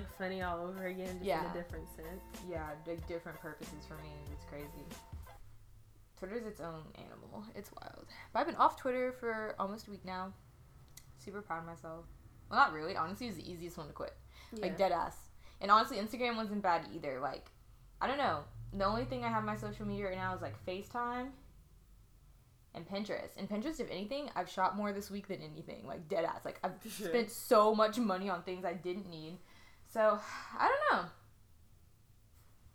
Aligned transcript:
like 0.00 0.12
funny 0.18 0.42
all 0.42 0.66
over 0.66 0.86
again, 0.86 1.06
just 1.14 1.24
Yeah. 1.24 1.44
in 1.44 1.50
a 1.50 1.54
different 1.54 1.86
sense. 1.94 2.22
Yeah, 2.48 2.68
like 2.86 3.06
different 3.06 3.38
purposes 3.40 3.84
for 3.86 3.94
me. 3.96 4.10
It's 4.32 4.44
crazy. 4.44 4.84
Twitter's 6.18 6.46
its 6.46 6.60
own 6.60 6.82
animal. 6.96 7.44
It's 7.54 7.70
wild. 7.80 8.06
But 8.32 8.40
I've 8.40 8.46
been 8.46 8.56
off 8.56 8.76
Twitter 8.76 9.12
for 9.12 9.54
almost 9.58 9.86
a 9.86 9.90
week 9.90 10.04
now. 10.04 10.32
Super 11.18 11.42
proud 11.42 11.60
of 11.60 11.66
myself. 11.66 12.06
Well, 12.50 12.58
not 12.58 12.72
really. 12.72 12.96
Honestly, 12.96 13.26
it 13.26 13.30
was 13.30 13.36
the 13.38 13.50
easiest 13.50 13.76
one 13.78 13.86
to 13.86 13.92
quit. 13.92 14.14
Like 14.52 14.76
dead 14.78 14.92
ass. 14.92 15.16
And 15.60 15.70
honestly, 15.70 15.98
Instagram 15.98 16.36
wasn't 16.36 16.62
bad 16.62 16.86
either. 16.94 17.20
Like, 17.20 17.50
I 18.00 18.06
don't 18.06 18.18
know. 18.18 18.44
The 18.72 18.84
only 18.84 19.04
thing 19.04 19.24
I 19.24 19.28
have 19.28 19.44
my 19.44 19.56
social 19.56 19.86
media 19.86 20.06
right 20.06 20.16
now 20.16 20.34
is 20.34 20.42
like 20.42 20.54
FaceTime 20.66 21.28
and 22.74 22.88
Pinterest. 22.88 23.36
And 23.36 23.48
Pinterest, 23.48 23.80
if 23.80 23.90
anything, 23.90 24.30
I've 24.34 24.48
shot 24.48 24.76
more 24.76 24.92
this 24.92 25.10
week 25.10 25.28
than 25.28 25.40
anything. 25.42 25.86
Like 25.86 26.08
dead 26.08 26.24
ass. 26.24 26.44
Like 26.44 26.58
I've 26.64 26.72
Sure. 26.90 27.08
spent 27.10 27.30
so 27.30 27.74
much 27.74 27.98
money 27.98 28.28
on 28.28 28.42
things 28.42 28.64
I 28.64 28.74
didn't 28.74 29.08
need. 29.08 29.38
So 29.88 30.20
I 30.58 30.68
don't 30.68 30.84
know. 30.92 31.08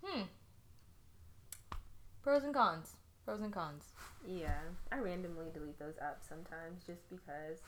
Hmm. 0.04 0.22
Pros 2.22 2.44
and 2.44 2.54
cons. 2.54 2.96
Pros 3.26 3.42
and 3.42 3.54
cons. 3.54 3.86
Yeah, 4.26 4.60
I 4.92 4.98
randomly 4.98 5.48
delete 5.54 5.80
those 5.80 5.96
apps 5.96 6.28
sometimes 6.28 6.84
just 6.86 7.10
because 7.10 7.60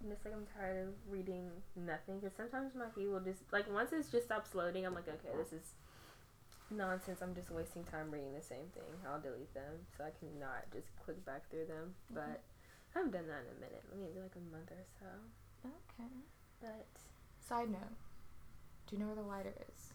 I'm 0.00 0.10
just 0.10 0.24
like 0.24 0.34
I'm 0.34 0.46
tired 0.56 0.88
of 0.88 0.94
reading 1.08 1.50
nothing. 1.76 2.20
Because 2.20 2.36
sometimes 2.36 2.74
my 2.74 2.88
feed 2.94 3.08
will 3.08 3.20
just 3.20 3.40
like 3.52 3.70
once 3.72 3.92
it 3.92 4.06
just 4.10 4.26
stops 4.26 4.54
loading, 4.54 4.86
I'm 4.86 4.94
like, 4.94 5.08
okay, 5.08 5.34
this 5.36 5.52
is 5.52 5.74
nonsense. 6.70 7.20
I'm 7.20 7.34
just 7.34 7.50
wasting 7.50 7.84
time 7.84 8.10
reading 8.10 8.34
the 8.34 8.42
same 8.44 8.70
thing. 8.74 8.88
I'll 9.08 9.20
delete 9.20 9.52
them 9.54 9.84
so 9.96 10.04
I 10.04 10.12
cannot 10.20 10.70
just 10.72 10.88
click 11.04 11.24
back 11.26 11.50
through 11.50 11.66
them. 11.66 11.94
But 12.10 12.40
I 12.94 12.98
haven't 12.98 13.12
done 13.12 13.26
that 13.26 13.42
in 13.44 13.56
a 13.56 13.60
minute, 13.60 13.84
maybe 13.90 14.22
like 14.22 14.36
a 14.36 14.44
month 14.54 14.70
or 14.70 14.84
so. 15.00 15.10
Okay. 15.66 16.12
But 16.60 16.86
Side 17.48 17.70
note. 17.70 18.03
Do 18.88 18.96
you 18.96 19.00
know 19.02 19.06
where 19.06 19.16
the 19.16 19.22
lighter 19.22 19.52
is? 19.68 19.90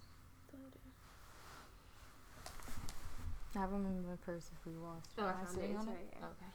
I 3.56 3.60
have 3.60 3.72
them 3.72 3.86
in 3.86 4.06
my 4.08 4.16
purse 4.26 4.50
if 4.54 4.66
we 4.66 4.74
lost. 4.80 5.10
Oh, 5.18 5.26
I 5.26 5.32
found 5.46 5.58
it. 5.58 5.64
It's 5.72 5.86
right 5.86 5.96
here. 6.14 6.24
Okay. 6.24 6.52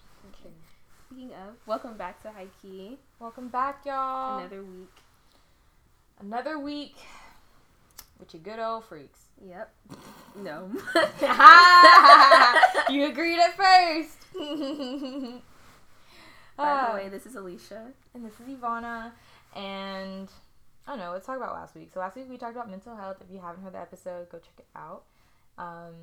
Okay. 0.46 0.54
speaking 1.08 1.32
of, 1.32 1.54
welcome 1.66 1.96
back 1.96 2.22
to 2.22 2.30
High 2.30 2.46
Key. 2.62 2.98
Welcome 3.18 3.48
back, 3.48 3.84
y'all. 3.84 4.38
Another 4.38 4.62
week. 4.62 4.92
Another 6.20 6.58
week 6.58 6.96
with 8.20 8.32
your 8.32 8.42
good 8.42 8.58
old 8.60 8.84
freaks. 8.84 9.20
Yep. 9.44 9.72
No. 10.36 10.70
you 12.88 13.06
agreed 13.06 13.40
at 13.40 13.56
first. 13.56 14.18
By 16.56 16.62
Ah, 16.70 16.90
the 16.92 16.94
way, 16.94 17.08
this 17.08 17.26
is 17.26 17.34
Alicia. 17.34 17.86
and 18.14 18.24
this 18.24 18.34
is 18.34 18.46
Ivana, 18.56 19.10
and 19.56 20.28
I 20.86 20.90
don't 20.90 20.98
know. 20.98 21.12
Let's 21.12 21.26
talk 21.26 21.36
about 21.36 21.54
last 21.54 21.74
week. 21.74 21.90
So 21.92 22.00
last 22.00 22.16
week 22.16 22.26
we 22.28 22.36
talked 22.36 22.54
about 22.54 22.70
mental 22.70 22.94
health. 22.94 23.16
If 23.20 23.32
you 23.32 23.40
haven't 23.40 23.62
heard 23.62 23.74
the 23.74 23.80
episode, 23.80 24.28
go 24.28 24.38
check 24.38 24.54
it 24.58 24.66
out. 24.76 25.04
Um, 25.56 25.94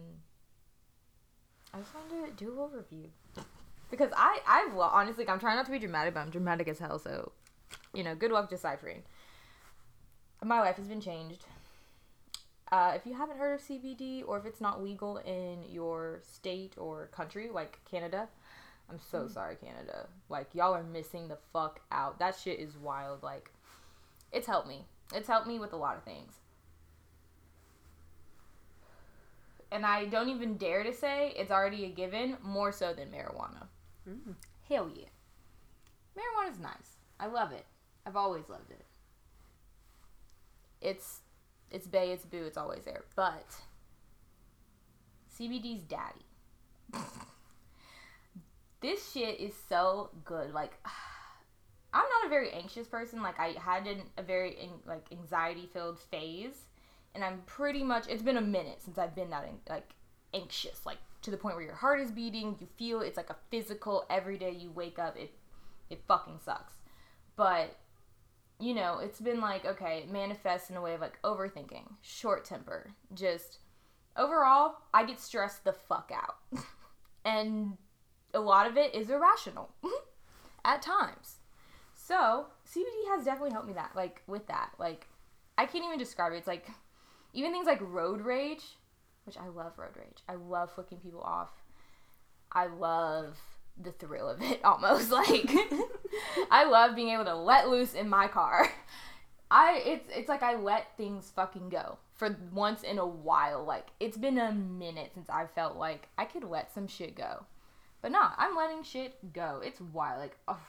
I 1.74 1.80
just 1.80 1.92
wanted 1.94 2.38
to 2.38 2.44
do 2.44 2.50
a 2.50 2.54
little 2.54 2.70
review 2.70 3.09
because 3.92 4.12
I, 4.16 4.40
I 4.48 4.70
well, 4.74 4.90
honestly, 4.92 5.28
I'm 5.28 5.40
trying 5.40 5.58
not 5.58 5.66
to 5.66 5.72
be 5.72 5.80
dramatic, 5.80 6.14
but 6.14 6.22
I'm 6.22 6.30
dramatic 6.30 6.68
as 6.68 6.80
hell. 6.80 6.98
So, 6.98 7.32
you 7.94 8.04
know, 8.04 8.16
good 8.16 8.32
luck 8.32 8.50
deciphering. 8.50 9.04
My 10.44 10.59
life 10.59 10.78
has 10.78 10.88
been 10.88 11.02
changed. 11.02 11.46
Uh, 12.72 12.94
if 12.96 13.06
you 13.06 13.14
haven't 13.14 13.38
heard 13.38 13.54
of 13.54 13.62
CBD 13.62 14.24
or 14.26 14.40
if 14.40 14.46
it's 14.46 14.62
not 14.62 14.82
legal 14.82 15.18
in 15.18 15.59
your 15.70 16.22
state 16.24 16.74
or 16.78 17.08
country, 17.08 17.50
like 17.54 17.80
Canada, 17.90 18.30
I'm 18.90 19.00
so 19.12 19.28
sorry, 19.28 19.58
Canada. 19.58 20.08
Like, 20.30 20.56
y'all 20.56 20.74
are 20.74 20.84
missing 20.84 21.28
the 21.28 21.38
fuck 21.54 21.82
out. 21.91 22.18
That 22.20 22.36
shit 22.36 22.59
is 22.59 22.78
wild. 22.78 23.24
Like, 23.24 23.52
it's 24.31 24.47
helped 24.47 24.68
me. 24.68 24.86
It's 25.14 25.28
helped 25.28 25.47
me 25.47 25.59
with 25.59 25.74
a 25.74 25.78
lot 25.78 25.97
of 25.97 26.03
things. 26.03 26.34
And 29.72 29.86
I 29.86 30.06
don't 30.06 30.30
even 30.30 30.58
dare 30.58 30.84
to 30.84 30.94
say 30.94 31.34
it's 31.36 31.52
already 31.52 31.86
a 31.86 31.90
given, 31.90 32.38
more 32.44 32.72
so 32.72 32.94
than 32.94 33.09
marijuana. 33.09 33.68
Mm. 34.09 34.36
Hell 34.68 34.90
yeah. 34.94 35.06
Marijuana's 36.18 36.59
nice. 36.59 36.97
I 37.20 37.28
love 37.28 37.52
it. 37.52 37.66
I've 38.06 38.18
always 38.18 38.50
loved 38.50 38.72
it. 38.72 38.86
It's 40.81 41.20
it's 41.70 41.88
bay, 41.88 42.12
it's 42.12 42.25
boo, 42.25 42.44
it's 42.46 42.58
always 42.58 42.84
there. 42.84 43.03
But 43.16 43.46
CBD's 45.40 45.84
daddy. 45.84 46.25
this 48.81 49.12
shit 49.12 49.40
is 49.40 49.53
so 49.70 50.09
good. 50.25 50.53
Like 50.53 50.74
I'm 51.94 52.03
not 52.03 52.25
a 52.25 52.29
very 52.29 52.52
anxious 52.52 52.88
person. 52.88 53.22
Like 53.22 53.40
I 53.40 53.56
had 53.59 53.88
an, 53.88 54.02
a 54.18 54.24
very 54.24 54.57
like 54.85 55.06
anxiety 55.12 55.69
filled 55.72 56.00
phase, 56.00 56.66
and 57.13 57.24
I'm 57.24 57.41
pretty 57.46 57.84
much. 57.84 58.07
It's 58.07 58.24
been 58.24 58.38
a 58.38 58.41
minute 58.41 58.81
since 58.84 58.97
I've 58.97 59.16
been 59.16 59.29
that 59.31 59.50
like 59.69 59.90
anxious, 60.34 60.85
like 60.85 61.00
to 61.24 61.31
the 61.31 61.38
point 61.38 61.56
where 61.56 61.66
your 61.66 61.75
heart 61.75 62.00
is 62.00 62.12
beating. 62.12 62.56
You 62.59 62.68
feel 62.78 63.02
it's 63.02 63.18
like 63.18 63.29
a 63.29 63.35
physical. 63.50 64.06
Every 64.09 64.38
day 64.38 64.52
you 64.52 64.72
wake 64.72 65.00
up, 65.00 65.18
it 65.18 65.34
it 65.90 66.02
fucking 66.07 66.40
sucks. 66.44 66.74
But 67.35 67.78
you 68.59 68.73
know, 68.73 69.00
it's 69.00 69.19
been 69.19 69.41
like 69.41 69.66
okay, 69.66 70.00
it 70.00 70.12
manifests 70.12 70.69
in 70.69 70.78
a 70.78 70.81
way 70.81 70.94
of 70.94 71.02
like 71.02 71.22
overthinking, 71.23 71.84
short 72.02 72.46
temper, 72.46 72.91
just 73.13 73.59
overall, 74.16 74.75
I 74.94 75.06
get 75.06 75.19
stressed 75.19 75.63
the 75.63 75.73
fuck 75.73 76.12
out, 76.13 76.38
and 77.25 77.78
a 78.34 78.40
lot 78.40 78.68
of 78.68 78.78
it 78.78 78.96
is 78.96 79.09
irrational 79.09 79.72
at 80.66 80.81
times. 80.81 81.41
So 82.11 82.47
CBD 82.69 83.16
has 83.16 83.23
definitely 83.23 83.51
helped 83.51 83.67
me 83.67 83.73
that 83.73 83.91
like 83.95 84.22
with 84.27 84.45
that 84.47 84.72
like 84.77 85.07
I 85.57 85.66
can't 85.66 85.85
even 85.85 85.97
describe 85.97 86.33
it. 86.33 86.35
It's 86.35 86.47
like 86.47 86.67
even 87.33 87.53
things 87.53 87.67
like 87.67 87.79
road 87.79 88.19
rage, 88.19 88.63
which 89.23 89.38
I 89.38 89.47
love 89.47 89.77
road 89.77 89.95
rage. 89.95 90.17
I 90.27 90.35
love 90.35 90.73
flicking 90.73 90.97
people 90.97 91.22
off. 91.22 91.51
I 92.51 92.67
love 92.67 93.38
the 93.81 93.94
thrill 93.94 94.27
of 94.27 94.41
it 94.41 94.59
almost 94.66 95.09
like 95.09 95.49
I 96.51 96.66
love 96.66 96.97
being 96.97 97.11
able 97.11 97.23
to 97.23 97.35
let 97.35 97.69
loose 97.69 97.94
in 97.94 98.09
my 98.09 98.28
car. 98.28 98.69
I 99.51 99.81
it's 99.85 100.09
it's 100.13 100.28
like 100.28 100.43
I 100.43 100.55
let 100.55 100.97
things 100.97 101.31
fucking 101.33 101.69
go 101.69 101.97
for 102.16 102.38
once 102.51 102.83
in 102.83 102.99
a 102.99 103.07
while. 103.07 103.63
Like 103.63 103.88
it's 104.01 104.17
been 104.17 104.38
a 104.38 104.51
minute 104.51 105.11
since 105.13 105.29
I 105.29 105.45
felt 105.45 105.78
like 105.78 106.09
I 106.17 106.25
could 106.25 106.43
let 106.43 106.73
some 106.73 106.88
shit 106.88 107.16
go. 107.16 107.45
But 108.01 108.11
no, 108.11 108.22
I'm 108.38 108.57
letting 108.57 108.83
shit 108.83 109.31
go. 109.31 109.61
It's 109.63 109.79
wild. 109.79 110.19
Like, 110.19 110.35
oh, 110.47 110.59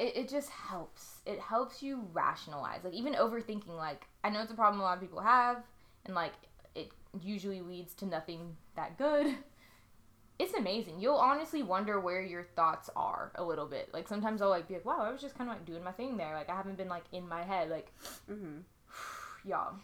it, 0.00 0.16
it 0.16 0.28
just 0.28 0.48
helps. 0.50 1.20
It 1.26 1.38
helps 1.38 1.82
you 1.82 2.08
rationalize. 2.12 2.82
Like, 2.82 2.94
even 2.94 3.14
overthinking, 3.14 3.76
like, 3.76 4.06
I 4.24 4.30
know 4.30 4.40
it's 4.40 4.50
a 4.50 4.54
problem 4.56 4.80
a 4.80 4.84
lot 4.84 4.96
of 4.96 5.00
people 5.00 5.20
have, 5.20 5.58
and, 6.06 6.14
like, 6.14 6.32
it 6.74 6.90
usually 7.20 7.60
leads 7.60 7.94
to 7.94 8.06
nothing 8.06 8.56
that 8.76 8.98
good. 8.98 9.34
It's 10.42 10.54
amazing. 10.54 11.00
You'll 11.00 11.16
honestly 11.16 11.62
wonder 11.62 12.00
where 12.00 12.22
your 12.22 12.44
thoughts 12.56 12.88
are 12.96 13.30
a 13.34 13.44
little 13.44 13.66
bit. 13.66 13.90
Like, 13.92 14.08
sometimes 14.08 14.40
I'll, 14.40 14.48
like, 14.48 14.68
be 14.68 14.72
like, 14.72 14.86
wow, 14.86 15.00
I 15.02 15.12
was 15.12 15.20
just 15.20 15.36
kind 15.36 15.50
of, 15.50 15.56
like, 15.56 15.66
doing 15.66 15.84
my 15.84 15.92
thing 15.92 16.16
there. 16.16 16.32
Like, 16.34 16.48
I 16.48 16.56
haven't 16.56 16.78
been, 16.78 16.88
like, 16.88 17.04
in 17.12 17.28
my 17.28 17.42
head. 17.42 17.68
Like, 17.68 17.92
Mm-hmm. 18.30 18.60
y'all. 19.44 19.74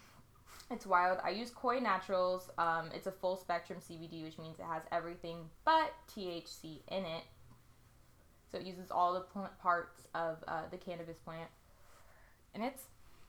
It's 0.71 0.87
wild. 0.87 1.19
I 1.23 1.29
use 1.29 1.51
Koi 1.51 1.77
Naturals. 1.79 2.49
Um, 2.57 2.89
it's 2.91 3.05
a 3.05 3.11
full 3.11 3.37
spectrum 3.37 3.77
CBD, 3.87 4.23
which 4.23 4.39
means 4.39 4.57
it 4.57 4.65
has 4.65 4.81
everything 4.91 5.47
but 5.63 5.93
THC 6.11 6.79
in 6.87 7.05
it. 7.05 7.23
So 8.51 8.57
it 8.57 8.65
uses 8.65 8.91
all 8.91 9.13
the 9.13 9.21
plant 9.21 9.57
parts 9.59 10.07
of 10.15 10.37
uh, 10.47 10.63
the 10.71 10.77
cannabis 10.77 11.17
plant, 11.17 11.49
and 12.53 12.63
it's 12.63 12.83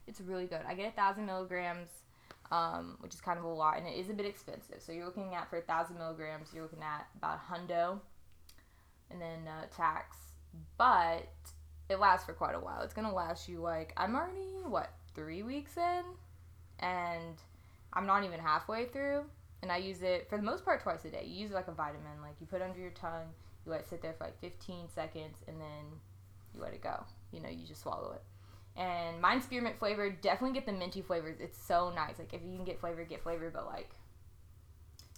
it's 0.07 0.21
really 0.21 0.47
good. 0.47 0.61
I 0.67 0.75
get 0.75 0.89
a 0.89 0.93
thousand 0.93 1.27
milligrams, 1.27 1.89
um, 2.51 2.97
which 3.01 3.15
is 3.15 3.21
kind 3.21 3.39
of 3.39 3.45
a 3.45 3.49
lot, 3.49 3.79
and 3.79 3.87
it 3.87 3.99
is 3.99 4.11
a 4.11 4.15
bit 4.15 4.27
expensive. 4.27 4.81
So 4.81 4.93
you're 4.93 5.05
looking 5.05 5.35
at 5.35 5.51
for 5.51 5.59
a 5.59 5.63
thousand 5.63 5.99
milligrams, 5.99 6.49
you're 6.55 6.63
looking 6.63 6.83
at 6.83 7.07
about 7.17 7.41
a 7.41 7.53
hundo, 7.53 7.99
and 9.11 9.21
then 9.21 9.47
uh, 9.47 9.67
tax. 9.77 10.17
But 10.77 11.29
it 11.89 11.99
lasts 11.99 12.27
for 12.27 12.33
quite 12.33 12.55
a 12.55 12.61
while. 12.61 12.83
It's 12.83 12.95
gonna 12.95 13.15
last 13.15 13.49
you 13.49 13.61
like 13.61 13.93
I'm 13.97 14.15
already 14.15 14.63
what 14.67 14.93
three 15.15 15.43
weeks 15.43 15.77
in, 15.77 16.03
and 16.79 17.35
I'm 17.93 18.07
not 18.07 18.25
even 18.25 18.41
halfway 18.41 18.87
through. 18.87 19.25
And 19.61 19.73
I 19.73 19.79
use 19.79 20.03
it 20.03 20.29
for 20.31 20.37
the 20.37 20.45
most 20.45 20.65
part 20.65 20.83
twice 20.83 21.05
a 21.05 21.11
day. 21.11 21.25
You 21.27 21.41
use 21.43 21.51
it 21.51 21.55
like 21.55 21.67
a 21.67 21.73
vitamin, 21.73 22.23
like 22.23 22.37
you 22.41 22.47
put 22.47 22.63
under 22.63 22.79
your 22.79 22.93
tongue, 22.93 23.27
you 23.69 23.73
let 23.73 23.83
it 23.83 23.89
sit 23.89 24.03
there 24.03 24.15
for 24.17 24.25
like 24.25 24.41
15 24.41 24.89
seconds, 24.95 25.39
and 25.47 25.61
then 25.61 26.01
you 26.55 26.61
let 26.61 26.73
it 26.73 26.83
go. 26.83 27.05
You 27.33 27.41
know, 27.41 27.49
you 27.49 27.67
just 27.67 27.83
swallow 27.83 28.13
it. 28.13 28.23
And 28.81 29.21
mine's 29.21 29.45
spearmint 29.45 29.79
flavored. 29.79 30.21
Definitely 30.21 30.55
get 30.55 30.67
the 30.67 30.73
minty 30.73 31.03
flavors. 31.03 31.37
It's 31.41 31.61
so 31.61 31.93
nice. 31.95 32.19
Like 32.19 32.33
if 32.33 32.41
you 32.45 32.55
can 32.57 32.65
get 32.65 32.81
flavor, 32.81 33.05
get 33.05 33.23
flavor. 33.23 33.51
But 33.53 33.67
like, 33.67 33.91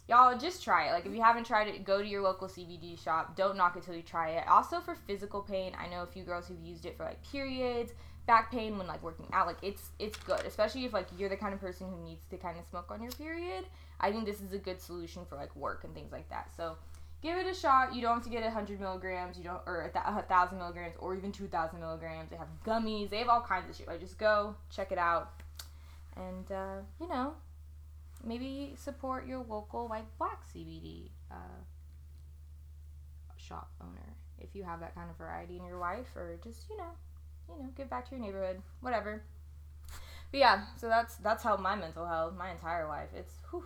y'all 0.09 0.37
just 0.37 0.65
try 0.65 0.89
it. 0.89 0.93
Like 0.93 1.07
if 1.07 1.15
you 1.15 1.23
haven't 1.23 1.45
tried 1.45 1.69
it, 1.69 1.85
go 1.85 2.01
to 2.01 2.09
your 2.09 2.23
local 2.23 2.49
CBD 2.49 3.03
shop. 3.03 3.37
Don't 3.37 3.57
knock 3.57 3.77
it 3.77 3.85
till 3.85 3.95
you 3.95 4.03
try 4.03 4.31
it. 4.31 4.49
Also 4.49 4.81
for 4.81 4.95
physical 5.07 5.43
pain, 5.43 5.73
I 5.79 5.89
know 5.89 6.03
a 6.03 6.07
few 6.07 6.25
girls 6.25 6.49
who've 6.49 6.61
used 6.61 6.87
it 6.87 6.97
for 6.97 7.05
like 7.05 7.23
periods, 7.31 7.93
back 8.27 8.51
pain 8.51 8.79
when 8.79 8.87
like 8.87 9.03
working 9.03 9.29
out. 9.33 9.47
Like 9.47 9.59
it's 9.63 9.91
it's 9.99 10.17
good, 10.19 10.41
especially 10.47 10.87
if 10.87 10.95
like 10.95 11.09
you're 11.19 11.29
the 11.29 11.37
kind 11.37 11.53
of 11.53 11.61
person 11.61 11.87
who 11.91 12.03
needs 12.03 12.25
to 12.31 12.39
kind 12.39 12.59
of 12.59 12.67
smoke 12.67 12.91
on 12.91 13.03
your 13.03 13.13
period. 13.13 13.67
I 14.01 14.11
think 14.11 14.25
this 14.25 14.41
is 14.41 14.55
a 14.55 14.59
good 14.59 14.81
solution 14.81 15.27
for 15.29 15.37
like 15.37 15.55
work 15.55 15.85
and 15.85 15.95
things 15.95 16.13
like 16.13 16.31
that. 16.31 16.51
So 16.57 16.77
give 17.23 17.37
it 17.37 17.47
a 17.47 17.55
shot. 17.55 17.95
You 17.95 18.03
don't 18.03 18.15
have 18.15 18.25
to 18.25 18.31
get 18.31 18.43
100 18.43 18.81
milligrams, 18.81 19.37
you 19.39 19.45
don't, 19.45 19.61
or 19.67 19.91
a, 19.95 20.13
1,000 20.13 20.59
milligrams, 20.59 20.95
or 20.99 21.15
even 21.15 21.33
2,000 21.33 21.79
milligrams. 21.81 22.31
They 22.31 22.37
have 22.37 22.49
gummies. 22.65 23.11
They 23.11 23.19
have 23.19 23.29
all 23.29 23.43
kinds 23.43 23.69
of 23.69 23.77
shit. 23.77 23.87
Like, 23.89 24.01
just 24.01 24.19
go 24.19 24.55
check 24.71 24.93
it 24.93 24.99
out. 24.99 25.33
and 26.17 26.51
uh, 26.51 26.77
you 27.01 27.09
know, 27.09 27.35
maybe 28.25 28.75
support 28.77 29.27
your 29.27 29.45
local 29.49 29.89
like 29.89 30.05
black 30.19 30.43
CBD 30.55 31.11
uh, 31.31 31.61
shop 33.37 33.71
owner 33.81 34.17
if 34.39 34.55
you 34.55 34.63
have 34.65 34.81
that 34.81 34.95
kind 34.95 35.11
of 35.11 35.17
variety 35.17 35.57
in 35.57 35.65
your 35.65 35.79
life, 35.79 36.09
or 36.17 36.39
just 36.43 36.69
you 36.71 36.77
know, 36.77 36.91
you 37.49 37.63
know, 37.63 37.69
give 37.77 37.91
back 37.91 38.09
to 38.09 38.17
your 38.17 38.25
neighborhood, 38.25 38.63
whatever. 38.81 39.23
But 40.31 40.39
yeah, 40.41 40.65
so 40.77 40.89
that's 40.89 41.17
that's 41.17 41.43
how 41.43 41.57
my 41.57 41.75
mental 41.77 42.07
health, 42.07 42.35
my 42.37 42.51
entire 42.51 42.87
life, 42.89 43.09
it's 43.15 43.35
whew, 43.51 43.65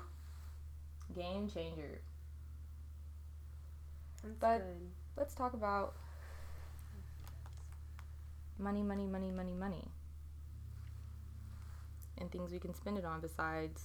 game 1.14 1.48
changer. 1.48 2.00
That's 4.24 4.36
But- 4.40 4.58
good. 4.58 4.90
Let's 5.16 5.34
talk 5.34 5.52
about 5.54 5.94
money, 8.58 8.82
money, 8.82 9.06
money, 9.06 9.30
money, 9.30 9.52
money, 9.54 9.88
and 12.18 12.30
things 12.32 12.50
we 12.50 12.58
can 12.58 12.74
spend 12.74 12.98
it 12.98 13.04
on 13.04 13.20
besides 13.20 13.82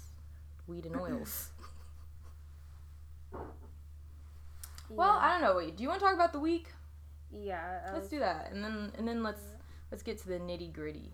weed 0.67 0.85
and 0.85 0.95
oils. 0.99 1.51
Well, 4.89 5.17
I 5.21 5.33
don't 5.33 5.41
know. 5.41 5.55
Wait, 5.55 5.77
do 5.77 5.83
you 5.83 5.89
want 5.89 5.99
to 5.99 6.05
talk 6.05 6.15
about 6.15 6.33
the 6.33 6.39
week? 6.39 6.67
yeah. 7.31 7.81
I 7.87 7.93
Let's 7.93 8.09
do 8.09 8.17
that, 8.19 8.49
and 8.51 8.63
then 8.63 8.91
and 8.97 9.07
then 9.07 9.21
let's 9.21 9.41
let's 9.91 10.01
get 10.01 10.17
to 10.23 10.27
the 10.27 10.39
nitty 10.39 10.73
gritty. 10.73 11.13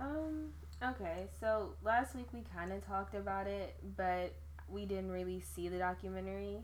Um. 0.00 0.48
Okay. 0.82 1.28
So 1.38 1.74
last 1.84 2.16
week 2.16 2.26
we 2.32 2.42
kind 2.52 2.72
of 2.72 2.84
talked 2.84 3.14
about 3.14 3.46
it, 3.46 3.76
but 3.96 4.34
we 4.68 4.86
didn't 4.86 5.12
really 5.12 5.38
see 5.40 5.68
the 5.68 5.78
documentary 5.78 6.58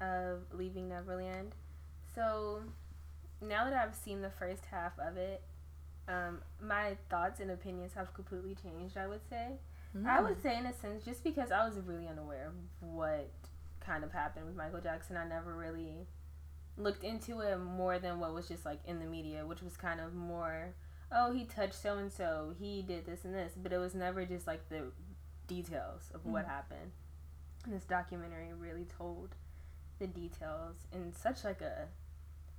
of 0.00 0.42
Leaving 0.52 0.88
Neverland. 0.88 1.54
So 2.14 2.60
now 3.40 3.64
that 3.64 3.74
I've 3.74 3.94
seen 3.94 4.20
the 4.22 4.30
first 4.30 4.64
half 4.70 4.92
of 4.98 5.16
it, 5.16 5.42
um, 6.08 6.40
my 6.60 6.96
thoughts 7.08 7.40
and 7.40 7.50
opinions 7.50 7.92
have 7.94 8.12
completely 8.14 8.54
changed. 8.54 8.96
I 8.96 9.06
would 9.06 9.26
say. 9.28 9.52
I 10.06 10.20
would 10.20 10.40
say 10.40 10.56
in 10.56 10.66
a 10.66 10.72
sense, 10.72 11.04
just 11.04 11.24
because 11.24 11.50
I 11.50 11.64
was 11.66 11.76
really 11.84 12.06
unaware 12.06 12.46
of 12.46 12.54
what 12.88 13.28
kind 13.80 14.04
of 14.04 14.12
happened 14.12 14.46
with 14.46 14.54
Michael 14.54 14.80
Jackson, 14.80 15.16
I 15.16 15.26
never 15.26 15.52
really 15.56 16.06
looked 16.76 17.02
into 17.02 17.40
it 17.40 17.56
more 17.58 17.98
than 17.98 18.20
what 18.20 18.32
was 18.32 18.46
just 18.46 18.64
like 18.64 18.78
in 18.86 19.00
the 19.00 19.04
media, 19.06 19.44
which 19.44 19.62
was 19.62 19.76
kind 19.76 20.00
of 20.00 20.14
more, 20.14 20.74
oh, 21.10 21.32
he 21.32 21.44
touched 21.44 21.74
so 21.74 21.98
and 21.98 22.12
so, 22.12 22.54
he 22.56 22.82
did 22.82 23.04
this 23.04 23.24
and 23.24 23.34
this, 23.34 23.52
but 23.60 23.72
it 23.72 23.78
was 23.78 23.92
never 23.96 24.24
just 24.24 24.46
like 24.46 24.68
the 24.68 24.92
details 25.48 26.10
of 26.14 26.24
what 26.24 26.44
Mhm. 26.44 26.48
happened. 26.50 26.92
And 27.64 27.74
this 27.74 27.84
documentary 27.84 28.52
really 28.52 28.84
told 28.84 29.34
the 30.00 30.08
details 30.08 30.76
in 30.92 31.12
such 31.12 31.44
like 31.44 31.60
a 31.60 31.86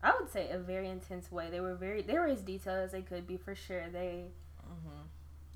I 0.03 0.13
would 0.19 0.31
say 0.31 0.49
a 0.49 0.57
very 0.57 0.87
intense 0.89 1.31
way. 1.31 1.49
They 1.51 1.59
were 1.59 1.75
very 1.75 2.01
they 2.01 2.13
were 2.17 2.27
as 2.27 2.41
detailed 2.41 2.79
as 2.79 2.91
they 2.93 3.01
could 3.01 3.27
be 3.27 3.37
for 3.37 3.53
sure. 3.55 3.89
They 3.91 4.27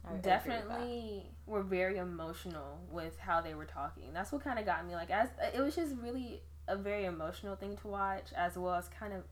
Mm-hmm. 0.08 0.22
definitely 0.22 1.32
were 1.48 1.64
very 1.64 1.98
emotional 1.98 2.80
with 2.92 3.18
how 3.20 3.42
they 3.42 3.54
were 3.56 3.66
talking. 3.66 4.12
That's 4.14 4.32
what 4.32 4.44
kind 4.44 4.60
of 4.60 4.66
got 4.66 4.86
me 4.86 4.94
like 4.94 5.10
as 5.10 5.30
it 5.54 5.60
was 5.60 5.76
just 5.76 5.96
really 6.02 6.42
a 6.68 6.76
very 6.76 7.06
emotional 7.06 7.56
thing 7.56 7.78
to 7.78 7.88
watch 7.88 8.28
as 8.36 8.58
well 8.58 8.74
as 8.76 8.88
kind 8.88 9.14
of 9.14 9.24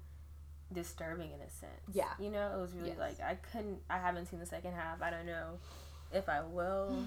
disturbing 0.72 1.32
in 1.32 1.42
a 1.42 1.50
sense. 1.50 1.72
Yeah. 1.94 2.14
You 2.20 2.30
know, 2.32 2.52
it 2.58 2.62
was 2.62 2.74
really 2.74 2.90
Yes. 2.90 3.00
like 3.00 3.20
I 3.22 3.36
couldn't 3.36 3.80
I 3.90 3.98
haven't 4.00 4.28
seen 4.28 4.40
the 4.40 4.46
second 4.46 4.74
half. 4.74 5.02
I 5.02 5.10
don't 5.12 5.26
know 5.28 5.60
if 6.12 6.28
I 6.30 6.42
will. 6.42 7.06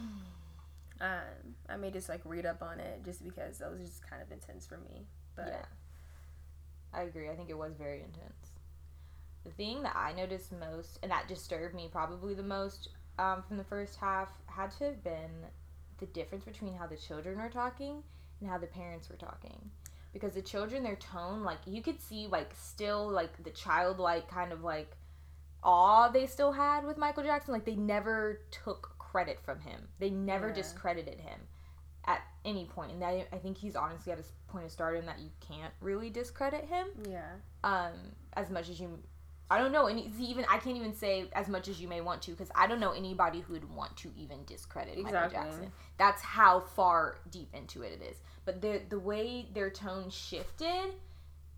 um 1.00 1.54
I 1.68 1.76
may 1.76 1.90
just 1.90 2.08
like 2.08 2.20
read 2.24 2.46
up 2.46 2.62
on 2.62 2.78
it 2.80 3.04
just 3.04 3.22
because 3.24 3.58
that 3.58 3.70
was 3.70 3.80
just 3.80 4.08
kind 4.08 4.22
of 4.22 4.30
intense 4.30 4.66
for 4.66 4.78
me. 4.78 5.06
But 5.36 5.48
yeah, 5.48 6.98
I 6.98 7.02
agree. 7.02 7.28
I 7.28 7.36
think 7.36 7.50
it 7.50 7.58
was 7.58 7.74
very 7.74 8.00
intense. 8.00 8.52
The 9.44 9.50
thing 9.52 9.82
that 9.82 9.94
I 9.94 10.12
noticed 10.12 10.52
most, 10.52 10.98
and 11.02 11.12
that 11.12 11.28
disturbed 11.28 11.74
me 11.74 11.88
probably 11.90 12.34
the 12.34 12.42
most 12.42 12.88
um, 13.18 13.42
from 13.46 13.56
the 13.58 13.64
first 13.64 13.96
half, 13.96 14.28
had 14.46 14.70
to 14.78 14.84
have 14.84 15.04
been 15.04 15.46
the 15.98 16.06
difference 16.06 16.44
between 16.44 16.74
how 16.74 16.86
the 16.86 16.96
children 16.96 17.38
were 17.38 17.48
talking 17.48 18.02
and 18.40 18.50
how 18.50 18.58
the 18.58 18.66
parents 18.66 19.08
were 19.08 19.16
talking. 19.16 19.70
Because 20.12 20.34
the 20.34 20.42
children, 20.42 20.82
their 20.82 20.96
tone, 20.96 21.44
like 21.44 21.58
you 21.66 21.82
could 21.82 22.00
see, 22.00 22.26
like 22.26 22.50
still 22.56 23.08
like 23.08 23.42
the 23.44 23.50
childlike 23.50 24.28
kind 24.28 24.52
of 24.52 24.62
like 24.64 24.96
awe 25.62 26.08
they 26.08 26.26
still 26.26 26.52
had 26.52 26.84
with 26.84 26.96
Michael 26.96 27.22
Jackson. 27.22 27.52
Like 27.52 27.66
they 27.66 27.76
never 27.76 28.40
took 28.50 28.96
credit 28.98 29.38
from 29.44 29.60
him. 29.60 29.88
They 29.98 30.10
never 30.10 30.48
Yeah. 30.48 30.54
discredited 30.54 31.20
him 31.20 31.40
at 32.06 32.22
any. 32.44 32.68
And 32.76 33.02
that, 33.02 33.26
I 33.32 33.36
think 33.36 33.58
he's 33.58 33.76
honestly 33.76 34.12
at 34.12 34.18
a 34.18 34.24
point 34.50 34.64
of 34.64 34.70
stardom 34.70 35.06
that 35.06 35.18
you 35.18 35.30
can't 35.40 35.72
really 35.80 36.10
discredit 36.10 36.64
him 36.66 36.86
yeah. 37.08 37.22
um, 37.64 37.92
as 38.34 38.50
much 38.50 38.68
as 38.68 38.80
you. 38.80 38.98
I 39.48 39.58
don't 39.58 39.70
know 39.70 39.86
any 39.86 40.10
even 40.18 40.44
I 40.50 40.58
can't 40.58 40.76
even 40.76 40.92
say 40.92 41.26
as 41.32 41.46
much 41.46 41.68
as 41.68 41.80
you 41.80 41.86
may 41.86 42.00
want 42.00 42.20
to 42.22 42.32
because 42.32 42.50
I 42.56 42.66
don't 42.66 42.80
know 42.80 42.90
anybody 42.90 43.40
who 43.40 43.52
would 43.52 43.72
want 43.72 43.96
to 43.98 44.10
even 44.16 44.38
discredit 44.44 44.96
Michael 44.96 45.06
Exactly. 45.06 45.38
Jackson. 45.38 45.72
That's 45.98 46.20
how 46.20 46.58
far 46.58 47.18
deep 47.30 47.54
into 47.54 47.82
it 47.82 47.92
it 47.92 48.04
is. 48.10 48.16
But 48.44 48.60
the 48.60 48.82
the 48.88 48.98
way 48.98 49.46
their 49.54 49.70
tone 49.70 50.10
shifted 50.10 50.94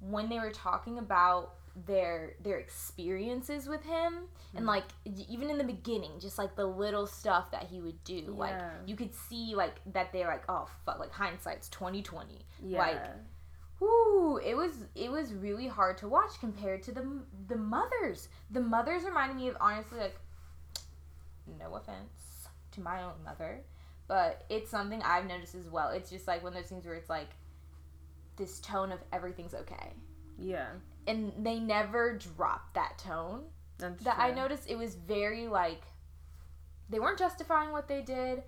when 0.00 0.28
they 0.28 0.38
were 0.38 0.50
talking 0.50 0.98
about 0.98 1.54
their 1.86 2.34
their 2.42 2.58
experiences 2.58 3.68
with 3.68 3.84
him 3.84 4.24
and 4.54 4.64
Mhm. 4.64 4.68
like 4.68 4.84
even 5.06 5.48
in 5.50 5.58
the 5.58 5.64
beginning 5.64 6.18
just 6.18 6.36
like 6.38 6.56
the 6.56 6.66
little 6.66 7.06
stuff 7.06 7.50
that 7.52 7.64
he 7.64 7.80
would 7.80 8.02
do 8.04 8.22
like 8.36 8.54
you 8.86 8.96
could 8.96 9.14
see 9.14 9.54
like 9.54 9.80
that 9.92 10.12
they're 10.12 10.26
like 10.26 10.42
oh 10.48 10.66
fuck 10.84 10.98
like 10.98 11.12
hindsight's 11.12 11.68
2020 11.68 12.44
Yeah. 12.60 12.78
Like, 12.78 13.02
Whoo, 13.80 14.38
it 14.38 14.56
was 14.56 14.86
it 14.96 15.08
was 15.08 15.32
really 15.32 15.68
hard 15.68 15.98
to 15.98 16.08
watch 16.08 16.40
compared 16.40 16.82
to 16.84 16.92
the 16.92 17.22
the 17.46 17.54
mothers. 17.56 18.28
The 18.50 18.60
mothers 18.60 19.04
reminded 19.04 19.36
me 19.36 19.46
of 19.48 19.56
honestly 19.60 20.00
like 20.00 20.18
no 21.58 21.74
offense 21.76 22.48
to 22.72 22.80
my 22.80 23.02
own 23.04 23.22
mother, 23.24 23.62
but 24.08 24.44
it's 24.48 24.68
something 24.70 25.00
I've 25.02 25.26
noticed 25.26 25.54
as 25.54 25.68
well. 25.68 25.90
It's 25.90 26.10
just 26.10 26.26
like 26.26 26.42
one 26.42 26.52
of 26.54 26.58
those 26.60 26.68
things 26.68 26.84
where 26.86 26.94
it's 26.96 27.08
like 27.08 27.28
this 28.36 28.58
tone 28.60 28.90
of 28.90 28.98
everything's 29.12 29.54
okay. 29.54 29.92
yeah. 30.38 30.68
And 31.08 31.32
they 31.44 31.58
never 31.58 32.16
dropped 32.18 32.74
that 32.74 32.98
tone. 32.98 33.44
That's 33.78 34.04
That 34.04 34.18
I 34.18 34.30
noticed 34.32 34.68
it 34.68 34.76
was 34.76 34.94
very 34.94 35.48
like 35.48 35.82
they 36.90 37.00
weren't 37.00 37.18
justifying 37.18 37.72
what 37.72 37.88
they 37.88 38.02
did. 38.02 38.42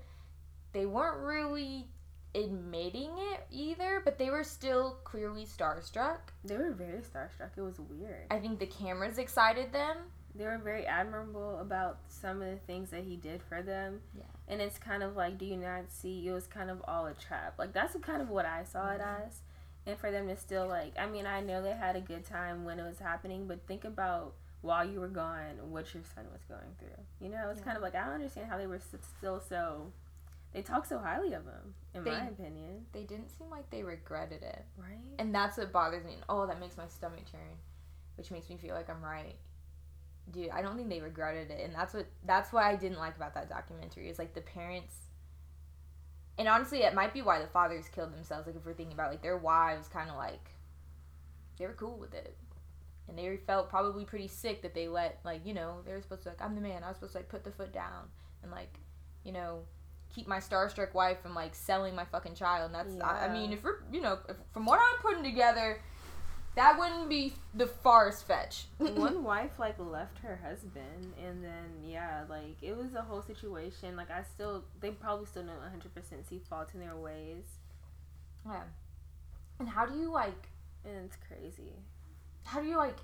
They 0.72 0.86
weren't 0.86 1.18
really 1.24 1.88
admitting 2.34 3.10
it 3.32 3.40
either, 3.50 4.00
but 4.05 4.19
they 4.19 4.31
were 4.31 4.44
still 4.44 4.98
clearly 5.05 5.44
starstruck. 5.44 6.19
They 6.44 6.56
were 6.56 6.72
very 6.72 7.00
starstruck. 7.00 7.50
It 7.56 7.60
was 7.62 7.81
weird. 7.81 8.26
I 8.31 8.38
think 8.38 8.58
the 8.60 8.67
cameras 8.67 9.19
excited 9.19 9.72
them. 9.72 9.96
they 10.36 10.44
were 10.44 10.58
very 10.58 10.86
admirable 10.86 11.58
about 11.58 11.98
some 12.08 12.40
of 12.40 12.48
the 12.48 12.56
things 12.67 12.90
that 12.90 13.02
he 13.02 13.17
did 13.17 13.43
for 13.43 13.62
them. 13.62 14.00
Yeah. 14.17 14.22
And 14.46 14.60
it's 14.60 14.79
kind 14.79 15.02
of 15.02 15.17
like, 15.17 15.38
do 15.38 15.44
you 15.44 15.56
not 15.56 15.90
see? 15.90 16.29
It 16.29 16.32
was 16.32 16.46
kind 16.46 16.70
of 16.70 16.81
all 16.86 17.06
a 17.06 17.14
trap. 17.14 17.55
Like 17.58 17.72
that's 17.72 17.96
kind 18.02 18.22
of 18.22 18.31
what 18.31 18.46
I 18.46 18.62
saw 18.62 18.90
it 18.93 19.00
Mhm. 19.00 19.26
as. 19.26 19.43
And 19.91 19.99
for 19.99 20.11
them 20.13 20.29
to 20.29 20.37
still 20.37 20.69
like, 20.69 20.93
I 20.99 21.06
mean, 21.06 21.27
I 21.27 21.41
know 21.41 21.61
they 21.63 21.73
had 21.73 21.97
a 21.97 22.01
good 22.01 22.25
time 22.25 22.65
when 22.65 22.79
it 22.79 22.85
was 22.85 23.01
happening, 23.01 23.47
but 23.49 23.67
think 23.67 23.85
about 23.85 24.35
while 24.61 24.85
you 24.89 25.01
were 25.01 25.09
gone, 25.09 25.56
what 25.70 25.93
your 25.93 26.05
son 26.15 26.27
was 26.32 26.44
going 26.44 26.77
through. 26.79 27.05
You 27.20 27.29
know, 27.31 27.49
it's 27.51 27.59
Yeah. 27.61 27.65
kind 27.65 27.77
of 27.77 27.82
like 27.82 27.94
I 27.97 28.05
don't 28.05 28.15
understand 28.15 28.49
how 28.49 28.56
they 28.56 28.67
were 28.69 28.79
still 28.79 29.41
so. 29.41 29.93
They 30.53 30.63
talk 30.63 30.85
so 30.87 30.99
highly 30.99 31.32
of 31.32 31.44
him, 31.44 31.75
in 31.94 32.05
They- 32.05 32.11
my 32.11 32.27
opinion. 32.29 32.87
They 32.93 33.05
didn't 33.05 33.31
seem 33.31 33.51
like 33.51 33.69
they 33.70 33.82
regretted 33.82 34.43
it. 34.43 34.65
Right? 34.77 35.15
And 35.19 35.35
that's 35.35 35.56
what 35.56 35.73
bothers 35.73 36.05
me. 36.05 36.15
And 36.15 36.25
oh, 36.29 36.47
that 36.47 36.61
makes 36.61 36.77
my 36.77 36.87
stomach 36.89 37.25
turn, 37.31 37.59
which 38.17 38.31
makes 38.31 38.49
me 38.49 38.56
feel 38.59 38.75
like 38.75 38.89
I'm 38.91 39.03
right. 39.03 39.37
Dude, 40.31 40.51
I 40.51 40.63
don't 40.63 40.77
think 40.77 40.89
they 40.89 41.01
regretted 41.01 41.51
it. 41.51 41.61
And 41.65 41.75
that's 41.75 41.94
what 41.94 42.06
that's 42.25 42.53
what 42.53 42.63
I 42.65 42.77
didn't 42.77 42.99
like 42.99 43.17
about 43.17 43.35
that 43.35 43.49
documentary 43.49 44.09
is 44.09 44.19
like 44.20 44.35
the 44.35 44.41
parents 44.43 45.09
and 46.41 46.49
honestly, 46.49 46.79
it 46.79 46.94
might 46.94 47.13
be 47.13 47.20
why 47.20 47.39
the 47.39 47.47
fathers 47.47 47.87
killed 47.94 48.15
themselves. 48.15 48.47
Like 48.47 48.56
if 48.56 48.65
we're 48.65 48.73
thinking 48.73 48.94
about 48.94 49.11
like 49.11 49.20
their 49.20 49.37
wives, 49.37 49.89
kind 49.89 50.09
of 50.09 50.17
like 50.17 50.51
they 51.59 51.67
were 51.67 51.75
cool 51.75 51.99
with 51.99 52.15
it, 52.15 52.35
and 53.09 53.19
they 53.19 53.37
felt 53.37 53.69
probably 53.69 54.06
pretty 54.06 54.27
sick 54.27 54.63
that 54.63 54.75
they 54.75 54.89
let 54.89 55.20
like 55.23 55.44
you 55.44 55.53
know 55.53 55.82
they 55.85 55.93
were 55.93 56.01
supposed 56.01 56.23
to 56.23 56.31
like 56.31 56.41
I'm 56.41 56.55
the 56.55 56.63
man. 56.63 56.82
I 56.82 56.89
was 56.89 56.97
supposed 56.97 57.13
to 57.13 57.19
like 57.19 57.29
put 57.29 57.44
the 57.44 57.51
foot 57.51 57.75
down 57.75 58.09
and 58.43 58.51
like 58.51 58.73
you 59.23 59.32
know 59.32 59.61
keep 60.15 60.27
my 60.27 60.39
starstruck 60.39 60.94
wife 60.94 61.20
from 61.20 61.35
like 61.35 61.55
selling 61.55 61.94
my 61.94 62.06
fucking 62.06 62.35
child. 62.35 62.73
And 62.73 62.75
that's 62.75 62.99
I, 63.03 63.27
I 63.27 63.32
mean 63.32 63.53
if 63.53 63.63
we're 63.63 63.82
you 63.93 64.01
know 64.01 64.19
if, 64.27 64.37
from 64.55 64.65
what 64.65 64.81
I'm 64.81 65.03
putting 65.03 65.23
together, 65.23 65.82
that 66.60 66.79
wouldn't 66.79 67.08
be 67.08 67.32
the 67.55 67.67
farthest 67.67 68.26
fetch. 68.26 68.67
one 68.79 69.24
wife 69.24 69.52
like 69.58 69.76
left 69.79 70.19
her 70.19 70.38
husband 70.44 71.14
and 71.26 71.43
then 71.43 71.70
yeah 71.82 72.24
like 72.29 72.56
it 72.60 72.76
was 72.76 72.94
a 72.94 73.00
whole 73.00 73.22
situation 73.22 73.96
like 73.96 74.10
i 74.10 74.22
still 74.22 74.62
they 74.81 74.90
probably 74.90 75.24
still 75.24 75.43
don't 75.43 75.56
100% 75.56 76.29
see 76.29 76.40
fault 76.50 76.69
in 76.74 76.81
their 76.81 76.96
ways 76.96 77.44
yeah. 78.46 78.62
And 79.58 79.69
how 79.69 79.84
do 79.84 79.98
you 79.98 80.10
like 80.10 80.48
and 80.84 81.05
it's 81.05 81.17
crazy 81.29 81.72
how 82.44 82.60
do 82.60 82.67
you 82.67 82.76
like 82.76 82.96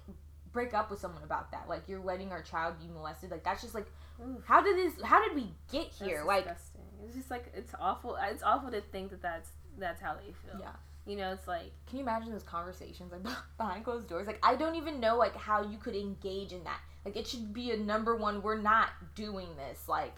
break 0.52 0.72
up 0.72 0.90
with 0.90 0.98
someone 0.98 1.22
about 1.22 1.52
that? 1.52 1.68
Like 1.68 1.82
you're 1.86 2.00
letting 2.00 2.32
our 2.32 2.42
child 2.42 2.76
be 2.80 2.88
molested. 2.88 3.30
Like 3.30 3.44
that's 3.44 3.62
just 3.62 3.75
like 3.75 3.86
Oof, 4.20 4.42
how 4.46 4.62
did 4.62 4.76
this? 4.76 4.94
How 5.02 5.22
did 5.22 5.36
we 5.36 5.50
get 5.70 5.90
that's 5.90 6.00
here? 6.00 6.25
Like 6.25 6.44
disgusting. 6.44 6.80
it's 7.04 7.14
just 7.14 7.30
like 7.30 7.52
it's 7.54 7.72
awful 7.78 8.16
it's 8.30 8.42
awful 8.42 8.70
to 8.70 8.80
think 8.80 9.10
that 9.10 9.22
that's 9.22 9.50
that's 9.78 10.00
how 10.00 10.14
they 10.14 10.32
feel 10.32 10.60
yeah. 10.60 10.72
You 11.06 11.16
know 11.16 11.32
it's 11.32 11.46
like 11.46 11.70
Can 11.86 11.98
you 11.98 12.04
imagine 12.04 12.32
those 12.32 12.42
conversations 12.42 13.12
like 13.12 13.22
behind 13.58 13.84
closed 13.84 14.08
doors? 14.08 14.26
Like 14.26 14.40
I 14.42 14.56
don't 14.56 14.75
even 14.75 15.00
know 15.00 15.16
like 15.16 15.36
how 15.36 15.62
you 15.62 15.78
could 15.78 15.94
engage 15.94 16.52
in 16.52 16.64
that. 16.64 16.80
Like 17.04 17.16
it 17.16 17.26
should 17.26 17.54
be 17.54 17.70
a 17.70 17.76
number 17.76 18.16
one. 18.16 18.42
We're 18.42 18.60
not 18.60 18.90
doing 19.14 19.48
this. 19.56 19.88
Like 19.88 20.14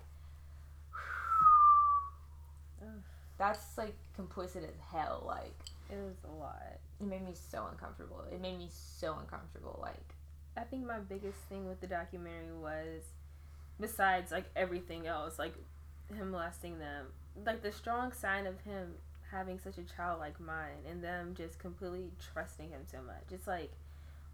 that's 3.39 3.77
like 3.77 3.95
complicit 4.19 4.65
as 4.65 4.79
hell. 4.93 5.25
Like 5.27 5.55
It 5.91 5.97
was 5.97 6.17
a 6.25 6.35
lot. 6.39 6.79
it 7.01 7.07
made 7.07 7.25
me 7.25 7.33
so 7.35 7.67
uncomfortable. 7.71 8.25
It 8.33 8.41
made 8.41 8.59
me 8.59 8.69
so 8.71 9.17
uncomfortable. 9.21 9.79
Like 9.83 10.15
I 10.57 10.63
think 10.63 10.87
my 10.87 10.99
biggest 10.99 11.39
thing 11.49 11.69
with 11.69 11.81
the 11.81 11.87
documentary 11.87 12.57
was, 12.61 13.03
besides 13.81 14.33
like 14.33 14.47
everything 14.57 15.07
else, 15.07 15.39
like 15.39 15.55
him 16.17 16.31
molesting 16.31 16.79
them, 16.79 17.07
like 17.45 17.63
the 17.63 17.71
strong 17.71 18.13
sign 18.13 18.47
of 18.47 18.59
him 18.63 18.95
having 19.31 19.59
such 19.59 19.79
a 19.79 19.83
childlike 19.83 20.41
mind 20.41 20.87
and 20.89 21.03
them 21.03 21.35
just 21.37 21.59
completely 21.59 22.11
trusting 22.33 22.71
him 22.71 22.81
so 22.91 22.99
much. 23.07 23.25
It's 23.31 23.47
like, 23.47 23.73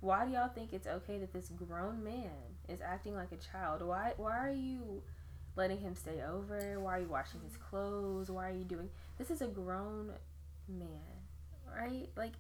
why 0.01 0.25
do 0.27 0.33
y'all 0.33 0.49
think 0.49 0.73
it's 0.73 0.87
okay 0.87 1.19
that 1.19 1.33
this 1.33 1.49
grown 1.49 2.05
man 2.05 2.31
is 2.69 2.81
acting 2.81 3.15
like 3.15 3.33
a 3.33 3.37
child? 3.37 3.83
Why 3.83 4.13
why 4.17 4.37
are 4.39 4.53
you 4.53 5.03
letting 5.57 5.81
him 5.81 5.95
stay 5.95 6.21
over? 6.23 6.79
Why 6.81 6.99
are 6.99 7.01
you 7.01 7.09
washing 7.09 7.41
his 7.45 7.57
clothes? 7.57 8.31
Why 8.31 8.51
are 8.51 8.55
you 8.55 8.65
doing 8.65 8.91
this 9.19 9.31
is 9.31 9.41
a 9.43 9.47
grown 9.47 10.13
man, 10.69 10.89
right? 11.77 12.09
Like 12.17 12.33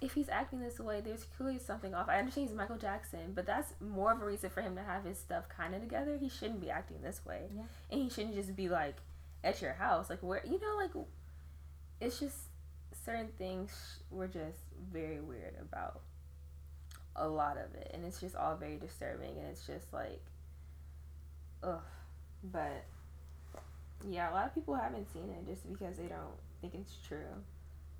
if 0.00 0.14
he's 0.14 0.28
acting 0.28 0.58
this 0.60 0.80
way, 0.80 1.00
there's 1.00 1.24
clearly 1.36 1.58
something 1.60 1.94
off. 1.94 2.08
I 2.08 2.18
understand 2.18 2.48
he's 2.48 2.56
Michael 2.56 2.76
Jackson, 2.76 3.32
but 3.34 3.46
that's 3.46 3.74
more 3.80 4.10
of 4.12 4.20
a 4.20 4.24
reason 4.24 4.50
for 4.50 4.60
him 4.60 4.74
to 4.74 4.82
have 4.82 5.04
his 5.04 5.16
stuff 5.16 5.44
kind 5.48 5.74
of 5.76 5.80
together. 5.80 6.16
He 6.20 6.28
shouldn't 6.28 6.60
be 6.60 6.70
acting 6.70 6.98
this 7.02 7.24
way, 7.24 7.42
Yeah. 7.54 7.62
and 7.90 8.02
he 8.02 8.08
shouldn't 8.10 8.34
just 8.34 8.56
be 8.56 8.68
like 8.68 8.96
at 9.44 9.60
your 9.62 9.72
house, 9.74 10.10
like 10.10 10.22
where 10.22 10.42
you 10.44 10.60
know, 10.60 10.76
like 10.76 10.90
it's 12.00 12.18
just 12.20 12.36
certain 13.04 13.28
things 13.38 13.98
were 14.10 14.28
just 14.28 14.58
very 14.92 15.20
weird 15.20 15.54
about 15.60 16.00
a 17.16 17.26
lot 17.28 17.56
of 17.56 17.74
it, 17.74 17.90
and 17.94 18.04
it's 18.04 18.20
just 18.20 18.36
all 18.36 18.56
very 18.56 18.76
disturbing, 18.76 19.36
and 19.38 19.48
it's 19.48 19.66
just 19.66 19.92
like, 19.92 20.22
ugh. 21.62 21.80
But 22.44 22.84
yeah, 24.08 24.30
a 24.30 24.32
lot 24.32 24.46
of 24.46 24.54
people 24.54 24.74
haven't 24.74 25.12
seen 25.12 25.30
it 25.30 25.46
just 25.46 25.70
because 25.70 25.96
they 25.96 26.06
don't 26.06 26.36
think 26.60 26.74
it's 26.74 26.96
true, 27.06 27.42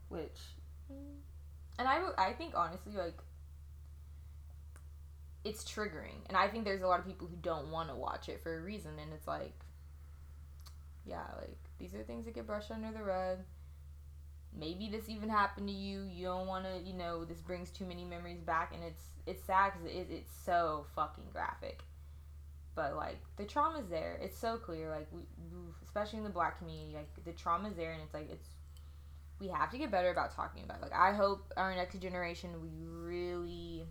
which 0.08 0.38
And 1.78 1.88
I, 1.88 2.00
I 2.18 2.32
think 2.32 2.54
honestly, 2.56 2.92
like, 2.96 3.18
it's 5.44 5.64
triggering. 5.64 6.18
And 6.26 6.36
I 6.36 6.48
think 6.48 6.64
there's 6.64 6.82
a 6.82 6.86
lot 6.86 7.00
of 7.00 7.06
people 7.06 7.26
who 7.26 7.36
don't 7.36 7.70
want 7.70 7.88
to 7.88 7.94
watch 7.94 8.28
it 8.28 8.42
for 8.42 8.56
a 8.56 8.60
reason. 8.60 8.92
And 9.00 9.12
it's 9.12 9.26
like, 9.26 9.54
yeah, 11.04 11.24
like, 11.38 11.58
these 11.78 11.94
are 11.94 12.02
things 12.02 12.24
that 12.24 12.34
get 12.34 12.46
brushed 12.46 12.70
under 12.70 12.90
the 12.92 13.02
rug. 13.02 13.38
Maybe 14.54 14.88
this 14.90 15.08
even 15.08 15.28
happened 15.28 15.68
to 15.68 15.74
you. 15.74 16.02
You 16.02 16.26
don't 16.26 16.46
want 16.46 16.64
to, 16.64 16.80
you 16.86 16.94
know, 16.94 17.24
this 17.24 17.40
brings 17.40 17.70
too 17.70 17.86
many 17.86 18.04
memories 18.04 18.40
back. 18.40 18.72
And 18.74 18.84
it's, 18.84 19.02
it's 19.26 19.42
sad 19.44 19.72
because 19.72 19.96
it, 19.96 20.08
it's 20.10 20.32
so 20.44 20.86
fucking 20.94 21.24
graphic. 21.32 21.82
But, 22.74 22.96
like, 22.96 23.18
the 23.36 23.44
trauma's 23.44 23.88
there. 23.88 24.18
It's 24.22 24.38
so 24.38 24.56
clear. 24.56 24.90
Like, 24.90 25.08
we, 25.10 25.22
especially 25.82 26.18
in 26.18 26.24
the 26.24 26.30
black 26.30 26.58
community, 26.58 26.94
like, 26.94 27.24
the 27.24 27.32
trauma's 27.32 27.76
there. 27.76 27.92
And 27.92 28.02
it's 28.02 28.14
like, 28.14 28.30
it's, 28.30 28.48
we 29.42 29.48
have 29.48 29.70
to 29.70 29.78
get 29.78 29.90
better 29.90 30.10
about 30.10 30.34
talking 30.34 30.62
about 30.62 30.78
it. 30.78 30.82
Like 30.82 30.92
I 30.94 31.12
hope 31.12 31.52
our 31.56 31.74
next 31.74 31.98
generation 31.98 32.50
we 32.62 32.70
really 32.86 33.84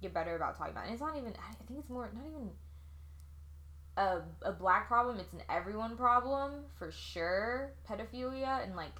get 0.00 0.14
better 0.14 0.34
about 0.34 0.56
talking 0.56 0.72
about 0.72 0.84
it. 0.84 0.86
And 0.86 0.94
it's 0.94 1.02
not 1.02 1.16
even 1.16 1.34
I 1.38 1.52
think 1.66 1.78
it's 1.78 1.90
more 1.90 2.10
not 2.14 2.24
even 2.26 2.50
a, 3.96 4.18
a 4.42 4.52
black 4.52 4.88
problem, 4.88 5.18
it's 5.18 5.32
an 5.32 5.42
everyone 5.48 5.96
problem 5.96 6.52
for 6.78 6.90
sure. 6.90 7.72
Pedophilia 7.88 8.62
and 8.64 8.74
like 8.76 8.92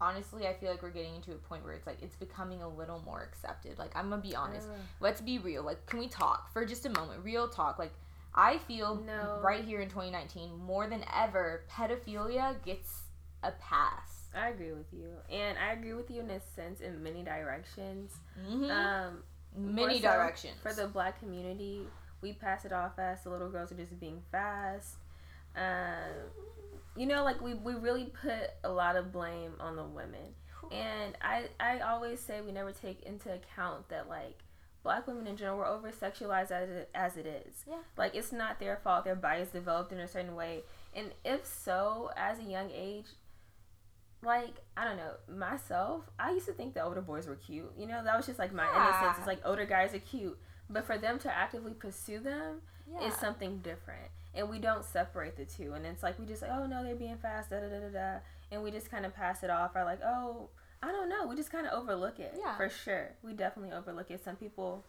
honestly 0.00 0.46
I 0.46 0.54
feel 0.54 0.70
like 0.70 0.82
we're 0.82 0.90
getting 0.90 1.14
into 1.16 1.32
a 1.32 1.36
point 1.36 1.62
where 1.64 1.74
it's 1.74 1.86
like 1.86 1.98
it's 2.02 2.16
becoming 2.16 2.62
a 2.62 2.68
little 2.68 3.00
more 3.04 3.22
accepted. 3.22 3.78
Like 3.78 3.92
I'm 3.94 4.08
gonna 4.10 4.22
be 4.22 4.34
honest. 4.34 4.66
Ugh. 4.72 4.78
Let's 5.00 5.20
be 5.20 5.38
real. 5.38 5.62
Like 5.62 5.84
can 5.86 5.98
we 5.98 6.08
talk 6.08 6.52
for 6.52 6.64
just 6.64 6.86
a 6.86 6.90
moment? 6.90 7.22
Real 7.24 7.48
talk. 7.48 7.78
Like 7.78 7.92
I 8.34 8.58
feel 8.58 8.94
No. 8.94 9.40
right 9.42 9.64
here 9.64 9.80
in 9.80 9.88
2019 9.88 10.56
more 10.56 10.86
than 10.88 11.04
ever 11.14 11.64
pedophilia 11.70 12.62
gets 12.64 13.02
a 13.42 13.50
pass. 13.52 14.28
I 14.34 14.50
agree 14.50 14.70
with 14.70 14.86
you, 14.92 15.08
and 15.28 15.58
I 15.58 15.72
agree 15.72 15.92
with 15.94 16.08
you 16.08 16.20
in 16.20 16.30
a 16.30 16.38
sense 16.54 16.80
in 16.80 17.02
many 17.02 17.24
directions. 17.24 18.12
Mm-hmm. 18.48 18.70
Um, 18.70 19.22
Many 19.56 19.74
more 19.74 19.90
so 19.94 20.00
directions. 20.02 20.54
for 20.62 20.72
the 20.72 20.86
black 20.86 21.18
community, 21.18 21.88
we 22.22 22.32
pass 22.32 22.64
it 22.64 22.72
off 22.72 22.98
as 22.98 23.22
the 23.24 23.30
little 23.30 23.48
girls 23.48 23.72
are 23.72 23.76
just 23.76 23.98
being 24.00 24.22
fast. 24.30 24.96
Um, 25.56 26.30
you 26.96 27.06
know, 27.06 27.24
like 27.24 27.40
we, 27.40 27.54
we 27.54 27.74
really 27.74 28.12
put 28.22 28.50
a 28.64 28.70
lot 28.70 28.96
of 28.96 29.12
blame 29.12 29.52
on 29.60 29.76
the 29.76 29.84
women, 29.84 30.34
and 30.70 31.16
I 31.20 31.46
I 31.58 31.80
always 31.80 32.20
say 32.20 32.40
we 32.40 32.52
never 32.52 32.72
take 32.72 33.02
into 33.02 33.32
account 33.32 33.88
that 33.88 34.08
like 34.08 34.38
black 34.82 35.06
women 35.06 35.26
in 35.26 35.36
general 35.36 35.58
we're 35.58 35.66
over 35.66 35.90
sexualized 35.90 36.50
as 36.50 36.70
it, 36.70 36.90
as 36.94 37.16
it 37.16 37.26
is. 37.26 37.64
Yeah. 37.68 37.76
Like 37.96 38.14
it's 38.14 38.32
not 38.32 38.58
their 38.60 38.76
fault. 38.76 39.04
Their 39.04 39.16
bodies 39.16 39.48
developed 39.48 39.92
in 39.92 39.98
a 40.00 40.08
certain 40.08 40.34
way, 40.34 40.62
and 40.94 41.12
if 41.24 41.46
so, 41.46 42.10
as 42.16 42.38
a 42.38 42.44
young 42.44 42.70
age, 42.70 43.06
like 44.22 44.54
I 44.76 44.84
don't 44.84 44.96
know 44.96 45.12
myself, 45.28 46.04
I 46.18 46.32
used 46.32 46.46
to 46.46 46.52
think 46.52 46.74
the 46.74 46.82
older 46.84 47.00
boys 47.00 47.26
were 47.26 47.36
cute. 47.36 47.72
You 47.78 47.86
know, 47.86 48.02
that 48.04 48.16
was 48.16 48.26
just 48.26 48.38
like 48.38 48.52
my 48.52 48.64
innocence. 48.68 48.96
Yeah. 49.02 49.14
It's 49.18 49.26
like 49.26 49.40
older 49.44 49.66
guys 49.66 49.94
are 49.94 50.00
cute, 50.00 50.38
but 50.70 50.86
for 50.86 50.96
them 50.96 51.18
to 51.18 51.36
actively 51.36 51.72
pursue 51.72 52.20
them 52.20 52.62
yeah. 52.90 53.08
is 53.08 53.14
something 53.14 53.58
different, 53.58 54.10
and 54.34 54.48
we 54.48 54.58
don't 54.58 54.84
separate 54.84 55.36
the 55.36 55.44
two. 55.44 55.72
And 55.72 55.84
it's 55.84 56.02
like 56.02 56.18
we 56.18 56.26
just 56.26 56.42
like, 56.42 56.50
oh 56.52 56.66
no, 56.66 56.82
they're 56.82 56.94
being 56.94 57.18
fast, 57.18 57.50
da 57.50 57.60
da 57.60 57.68
da 57.68 57.80
da 57.80 57.88
da, 57.88 58.18
and 58.50 58.62
we 58.62 58.70
just 58.70 58.90
kind 58.90 59.04
of 59.04 59.14
pass 59.14 59.42
it 59.42 59.50
off. 59.50 59.72
Or 59.74 59.84
like, 59.84 60.00
oh, 60.04 60.48
I 60.82 60.92
don't 60.92 61.08
know, 61.08 61.26
we 61.26 61.36
just 61.36 61.50
kind 61.50 61.66
of 61.66 61.72
overlook 61.72 62.18
it. 62.18 62.34
Yeah. 62.38 62.56
for 62.56 62.70
sure, 62.70 63.10
we 63.22 63.32
definitely 63.32 63.76
overlook 63.76 64.10
it. 64.10 64.24
Some 64.24 64.36
people 64.36 64.84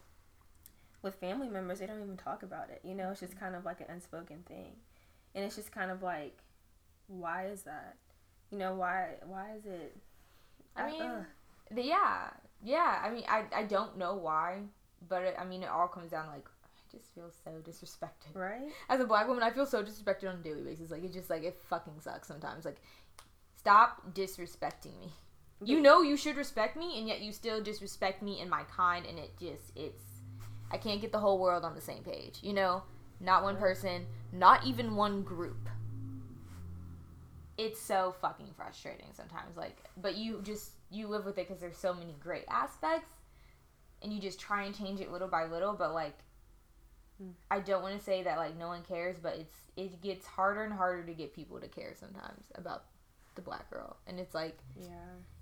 with 1.02 1.16
family 1.16 1.50
members, 1.50 1.80
they 1.80 1.88
don't 1.88 2.02
even 2.02 2.18
talk 2.18 2.44
about 2.44 2.70
it. 2.70 2.82
You 2.84 2.94
know, 2.94 3.10
it's 3.10 3.20
just 3.20 3.40
kind 3.40 3.56
of 3.56 3.66
like 3.66 3.82
an 3.82 3.88
unspoken 3.90 4.44
thing, 4.48 4.74
and 5.36 5.44
it's 5.44 5.56
just 5.56 5.72
kind 5.72 5.92
of 5.92 6.04
like, 6.04 6.38
why 7.08 7.48
is 7.48 7.64
that? 7.64 7.96
You 8.52 8.58
know, 8.58 8.76
why 8.76 9.16
why 9.26 9.56
is 9.58 9.66
it? 9.66 9.98
I 10.76 10.90
mean, 10.90 11.02
ugh. 11.02 11.26
the- 11.72 11.84
yeah, 11.84 12.30
yeah. 12.64 13.02
I 13.04 13.10
mean, 13.10 13.24
I, 13.28 13.44
I 13.54 13.64
don't 13.64 13.98
know 13.98 14.16
why, 14.16 14.60
but 15.08 15.24
it, 15.24 15.36
I 15.40 15.46
mean, 15.46 15.64
it 15.64 15.70
all 15.70 15.88
comes 15.88 16.12
down 16.12 16.28
like 16.28 16.46
I 16.46 16.98
just 16.98 17.14
feel 17.14 17.30
so 17.44 17.52
disrespected. 17.62 18.36
right? 18.36 18.72
As 18.90 19.00
a 19.00 19.06
black 19.06 19.28
woman, 19.28 19.44
I 19.44 19.52
feel 19.52 19.66
so 19.66 19.84
disrespected 19.84 20.30
on 20.30 20.36
a 20.36 20.44
daily 20.44 20.64
basis. 20.64 20.92
Like 20.92 21.04
it 21.04 21.14
just 21.14 21.30
like 21.30 21.44
it 21.44 21.58
fucking 21.70 22.00
sucks 22.00 22.28
sometimes. 22.28 22.66
Like, 22.66 22.82
stop 23.56 24.14
disrespecting 24.14 25.00
me. 25.00 25.14
You 25.64 25.80
know 25.80 26.02
you 26.02 26.18
should 26.18 26.38
respect 26.38 26.76
me, 26.76 26.98
and 26.98 27.08
yet 27.08 27.22
you 27.22 27.32
still 27.32 27.62
disrespect 27.62 28.24
me 28.24 28.42
and 28.42 28.50
my 28.50 28.64
kind, 28.64 29.06
and 29.06 29.20
it 29.20 29.32
just 29.40 29.72
it's. 29.76 30.04
I 30.72 30.78
can't 30.78 31.02
get 31.02 31.12
the 31.12 31.20
whole 31.20 31.38
world 31.38 31.64
on 31.66 31.76
the 31.76 31.82
same 31.82 32.02
page. 32.04 32.40
You 32.42 32.54
know, 32.54 32.84
not 33.20 33.44
one 33.44 33.58
person, 33.58 34.08
not 34.32 34.66
even 34.66 34.96
one 34.96 35.22
group. 35.22 35.70
It's 37.58 37.80
so 37.80 38.16
fucking 38.22 38.48
frustrating 38.56 39.10
sometimes. 39.14 39.56
Like, 39.56 39.78
but 39.98 40.16
you 40.18 40.42
just 40.42 40.72
you 40.90 41.08
live 41.08 41.26
with 41.26 41.38
it 41.38 41.48
because 41.48 41.62
there's 41.62 41.78
so 41.78 41.94
many 41.94 42.16
great 42.20 42.46
aspects, 42.50 43.14
and 44.02 44.12
you 44.12 44.20
just 44.20 44.40
try 44.40 44.64
and 44.64 44.76
change 44.78 45.00
it 45.02 45.12
little 45.12 45.28
by 45.28 45.46
little. 45.46 45.74
But 45.74 45.94
like, 45.94 46.18
Mm. 47.22 47.34
I 47.52 47.60
don't 47.60 47.84
want 47.84 47.98
to 47.98 48.04
say 48.04 48.24
that 48.24 48.38
like 48.38 48.58
no 48.58 48.68
one 48.68 48.82
cares, 48.84 49.18
but 49.22 49.36
it's 49.36 49.56
it 49.76 50.02
gets 50.02 50.26
harder 50.26 50.64
and 50.64 50.74
harder 50.74 51.04
to 51.06 51.14
get 51.14 51.34
people 51.36 51.60
to 51.60 51.68
care 51.68 51.94
sometimes 51.96 52.52
about 52.56 52.86
the 53.36 53.42
black 53.42 53.70
girl, 53.70 53.98
and 54.08 54.20
it's 54.20 54.34
like 54.34 54.58
Yeah. 54.76 54.90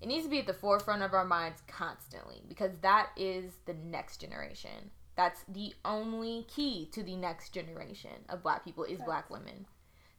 it 0.01 0.07
needs 0.07 0.25
to 0.25 0.29
be 0.29 0.39
at 0.39 0.45
the 0.47 0.53
forefront 0.53 1.01
of 1.03 1.13
our 1.13 1.25
minds 1.25 1.61
constantly 1.67 2.43
because 2.47 2.77
that 2.79 3.11
is 3.15 3.53
the 3.65 3.73
next 3.75 4.17
generation. 4.17 4.91
That's 5.15 5.43
the 5.47 5.73
only 5.85 6.43
key 6.49 6.87
to 6.91 7.01
the 7.03 7.15
next 7.15 7.49
generation 7.53 8.25
of 8.29 8.43
black 8.43 8.63
people 8.63 8.83
is 8.83 8.99
black 9.01 9.29
women. 9.29 9.65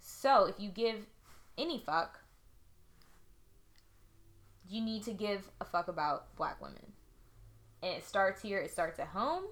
So 0.01 0.47
if 0.47 0.59
you 0.59 0.71
give 0.71 1.07
any 1.59 1.79
fuck, 1.79 2.21
you 4.69 4.81
need 4.81 5.03
to 5.05 5.13
give 5.13 5.51
a 5.61 5.65
fuck 5.65 5.89
about 5.89 6.35
black 6.37 6.61
women. 6.61 6.93
And 7.83 7.93
it 7.95 8.05
starts 8.05 8.43
here, 8.43 8.59
it 8.59 8.71
starts 8.71 8.99
at 8.99 9.09
home. 9.09 9.45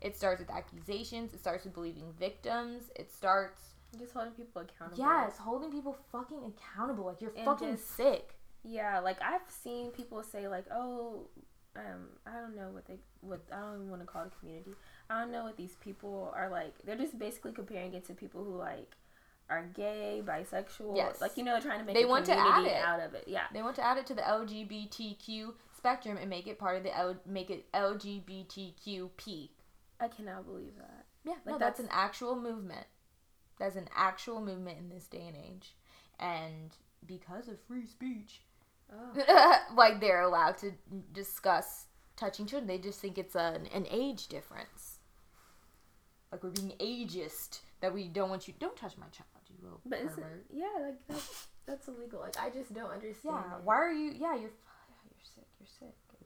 It 0.00 0.16
starts 0.16 0.38
with 0.40 0.50
accusations, 0.50 1.34
it 1.34 1.40
starts 1.40 1.64
with 1.64 1.74
believing 1.74 2.12
victims, 2.18 2.84
it 2.94 3.12
starts 3.12 3.74
Just 3.98 4.12
holding 4.12 4.32
people 4.32 4.62
accountable. 4.62 4.98
Yes, 5.04 5.36
holding 5.38 5.72
people 5.72 5.96
fucking 6.12 6.38
accountable 6.56 7.04
like 7.06 7.20
you're 7.20 7.32
And 7.36 7.44
fucking 7.44 7.72
just- 7.76 7.90
sick. 7.96 8.34
Yeah, 8.62 9.00
like 9.00 9.20
I've 9.22 9.48
seen 9.48 9.90
people 9.92 10.22
say 10.22 10.46
like, 10.48 10.66
"Oh, 10.70 11.26
um, 11.76 12.08
I 12.26 12.32
don't 12.40 12.54
know 12.56 12.68
what 12.70 12.86
they 12.86 12.98
what 13.20 13.40
I 13.52 13.60
don't 13.60 13.74
even 13.76 13.90
want 13.90 14.02
to 14.02 14.06
call 14.06 14.24
it 14.24 14.32
community. 14.38 14.72
I 15.10 15.20
don't 15.20 15.30
know 15.32 15.44
what 15.44 15.56
these 15.56 15.74
people 15.76 16.32
are 16.34 16.48
like. 16.48 16.74
They're 16.84 16.96
just 16.96 17.18
basically 17.18 17.52
comparing 17.52 17.94
it 17.94 18.04
to 18.06 18.14
people 18.14 18.44
who 18.44 18.56
like 18.56 18.96
are 19.48 19.64
gay, 19.74 20.22
bisexual, 20.24 20.94
Yes. 20.96 21.20
like 21.20 21.36
you 21.36 21.44
know, 21.44 21.58
trying 21.60 21.78
to 21.80 21.84
make 21.84 21.94
They 21.96 22.02
a 22.02 22.08
want 22.08 22.26
to 22.26 22.34
add 22.36 22.64
it. 22.64 22.76
out 22.84 23.00
of 23.00 23.14
it. 23.14 23.24
Yeah, 23.26 23.44
They 23.52 23.62
want 23.62 23.76
to 23.76 23.82
add 23.84 23.96
it 23.96 24.06
to 24.06 24.14
the 24.14 24.22
LGBTQ 24.22 25.54
spectrum 25.78 26.18
and 26.20 26.28
make 26.28 26.46
it 26.46 26.58
part 26.58 26.76
of 26.76 26.82
the 26.82 26.94
L- 26.96 27.16
make 27.24 27.48
it 27.50 27.70
LGBTQP. 27.72 29.48
I 30.00 30.08
cannot 30.08 30.44
believe 30.46 30.76
that. 30.78 31.06
Yeah, 31.24 31.32
Like, 31.32 31.46
no, 31.46 31.58
that's, 31.58 31.78
that's- 31.78 31.80
an 31.80 31.88
actual 31.90 32.36
movement. 32.36 32.86
That's 33.58 33.76
an 33.76 33.88
actual 33.96 34.40
movement 34.40 34.78
in 34.78 34.88
this 34.88 35.06
day 35.08 35.24
and 35.26 35.36
age, 35.36 35.74
and 36.20 36.70
because 37.06 37.48
of 37.48 37.58
free 37.66 37.86
speech, 37.86 38.42
Oh. 38.90 39.58
like 39.74 40.00
they're 40.00 40.22
allowed 40.22 40.56
to 40.58 40.72
discuss 41.12 41.86
touching 42.16 42.46
children. 42.46 42.66
They 42.68 42.78
just 42.78 43.00
think 43.00 43.18
it's 43.18 43.34
an 43.34 43.66
an 43.74 43.86
age 43.90 44.28
difference. 44.28 45.00
Like 46.32 46.42
we're 46.42 46.50
being 46.50 46.72
ageist 46.80 47.60
that 47.80 47.92
we 47.92 48.08
don't 48.08 48.30
want 48.30 48.48
you. 48.48 48.54
Don't 48.58 48.76
touch 48.76 48.96
my 48.96 49.04
child, 49.08 49.28
you 49.50 49.56
little 49.62 49.80
But 49.84 50.02
pervert. 50.06 50.46
yeah, 50.50 50.66
like 50.80 50.94
that's, 51.08 51.48
that's 51.66 51.88
illegal. 51.88 52.20
Like 52.20 52.36
I 52.40 52.48
just 52.48 52.72
don't 52.72 52.90
understand. 52.90 53.34
Yeah. 53.46 53.56
it. 53.58 53.64
Why 53.64 53.74
are 53.74 53.92
you? 53.92 54.12
Yeah, 54.16 54.36
you're. 54.36 54.40
You're 54.40 54.40
sick. 54.40 54.48
You're 54.48 54.50
sick. 54.50 54.67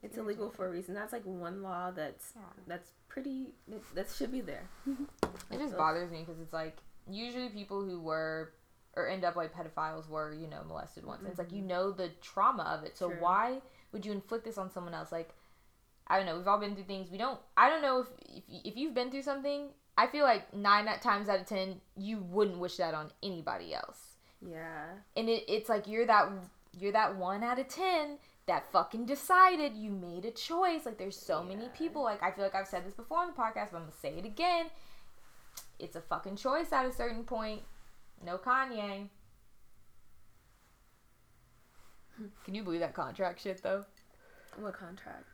It's 0.03 0.17
illegal 0.17 0.49
for 0.51 0.67
a 0.67 0.69
reason. 0.69 0.93
That's 0.93 1.13
like 1.13 1.23
one 1.25 1.61
law 1.63 1.91
that's 1.91 2.33
Yeah. 2.35 2.41
that's 2.67 2.91
pretty. 3.07 3.53
That, 3.67 3.81
that 3.95 4.09
should 4.09 4.31
be 4.31 4.41
there. 4.41 4.69
It 5.51 5.59
just 5.59 5.77
bothers 5.77 6.11
me 6.11 6.19
because 6.25 6.39
it's 6.41 6.53
like 6.53 6.77
usually 7.09 7.49
people 7.49 7.83
who 7.83 7.99
were 7.99 8.53
or 8.95 9.07
end 9.07 9.23
up 9.23 9.35
like 9.35 9.53
pedophiles 9.53 10.07
were 10.09 10.33
you 10.33 10.47
know 10.47 10.61
molested 10.67 11.05
once. 11.05 11.23
It's 11.27 11.39
like 11.39 11.51
you 11.51 11.61
Mhm. 11.63 11.67
know 11.67 11.91
the 11.91 12.09
trauma 12.21 12.63
of 12.63 12.83
it. 12.83 12.97
So 12.97 13.09
True. 13.09 13.19
why 13.21 13.61
would 13.91 14.05
you 14.05 14.11
inflict 14.11 14.45
this 14.45 14.57
on 14.57 14.69
someone 14.71 14.93
else? 14.93 15.11
Like 15.11 15.33
I 16.07 16.17
don't 16.17 16.25
know. 16.25 16.37
We've 16.37 16.47
all 16.47 16.59
been 16.59 16.75
through 16.75 16.83
things. 16.83 17.09
We 17.09 17.17
don't. 17.17 17.39
I 17.55 17.69
don't 17.69 17.81
know 17.81 17.99
if 18.01 18.07
if, 18.27 18.43
if 18.65 18.75
you've 18.77 18.93
been 18.93 19.09
through 19.09 19.21
something. 19.23 19.69
I 19.97 20.07
feel 20.07 20.25
like 20.25 20.53
nine 20.53 20.87
times 21.01 21.29
out 21.29 21.39
of 21.39 21.45
ten 21.45 21.79
you 21.95 22.17
wouldn't 22.17 22.57
wish 22.57 22.77
that 22.77 22.93
on 22.93 23.11
anybody 23.21 23.73
else. 23.75 24.15
Yeah. 24.41 24.85
And 25.15 25.29
it, 25.29 25.43
it's 25.47 25.69
like 25.69 25.87
you're 25.87 26.05
that 26.07 26.29
you're 26.77 26.91
that 26.93 27.15
one 27.15 27.43
out 27.43 27.59
of 27.59 27.67
ten 27.67 28.17
that 28.47 28.71
fucking 28.71 29.05
decided 29.05 29.75
you 29.75 29.91
made 29.91 30.25
a 30.25 30.31
choice. 30.31 30.85
Like 30.85 30.97
there's 30.97 31.17
so 31.17 31.43
many 31.43 31.69
people. 31.77 32.03
Like 32.03 32.21
I 32.21 32.31
feel 32.31 32.43
like 32.43 32.55
I've 32.55 32.67
said 32.67 32.85
this 32.85 32.93
before 32.93 33.19
on 33.19 33.27
the 33.27 33.33
podcast, 33.33 33.71
but 33.71 33.77
I'm 33.77 33.83
gonna 33.83 33.91
say 34.01 34.15
it 34.17 34.25
again. 34.25 34.67
It's 35.79 35.95
a 35.95 36.01
fucking 36.01 36.35
choice 36.35 36.71
at 36.71 36.85
a 36.85 36.91
certain 36.91 37.23
point. 37.23 37.61
No 38.23 38.37
Kanye. 38.37 39.07
Can 42.45 42.55
you 42.55 42.63
believe 42.63 42.81
that 42.81 42.93
contract 42.93 43.41
shit 43.41 43.61
though? 43.63 43.85
What 44.59 44.73
contract? 44.73 45.25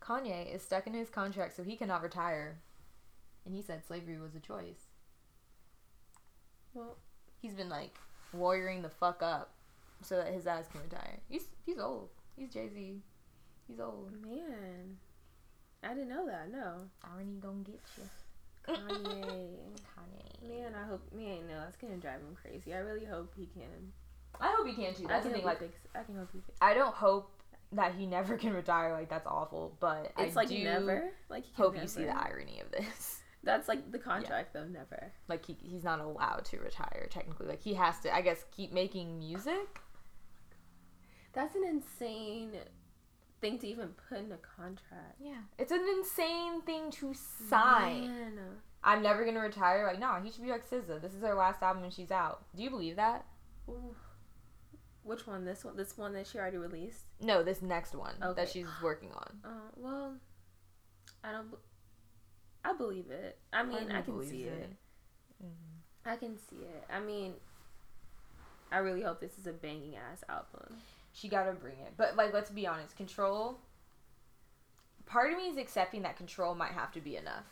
Kanye 0.00 0.54
is 0.54 0.62
stuck 0.62 0.86
in 0.86 0.94
his 0.94 1.10
contract 1.10 1.56
so 1.56 1.62
he 1.62 1.76
cannot 1.76 2.02
retire. 2.02 2.58
And 3.44 3.54
he 3.54 3.62
said 3.62 3.84
slavery 3.84 4.18
was 4.18 4.34
a 4.34 4.40
choice. 4.40 4.86
Well, 6.72 6.96
He's 7.40 7.54
been 7.54 7.68
like 7.68 7.94
warrioring 8.36 8.82
the 8.82 8.90
fuck 8.90 9.22
up 9.22 9.54
so 10.02 10.16
that 10.16 10.32
his 10.32 10.46
ass 10.46 10.66
can 10.70 10.80
retire. 10.82 11.20
He's 11.28 11.44
he's 11.64 11.78
old. 11.78 12.08
He's 12.36 12.50
Jay 12.52 12.68
Z. 12.72 13.00
He's 13.68 13.80
old. 13.80 14.12
man, 14.22 14.96
I 15.84 15.88
didn't 15.88 16.08
know 16.08 16.26
that. 16.26 16.50
No, 16.50 16.74
Irony 17.04 17.38
gonna 17.40 17.62
get 17.64 17.80
you. 17.96 18.04
Kanye. 18.66 19.56
Kanye. 19.96 20.48
man, 20.48 20.74
I 20.74 20.86
hope. 20.86 21.02
Man, 21.12 21.46
no, 21.48 21.54
that's 21.60 21.76
gonna 21.76 21.96
drive 21.96 22.20
him 22.20 22.36
crazy. 22.40 22.74
I 22.74 22.78
really 22.78 23.04
hope 23.06 23.32
he 23.36 23.46
can. 23.46 23.92
I 24.40 24.54
hope 24.56 24.66
he 24.66 24.74
can 24.74 24.94
too. 24.94 25.06
I 25.08 25.20
can 25.20 25.30
the 25.30 25.36
thing. 25.38 25.44
Like 25.44 25.58
fix. 25.60 25.78
I 25.94 26.02
can 26.02 26.16
hope 26.16 26.28
he. 26.32 26.40
I 26.60 26.74
don't 26.74 26.94
hope 26.94 27.30
that 27.72 27.94
he 27.94 28.06
never 28.06 28.36
can 28.36 28.52
retire. 28.52 28.92
Like 28.92 29.08
that's 29.08 29.26
awful. 29.26 29.76
But 29.80 30.12
It's 30.18 30.36
I 30.36 30.40
like 30.40 30.50
never. 30.50 31.10
Like 31.28 31.44
he 31.44 31.52
hope 31.54 31.74
never. 31.74 31.84
you 31.84 31.88
see 31.88 32.04
the 32.04 32.16
irony 32.16 32.60
of 32.60 32.70
this. 32.72 33.16
That's 33.42 33.68
like 33.68 33.90
the 33.90 33.98
contract 33.98 34.52
though. 34.52 34.66
Never. 34.66 35.12
Like 35.26 35.46
he, 35.46 35.56
he's 35.62 35.82
not 35.82 35.98
allowed 35.98 36.44
to 36.46 36.58
retire 36.58 37.08
technically. 37.10 37.46
Like 37.46 37.62
he 37.62 37.72
has 37.72 37.98
to. 38.00 38.14
I 38.14 38.20
guess 38.20 38.44
keep 38.54 38.70
making 38.70 39.18
music. 39.18 39.80
That's 41.32 41.54
an 41.54 41.64
insane 41.64 42.52
thing 43.40 43.58
to 43.58 43.66
even 43.66 43.90
put 44.08 44.18
in 44.18 44.32
a 44.32 44.36
contract. 44.36 45.16
Yeah, 45.20 45.42
it's 45.58 45.72
an 45.72 45.86
insane 45.98 46.62
thing 46.62 46.90
to 46.92 47.14
sign. 47.48 48.08
Man. 48.08 48.38
I'm 48.82 49.02
never 49.02 49.24
gonna 49.24 49.40
retire. 49.40 49.86
Like, 49.86 49.98
no, 50.00 50.14
he 50.22 50.30
should 50.30 50.42
be 50.42 50.50
like 50.50 50.68
SZA. 50.68 51.00
This 51.02 51.14
is 51.14 51.22
her 51.22 51.34
last 51.34 51.62
album 51.62 51.84
and 51.84 51.92
she's 51.92 52.10
out. 52.10 52.44
Do 52.56 52.62
you 52.62 52.70
believe 52.70 52.96
that? 52.96 53.26
Ooh. 53.68 53.94
Which 55.02 55.26
one? 55.26 55.44
This 55.44 55.64
one? 55.64 55.76
This 55.76 55.96
one 55.96 56.12
that 56.14 56.26
she 56.26 56.38
already 56.38 56.56
released? 56.58 57.04
No, 57.20 57.42
this 57.42 57.62
next 57.62 57.94
one 57.94 58.14
Okay. 58.22 58.40
that 58.40 58.50
she's 58.50 58.66
working 58.82 59.10
on. 59.12 59.38
Uh, 59.44 59.70
well, 59.76 60.14
I 61.24 61.32
don't. 61.32 61.48
I 62.64 62.74
believe 62.74 63.10
it. 63.10 63.38
I 63.52 63.62
mean, 63.62 63.90
I, 63.90 64.02
can 64.02 64.22
see 64.26 64.42
it. 64.42 64.70
I 66.04 66.16
can 66.16 66.36
see 66.36 66.56
it. 66.56 66.84
I 66.92 67.00
mean, 67.00 67.32
I 68.70 68.78
really 68.78 69.02
hope 69.02 69.20
this 69.20 69.38
is 69.38 69.46
a 69.46 69.52
banging 69.52 69.96
ass 69.96 70.22
album. 70.28 70.76
She 71.12 71.28
gotta 71.28 71.52
bring 71.52 71.78
it. 71.78 71.94
But 71.96 72.16
like, 72.16 72.32
let's 72.32 72.50
be 72.50 72.66
honest. 72.66 72.96
Control. 72.96 73.58
Part 75.06 75.32
of 75.32 75.38
me 75.38 75.48
is 75.48 75.56
accepting 75.56 76.02
that 76.02 76.16
control 76.16 76.54
might 76.54 76.72
have 76.72 76.92
to 76.92 77.00
be 77.00 77.16
enough. 77.16 77.44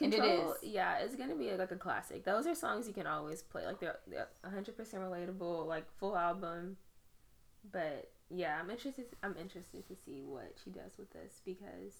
And 0.00 0.12
it 0.12 0.20
Control, 0.20 0.56
yeah, 0.62 0.98
it's 0.98 1.14
gonna 1.14 1.36
be 1.36 1.50
like 1.52 1.70
a 1.70 1.76
classic. 1.76 2.24
Those 2.24 2.46
are 2.46 2.54
songs 2.54 2.86
you 2.86 2.92
can 2.92 3.06
always 3.06 3.42
play. 3.42 3.64
Like 3.64 3.80
they're 3.80 3.98
they're 4.06 4.28
hundred 4.44 4.76
percent 4.76 5.02
relatable. 5.02 5.66
Like 5.66 5.84
full 5.98 6.16
album. 6.16 6.76
But 7.70 8.10
yeah, 8.28 8.58
I'm 8.60 8.70
interested. 8.70 9.06
I'm 9.22 9.36
interested 9.40 9.86
to 9.88 9.94
see 9.94 10.22
what 10.24 10.56
she 10.62 10.70
does 10.70 10.92
with 10.98 11.10
this 11.12 11.40
because 11.44 11.94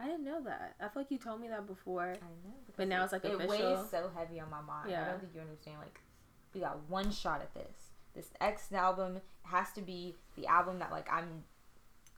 I 0.00 0.06
didn't 0.06 0.24
know 0.24 0.40
that. 0.44 0.76
I 0.80 0.84
feel 0.84 1.02
like 1.02 1.10
you 1.10 1.18
told 1.18 1.40
me 1.40 1.48
that 1.48 1.66
before. 1.66 2.10
I 2.10 2.46
know. 2.46 2.54
But 2.76 2.88
now 2.88 3.02
it's, 3.02 3.12
like, 3.12 3.24
it 3.24 3.34
official. 3.34 3.48
weighs 3.48 3.90
so 3.90 4.10
heavy 4.14 4.38
on 4.38 4.48
my 4.48 4.60
mind. 4.60 4.90
Yeah. 4.90 5.02
I 5.02 5.10
don't 5.10 5.20
think 5.20 5.32
you 5.34 5.40
understand. 5.40 5.78
Like, 5.80 6.00
we 6.54 6.60
got 6.60 6.78
one 6.88 7.10
shot 7.10 7.40
at 7.40 7.52
this. 7.54 7.90
This 8.18 8.32
X 8.40 8.72
album 8.72 9.20
has 9.44 9.70
to 9.74 9.80
be 9.80 10.16
the 10.34 10.48
album 10.48 10.80
that 10.80 10.90
like 10.90 11.06
I'm, 11.08 11.44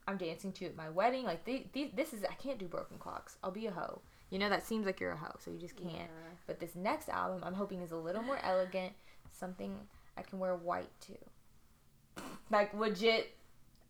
I'm 0.07 0.17
dancing 0.17 0.51
to 0.53 0.65
at 0.65 0.75
my 0.75 0.89
wedding. 0.89 1.25
Like, 1.25 1.45
the 1.45 1.67
the 1.73 1.91
this 1.95 2.11
is 2.11 2.23
I 2.23 2.33
can't 2.33 2.57
do 2.57 2.65
broken 2.65 2.97
clocks. 2.97 3.37
I'll 3.43 3.51
be 3.51 3.67
a 3.67 3.71
hoe. 3.71 4.01
You 4.31 4.39
know 4.39 4.49
that 4.49 4.65
seems 4.65 4.87
like 4.87 4.99
you're 4.99 5.11
a 5.11 5.17
hoe, 5.17 5.35
so 5.37 5.51
you 5.51 5.59
just 5.59 5.75
can't. 5.75 5.93
Yeah. 5.93 6.31
But 6.47 6.59
this 6.59 6.75
next 6.75 7.07
album, 7.07 7.43
I'm 7.43 7.53
hoping 7.53 7.83
is 7.83 7.91
a 7.91 7.97
little 7.97 8.23
more 8.23 8.39
elegant. 8.41 8.93
Something 9.31 9.75
I 10.17 10.23
can 10.23 10.39
wear 10.39 10.55
white 10.55 10.89
to. 11.01 12.23
Like 12.49 12.73
legit, 12.73 13.35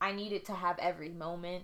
I 0.02 0.12
need 0.12 0.34
it 0.34 0.43
to 0.47 0.54
have 0.54 0.78
every 0.80 1.10
moment 1.10 1.63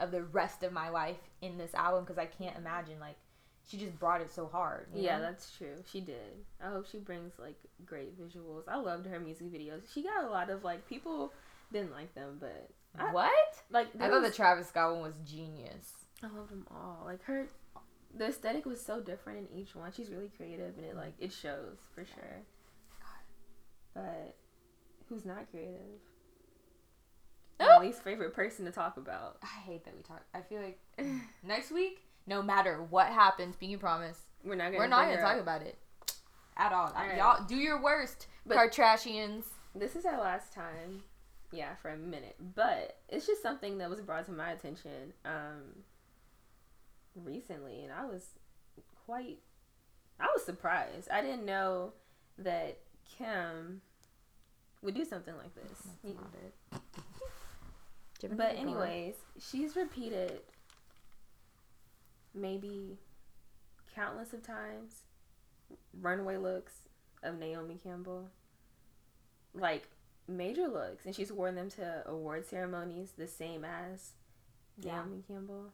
of 0.00 0.10
the 0.10 0.22
rest 0.22 0.62
of 0.62 0.72
my 0.72 0.88
life 0.88 1.18
in 1.42 1.58
this 1.58 1.74
album 1.74 2.04
because 2.04 2.16
I 2.16 2.24
can't 2.24 2.56
imagine 2.56 2.98
like 2.98 3.16
she 3.72 3.78
just 3.78 3.98
brought 3.98 4.20
it 4.20 4.30
so 4.30 4.46
hard. 4.46 4.86
Yeah, 4.94 5.16
know? 5.16 5.22
that's 5.22 5.56
true. 5.56 5.76
She 5.90 6.02
did. 6.02 6.44
I 6.62 6.68
hope 6.68 6.86
she 6.92 6.98
brings 6.98 7.32
like 7.38 7.56
great 7.86 8.20
visuals. 8.20 8.64
I 8.68 8.76
loved 8.76 9.06
her 9.06 9.18
music 9.18 9.50
videos. 9.50 9.80
She 9.94 10.02
got 10.02 10.24
a 10.24 10.28
lot 10.28 10.50
of 10.50 10.62
like 10.62 10.86
people 10.86 11.32
didn't 11.72 11.92
like 11.92 12.14
them, 12.14 12.36
but 12.38 12.68
I, 12.98 13.14
what? 13.14 13.32
like 13.70 13.88
I 13.98 14.10
thought 14.10 14.22
the 14.22 14.30
Travis 14.30 14.68
Scott 14.68 14.92
one 14.92 15.00
was 15.00 15.14
genius. 15.24 15.90
I 16.22 16.26
love 16.26 16.50
them 16.50 16.66
all. 16.70 17.02
Like 17.06 17.22
her, 17.24 17.48
the 18.14 18.26
aesthetic 18.26 18.66
was 18.66 18.78
so 18.78 19.00
different 19.00 19.48
in 19.50 19.58
each 19.58 19.74
one. 19.74 19.90
She's 19.90 20.10
really 20.10 20.30
creative, 20.36 20.76
and 20.76 20.84
it 20.84 20.94
like 20.94 21.14
it 21.18 21.32
shows 21.32 21.78
for 21.94 22.04
sure. 22.04 22.42
God. 23.00 23.94
But 23.94 24.36
who's 25.08 25.24
not 25.24 25.50
creative? 25.50 25.80
My 27.58 27.78
least 27.78 28.02
favorite 28.02 28.34
person 28.34 28.66
to 28.66 28.70
talk 28.70 28.98
about. 28.98 29.38
I 29.42 29.60
hate 29.64 29.86
that 29.86 29.96
we 29.96 30.02
talk. 30.02 30.20
I 30.34 30.42
feel 30.42 30.60
like 30.60 30.78
next 31.42 31.70
week, 31.70 32.02
no 32.26 32.42
matter 32.42 32.82
what 32.82 33.08
happens, 33.08 33.56
being 33.56 33.78
promise, 33.78 34.18
We're 34.44 34.54
not 34.54 34.66
gonna. 34.66 34.78
we're 34.78 34.86
not 34.88 35.06
gonna 35.06 35.20
talk 35.20 35.38
about 35.40 35.62
it 35.62 35.76
at 36.56 36.72
all. 36.72 36.88
Alright. 36.88 37.16
Y'all 37.18 37.44
do 37.44 37.56
your 37.56 37.80
worst, 37.82 38.26
But- 38.46 38.56
Kardashians. 38.56 39.44
This 39.74 39.96
is 39.96 40.04
our 40.04 40.20
last 40.20 40.52
time. 40.52 41.02
Yeah, 41.50 41.74
for 41.76 41.90
a 41.90 41.96
minute, 41.98 42.36
but 42.54 42.98
it's 43.08 43.26
just 43.26 43.42
something 43.42 43.78
that 43.78 43.90
was 43.90 44.00
brought 44.00 44.24
to 44.26 44.32
my 44.32 44.52
attention 44.52 45.12
um 45.24 45.82
recently, 47.14 47.82
and 47.84 47.92
I 47.92 48.04
was 48.06 48.22
quite. 49.06 49.38
I 50.20 50.26
was 50.34 50.44
surprised. 50.44 51.08
I 51.10 51.20
didn't 51.20 51.44
know 51.44 51.92
that 52.38 52.78
Kim 53.18 53.82
would 54.82 54.94
do 54.94 55.04
something 55.04 55.34
like 55.36 55.54
this. 55.54 55.78
That's 56.02 56.16
not 56.16 56.30
it. 58.22 58.36
But 58.36 58.54
anyways, 58.56 59.16
she's 59.40 59.74
repeated 59.74 60.40
maybe 62.34 62.98
countless 63.94 64.32
of 64.32 64.42
times 64.42 65.02
runway 66.00 66.36
looks 66.36 66.72
of 67.22 67.38
Naomi 67.38 67.78
Campbell. 67.82 68.30
Like 69.54 69.88
major 70.28 70.68
looks 70.68 71.04
and 71.04 71.14
she's 71.14 71.32
worn 71.32 71.54
them 71.54 71.68
to 71.70 72.02
award 72.06 72.46
ceremonies 72.46 73.12
the 73.16 73.26
same 73.26 73.64
as 73.64 74.12
Yeah. 74.78 74.96
Naomi 74.96 75.22
Campbell. 75.26 75.72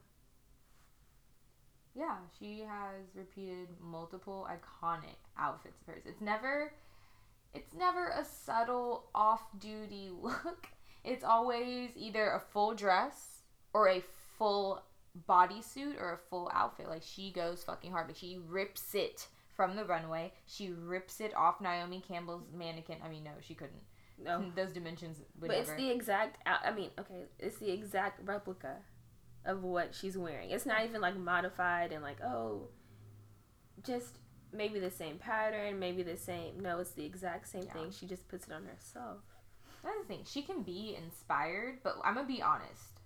Yeah, 1.95 2.17
she 2.37 2.61
has 2.61 3.15
repeated 3.15 3.67
multiple 3.81 4.47
iconic 4.49 5.15
outfits 5.37 5.81
of 5.81 5.87
hers. 5.87 6.03
It's 6.05 6.21
never 6.21 6.73
it's 7.53 7.73
never 7.73 8.09
a 8.09 8.23
subtle 8.23 9.09
off-duty 9.15 10.09
look. 10.21 10.67
It's 11.03 11.23
always 11.23 11.89
either 11.95 12.31
a 12.31 12.39
full 12.39 12.75
dress 12.75 13.41
or 13.73 13.89
a 13.89 14.03
full 14.37 14.83
bodysuit 15.27 15.99
or 15.99 16.13
a 16.13 16.17
full 16.29 16.51
outfit. 16.53 16.87
Like 16.87 17.03
she 17.03 17.31
goes 17.31 17.63
fucking 17.63 17.91
hard. 17.91 18.07
Like 18.07 18.17
she 18.17 18.39
rips 18.47 18.93
it 18.95 19.27
from 19.55 19.75
the 19.75 19.85
runway. 19.85 20.33
She 20.45 20.71
rips 20.71 21.19
it 21.19 21.35
off 21.35 21.61
Naomi 21.61 22.03
Campbell's 22.05 22.43
mannequin. 22.53 22.97
I 23.03 23.09
mean, 23.09 23.23
no, 23.23 23.31
she 23.41 23.53
couldn't. 23.53 23.81
No. 24.17 24.51
Those 24.55 24.73
dimensions 24.73 25.17
would 25.39 25.47
But 25.49 25.57
it's 25.57 25.73
the 25.73 25.89
exact 25.89 26.41
I 26.45 26.71
mean, 26.71 26.89
okay, 26.99 27.25
it's 27.39 27.57
the 27.57 27.71
exact 27.71 28.25
replica 28.27 28.77
of 29.45 29.63
what 29.63 29.95
she's 29.95 30.17
wearing. 30.17 30.51
It's 30.51 30.65
not 30.65 30.83
even 30.85 31.01
like 31.01 31.17
modified 31.17 31.91
and 31.91 32.03
like, 32.03 32.21
oh, 32.21 32.69
just 33.83 34.17
maybe 34.51 34.79
the 34.79 34.91
same 34.91 35.17
pattern, 35.17 35.79
maybe 35.79 36.03
the 36.03 36.17
same. 36.17 36.59
No, 36.59 36.79
it's 36.79 36.91
the 36.91 37.05
exact 37.05 37.47
same 37.47 37.63
Yeah. 37.63 37.73
thing. 37.73 37.91
She 37.91 38.05
just 38.05 38.27
puts 38.27 38.47
it 38.47 38.53
on 38.53 38.65
herself. 38.65 39.19
That's 39.83 39.97
the 40.01 40.05
thing. 40.05 40.23
She 40.25 40.41
can 40.41 40.63
be 40.63 40.97
inspired, 41.01 41.79
but 41.83 41.95
I'm 42.03 42.15
gonna 42.15 42.27
be 42.27 42.41
honest. 42.41 42.98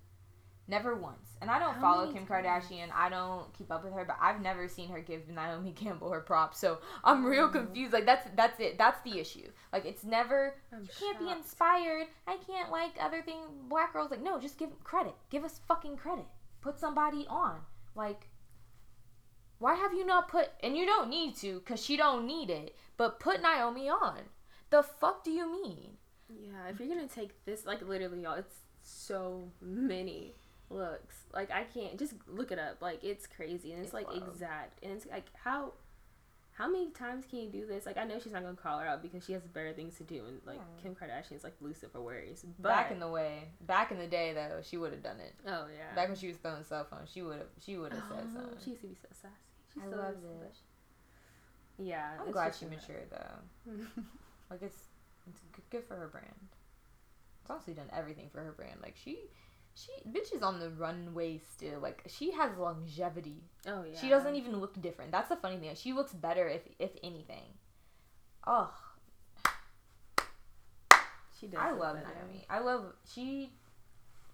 Never 0.65 0.95
once. 0.95 1.37
And 1.41 1.51
I 1.51 1.59
don't 1.59 1.73
How 1.75 1.81
follow 1.81 2.05
Kim 2.13 2.25
times? 2.25 2.45
Kardashian. 2.45 2.87
I 2.95 3.09
don't 3.09 3.53
keep 3.53 3.69
up 3.69 3.83
with 3.83 3.93
her, 3.93 4.05
but 4.05 4.15
I've 4.21 4.41
never 4.41 4.69
seen 4.69 4.87
her 4.89 5.01
give 5.01 5.27
Naomi 5.27 5.71
Campbell 5.75 6.09
her 6.11 6.21
props. 6.21 6.57
So 6.57 6.79
I'm 7.03 7.25
real 7.25 7.45
Oh. 7.45 7.49
confused. 7.49 7.91
Like 7.91 8.05
that's 8.05 8.29
that's 8.35 8.59
it. 8.61 8.77
That's 8.77 9.01
the 9.01 9.19
issue. 9.19 9.49
Like 9.73 9.85
it's 9.85 10.05
never 10.05 10.55
I'm 10.71 10.83
you 10.83 10.87
can't 10.97 11.19
be 11.19 11.29
inspired. 11.29 12.07
I 12.27 12.37
can't 12.47 12.71
like 12.71 12.91
other 12.99 13.21
thing 13.21 13.39
black 13.67 13.91
girls 13.91 14.09
like 14.09 14.21
no, 14.23 14.39
just 14.39 14.57
give 14.57 14.69
credit. 14.85 15.15
Give 15.29 15.43
us 15.43 15.59
fucking 15.67 15.97
credit. 15.97 16.25
Put 16.61 16.79
somebody 16.79 17.25
on. 17.29 17.59
Like 17.93 18.29
why 19.59 19.75
have 19.75 19.93
you 19.93 20.05
not 20.05 20.27
put 20.29 20.49
and 20.61 20.77
you 20.77 20.85
don't 20.85 21.09
need 21.09 21.35
to 21.37 21.59
cuz 21.61 21.83
she 21.83 21.97
don't 21.97 22.25
need 22.25 22.49
it, 22.49 22.75
but 22.95 23.19
put 23.19 23.41
Naomi 23.41 23.89
on. 23.89 24.19
The 24.69 24.81
fuck 24.81 25.23
do 25.25 25.31
you 25.31 25.51
mean? 25.51 25.97
Yeah, 26.29 26.67
if 26.69 26.79
you're 26.79 26.87
gonna 26.87 27.07
take 27.07 27.43
this, 27.45 27.65
like 27.65 27.81
literally, 27.81 28.21
y'all, 28.23 28.33
it's 28.33 28.55
so 28.81 29.51
many 29.61 30.33
looks. 30.69 31.15
Like 31.33 31.51
I 31.51 31.63
can't 31.63 31.97
just 31.99 32.13
look 32.27 32.51
it 32.51 32.59
up. 32.59 32.81
Like 32.81 33.03
it's 33.03 33.27
crazy, 33.27 33.71
and 33.71 33.79
it's, 33.79 33.87
It's 33.87 33.93
like 33.93 34.07
wild. 34.07 34.27
exact, 34.29 34.83
and 34.83 34.91
it's 34.93 35.05
like 35.07 35.25
how. 35.43 35.73
How 36.55 36.67
many 36.69 36.91
times 36.91 37.25
can 37.27 37.39
you 37.39 37.49
do 37.49 37.65
this? 37.65 37.87
Like 37.87 37.97
I 37.97 38.03
know 38.03 38.19
she's 38.19 38.31
not 38.31 38.43
gonna 38.43 38.55
call 38.55 38.77
her 38.77 38.85
out 38.85 39.01
because 39.01 39.25
she 39.25 39.33
has 39.33 39.41
better 39.41 39.73
things 39.73 39.97
to 39.97 40.03
do, 40.03 40.23
and 40.27 40.39
like 40.45 40.57
Yeah. 40.57 40.83
Kim 40.83 40.93
Kardashian's 40.93 41.43
like 41.43 41.55
Lucifer 41.59 41.99
worries. 41.99 42.45
But 42.59 42.69
back 42.69 42.91
in 42.91 42.99
the 42.99 43.07
way, 43.09 43.45
back 43.61 43.89
in 43.91 43.97
the 43.97 44.05
day 44.05 44.33
though, 44.33 44.59
she 44.61 44.77
would 44.77 44.91
have 44.91 45.01
done 45.01 45.19
it. 45.19 45.33
oh 45.47 45.65
yeah, 45.75 45.95
Back 45.95 46.09
when 46.09 46.15
she 46.17 46.27
was 46.27 46.37
throwing 46.37 46.63
cell 46.63 46.85
phones, 46.87 47.09
she 47.11 47.23
would 47.23 47.39
have 47.39 47.47
she 47.59 47.75
would 47.77 47.91
have 47.91 48.03
said 48.07 48.25
Oh, 48.29 48.33
something. 48.35 48.57
She 48.63 48.69
used 48.69 48.81
to 48.83 48.87
be 48.87 48.93
so 49.01 49.07
sassy. 49.13 49.33
She 49.73 49.79
I 49.81 49.87
still 49.87 49.97
love 49.97 50.13
is, 50.13 50.23
it. 50.45 50.55
Yeah, 51.87 52.09
I'm 52.23 52.31
glad 52.31 52.53
she 52.53 52.65
matured 52.65 53.09
though. 53.09 53.71
Like 54.51 54.61
it's 54.61 54.77
it's 55.27 55.39
good, 55.53 55.63
good 55.71 55.83
for 55.87 55.95
her 55.95 56.07
brand. 56.07 56.35
It's 57.41 57.49
honestly 57.49 57.73
done 57.73 57.89
everything 57.91 58.29
for 58.31 58.41
her 58.43 58.51
brand. 58.51 58.75
Like 58.83 58.95
she 59.03 59.17
she 59.75 59.91
bitch 60.09 60.33
is 60.35 60.43
on 60.43 60.59
the 60.59 60.69
runway 60.69 61.39
still. 61.55 61.79
Like 61.79 62.03
she 62.07 62.31
has 62.31 62.57
longevity. 62.57 63.43
Oh 63.67 63.83
yeah, 63.83 63.99
She 63.99 64.09
doesn't 64.09 64.35
even 64.35 64.59
look 64.59 64.79
different. 64.81 65.11
That's 65.11 65.29
the 65.29 65.35
funny 65.35 65.57
thing. 65.57 65.73
She 65.75 65.93
looks 65.93 66.13
better 66.13 66.47
if 66.47 66.61
if 66.79 66.91
anything. 67.03 67.57
Oh, 68.45 68.71
She 71.39 71.47
does. 71.47 71.59
I 71.59 71.71
love 71.71 71.95
better. 71.95 72.07
Naomi. 72.27 72.45
I 72.49 72.59
love 72.59 72.93
she 73.11 73.51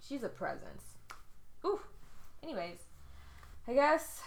she's 0.05 0.23
a 0.23 0.29
presence. 0.29 0.83
Ooh. 1.65 1.79
Anyways, 2.43 2.79
I 3.67 3.73
guess 3.73 4.21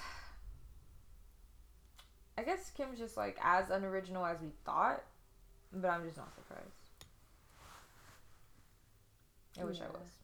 I 2.38 2.42
guess 2.42 2.70
Kim's 2.70 2.98
just 2.98 3.16
like 3.16 3.38
as 3.42 3.70
unoriginal 3.70 4.25
as 4.25 4.40
we 4.40 4.53
thought, 4.64 5.03
but 5.72 5.88
I'm 5.88 6.05
just 6.05 6.16
not 6.16 6.35
surprised. 6.35 6.68
I 9.61 9.64
wish 9.64 9.81
I 9.81 9.88
was. 9.88 10.22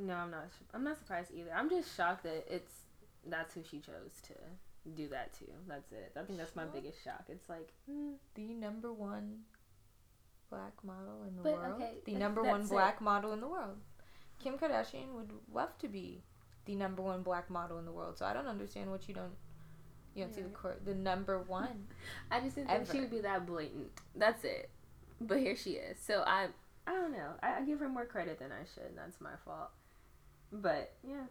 No, 0.00 0.14
I'm 0.14 0.30
not. 0.30 0.46
I'm 0.74 0.84
not 0.84 0.98
surprised 0.98 1.30
either. 1.34 1.50
I'm 1.54 1.68
just 1.68 1.94
shocked 1.96 2.22
that 2.24 2.44
it's 2.48 2.72
that's 3.26 3.54
who 3.54 3.62
she 3.68 3.78
chose 3.80 4.20
to 4.28 4.34
do 4.96 5.08
that 5.08 5.32
to. 5.34 5.44
That's 5.68 5.92
it. 5.92 6.12
I 6.18 6.22
think 6.22 6.38
that's 6.38 6.56
my 6.56 6.64
biggest 6.64 7.02
shock. 7.04 7.24
It's 7.28 7.48
like, 7.48 7.68
mm, 7.90 8.14
The 8.34 8.54
number 8.54 8.92
one 8.92 9.40
black 10.48 10.72
model 10.82 11.22
in 11.28 11.36
the 11.36 11.42
But, 11.42 11.52
world. 11.58 11.74
okay, 11.82 11.94
the 12.04 12.14
number 12.14 12.42
one 12.42 12.60
that's 12.60 12.70
it. 12.70 12.74
black 12.74 13.00
model 13.00 13.32
in 13.32 13.40
the 13.40 13.48
world. 13.48 13.76
Kim 14.42 14.56
Kardashian 14.58 15.12
would 15.14 15.30
love 15.52 15.76
to 15.78 15.88
be 15.88 16.22
the 16.64 16.74
number 16.74 17.02
one 17.02 17.22
black 17.22 17.50
model 17.50 17.78
in 17.78 17.84
the 17.84 17.92
world. 17.92 18.16
So 18.18 18.24
I 18.24 18.32
don't 18.32 18.46
understand 18.46 18.90
what 18.90 19.06
you 19.08 19.14
don't 19.14 19.36
you 20.14 20.24
don't 20.24 20.34
see 20.34 20.40
the 20.42 20.48
court 20.48 20.84
the 20.84 20.94
number 20.94 21.38
one. 21.46 21.86
I 22.30 22.40
just 22.40 22.56
didn't 22.56 22.70
think 22.70 22.90
she 22.90 23.00
would 23.00 23.10
be 23.10 23.20
that 23.20 23.46
blatant. 23.46 23.88
That's 24.16 24.44
it. 24.44 24.70
But 25.20 25.38
here 25.38 25.54
she 25.54 25.72
is. 25.72 25.98
So 26.00 26.24
I, 26.26 26.46
I 26.86 26.92
don't 26.94 27.12
know. 27.12 27.32
I, 27.42 27.58
I 27.58 27.62
give 27.62 27.78
her 27.80 27.88
more 27.88 28.06
credit 28.06 28.38
than 28.38 28.50
I 28.50 28.64
should. 28.74 28.88
And 28.88 28.98
that's 28.98 29.20
my 29.20 29.36
fault. 29.44 29.70
But 30.52 30.92
yeah, 31.06 31.24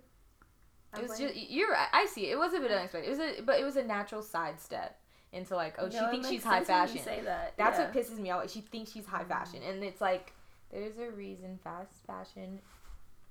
It 0.95 1.01
was 1.01 1.17
blame- 1.17 1.33
just 1.33 1.49
you're. 1.49 1.75
I 1.75 2.05
see. 2.05 2.29
It 2.29 2.37
was 2.37 2.53
a 2.53 2.59
bit 2.59 2.71
unexpected. 2.71 3.07
It 3.07 3.11
was 3.11 3.19
a 3.19 3.41
but 3.41 3.59
it 3.59 3.63
was 3.63 3.75
a 3.75 3.83
natural 3.83 4.21
sidestep 4.21 4.99
into 5.31 5.55
like 5.55 5.75
oh 5.77 5.89
she 5.89 5.97
No, 5.97 6.07
it 6.07 6.11
thinks 6.11 6.29
she's 6.29 6.43
high 6.43 6.63
sense 6.63 6.69
when 6.69 6.97
you 6.97 7.03
fashion. 7.03 7.03
Say 7.03 7.21
that. 7.25 7.53
That's 7.57 7.77
yeah. 7.77 7.85
what 7.85 7.93
pisses 7.93 8.19
me 8.19 8.31
off. 8.31 8.49
She 8.49 8.61
thinks 8.61 8.91
she's 8.91 9.05
high 9.05 9.19
mm-hmm. 9.19 9.29
fashion, 9.29 9.61
and 9.67 9.83
it's 9.83 10.01
like 10.01 10.33
there's 10.71 10.97
a 10.97 11.11
reason 11.11 11.59
fast 11.63 12.05
fashion. 12.07 12.59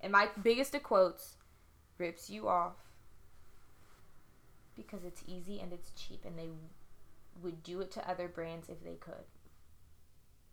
And 0.00 0.12
my 0.12 0.28
biggest 0.42 0.74
of 0.74 0.82
quotes 0.82 1.36
rips 1.98 2.30
you 2.30 2.48
off 2.48 2.76
because 4.76 5.04
it's 5.04 5.24
easy 5.26 5.58
and 5.60 5.72
it's 5.72 5.90
cheap, 5.92 6.24
and 6.24 6.38
they 6.38 6.48
would 7.42 7.62
do 7.62 7.80
it 7.80 7.90
to 7.92 8.08
other 8.10 8.28
brands 8.28 8.68
if 8.68 8.82
they 8.84 8.94
could. 8.94 9.24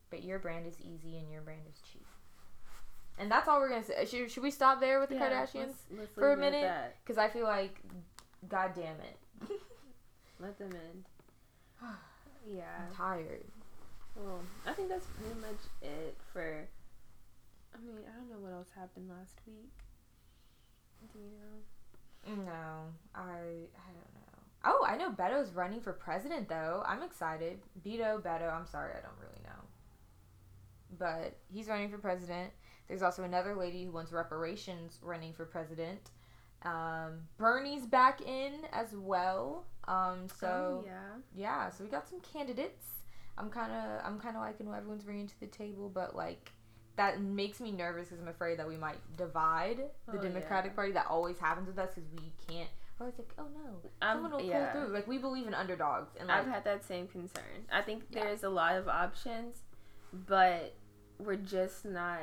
But 0.09 0.23
your 0.23 0.39
brand 0.39 0.65
is 0.65 0.75
easy 0.79 1.17
and 1.17 1.31
your 1.31 1.41
brand 1.41 1.61
is 1.69 1.79
cheap. 1.91 2.05
And 3.17 3.31
that's 3.31 3.47
all 3.47 3.59
we're 3.59 3.69
gonna 3.69 3.83
say. 3.83 4.05
Should, 4.05 4.29
should 4.31 4.43
we 4.43 4.51
stop 4.51 4.79
there 4.79 4.99
with 4.99 5.09
the 5.09 5.15
Yeah, 5.15 5.29
Kardashians? 5.45 5.55
let's- 5.67 5.83
let's 5.97 6.13
for 6.15 6.33
a 6.33 6.35
leave 6.35 6.43
it 6.43 6.45
at 6.47 6.51
minute? 6.61 6.95
Because 7.03 7.17
I 7.17 7.29
feel 7.29 7.45
like, 7.45 7.79
god 8.49 8.73
damn 8.75 8.97
it, 8.99 9.17
Let 10.39 10.57
them 10.57 10.71
in. 10.71 11.05
Yeah. 12.47 12.63
I'm 12.87 12.95
tired. 12.95 13.43
Well, 14.15 14.39
I 14.67 14.73
think 14.73 14.87
that's 14.89 15.07
pretty 15.07 15.33
much 15.41 15.57
it 15.81 16.15
for. 16.31 16.67
I 17.73 17.77
mean, 17.79 17.95
I 18.07 18.15
don't 18.15 18.29
know 18.29 18.37
what 18.37 18.53
else 18.53 18.67
happened 18.75 19.09
last 19.09 19.39
week. 19.47 19.71
Do 21.11 21.19
you 21.19 22.35
know? 22.37 22.43
No, 22.45 22.85
I 23.15 23.21
I 23.23 23.91
don't 23.91 24.13
know. 24.13 24.39
Oh, 24.63 24.85
I 24.87 24.95
know 24.95 25.09
Beto's 25.11 25.53
running 25.53 25.81
for 25.81 25.91
president 25.93 26.47
though. 26.47 26.83
I'm 26.85 27.01
excited. 27.01 27.59
Beto, 27.83 28.21
Beto. 28.21 28.53
I'm 28.53 28.67
sorry, 28.67 28.91
I 28.95 29.01
don't 29.01 29.17
really 29.19 29.41
know. 29.43 29.61
But 30.99 31.35
he's 31.51 31.67
running 31.67 31.89
for 31.89 31.97
president. 31.97 32.51
There's 32.87 33.01
also 33.01 33.23
another 33.23 33.55
lady 33.55 33.85
who 33.85 33.91
wants 33.91 34.11
reparations 34.11 34.99
running 35.01 35.33
for 35.33 35.45
president. 35.45 36.11
Um, 36.63 37.21
Bernie's 37.37 37.85
back 37.85 38.21
in 38.21 38.53
as 38.71 38.93
well. 38.95 39.65
Um, 39.87 40.27
so 40.39 40.83
oh, 40.83 40.83
yeah. 40.85 40.99
yeah, 41.35 41.69
so 41.69 41.83
we 41.83 41.89
got 41.89 42.07
some 42.09 42.19
candidates. 42.21 42.85
I'm 43.37 43.49
kind 43.49 43.71
of 43.71 44.01
I'm 44.05 44.19
kind 44.19 44.35
of 44.35 44.41
liking 44.41 44.67
what 44.67 44.77
everyone's 44.77 45.03
bringing 45.03 45.27
to 45.27 45.39
the 45.39 45.47
table, 45.47 45.89
but 45.93 46.15
like 46.15 46.51
that 46.95 47.21
makes 47.21 47.59
me 47.59 47.71
nervous 47.71 48.07
because 48.07 48.21
I'm 48.21 48.29
afraid 48.29 48.57
that 48.59 48.67
we 48.67 48.77
might 48.77 48.97
divide 49.17 49.77
the 50.11 50.17
Oh, 50.17 50.21
Democratic 50.21 50.71
yeah. 50.71 50.75
Party. 50.75 50.91
That 50.93 51.07
always 51.09 51.37
happens 51.37 51.67
with 51.67 51.77
us 51.77 51.89
because 51.93 52.09
we 52.13 52.31
can't. 52.47 52.69
Or 52.99 53.09
it's 53.09 53.19
like, 53.19 53.33
oh 53.37 53.47
no, 53.53 53.89
I'm- 54.01 54.15
someone 54.23 54.31
will 54.31 54.41
yeah. 54.41 54.71
pull 54.71 54.83
through. 54.85 54.93
Like 54.93 55.07
we 55.07 55.17
believe 55.17 55.47
in 55.47 55.53
underdogs, 55.53 56.11
and 56.17 56.29
like 56.29 56.39
I've 56.39 56.47
had 56.47 56.63
that 56.63 56.85
same 56.85 57.07
concern. 57.07 57.65
I 57.71 57.81
think 57.81 58.03
Yeah. 58.09 58.23
there's 58.23 58.43
a 58.43 58.49
lot 58.49 58.75
of 58.77 58.87
options, 58.87 59.57
but 60.13 60.73
we're 61.19 61.35
just 61.35 61.83
not. 61.85 62.21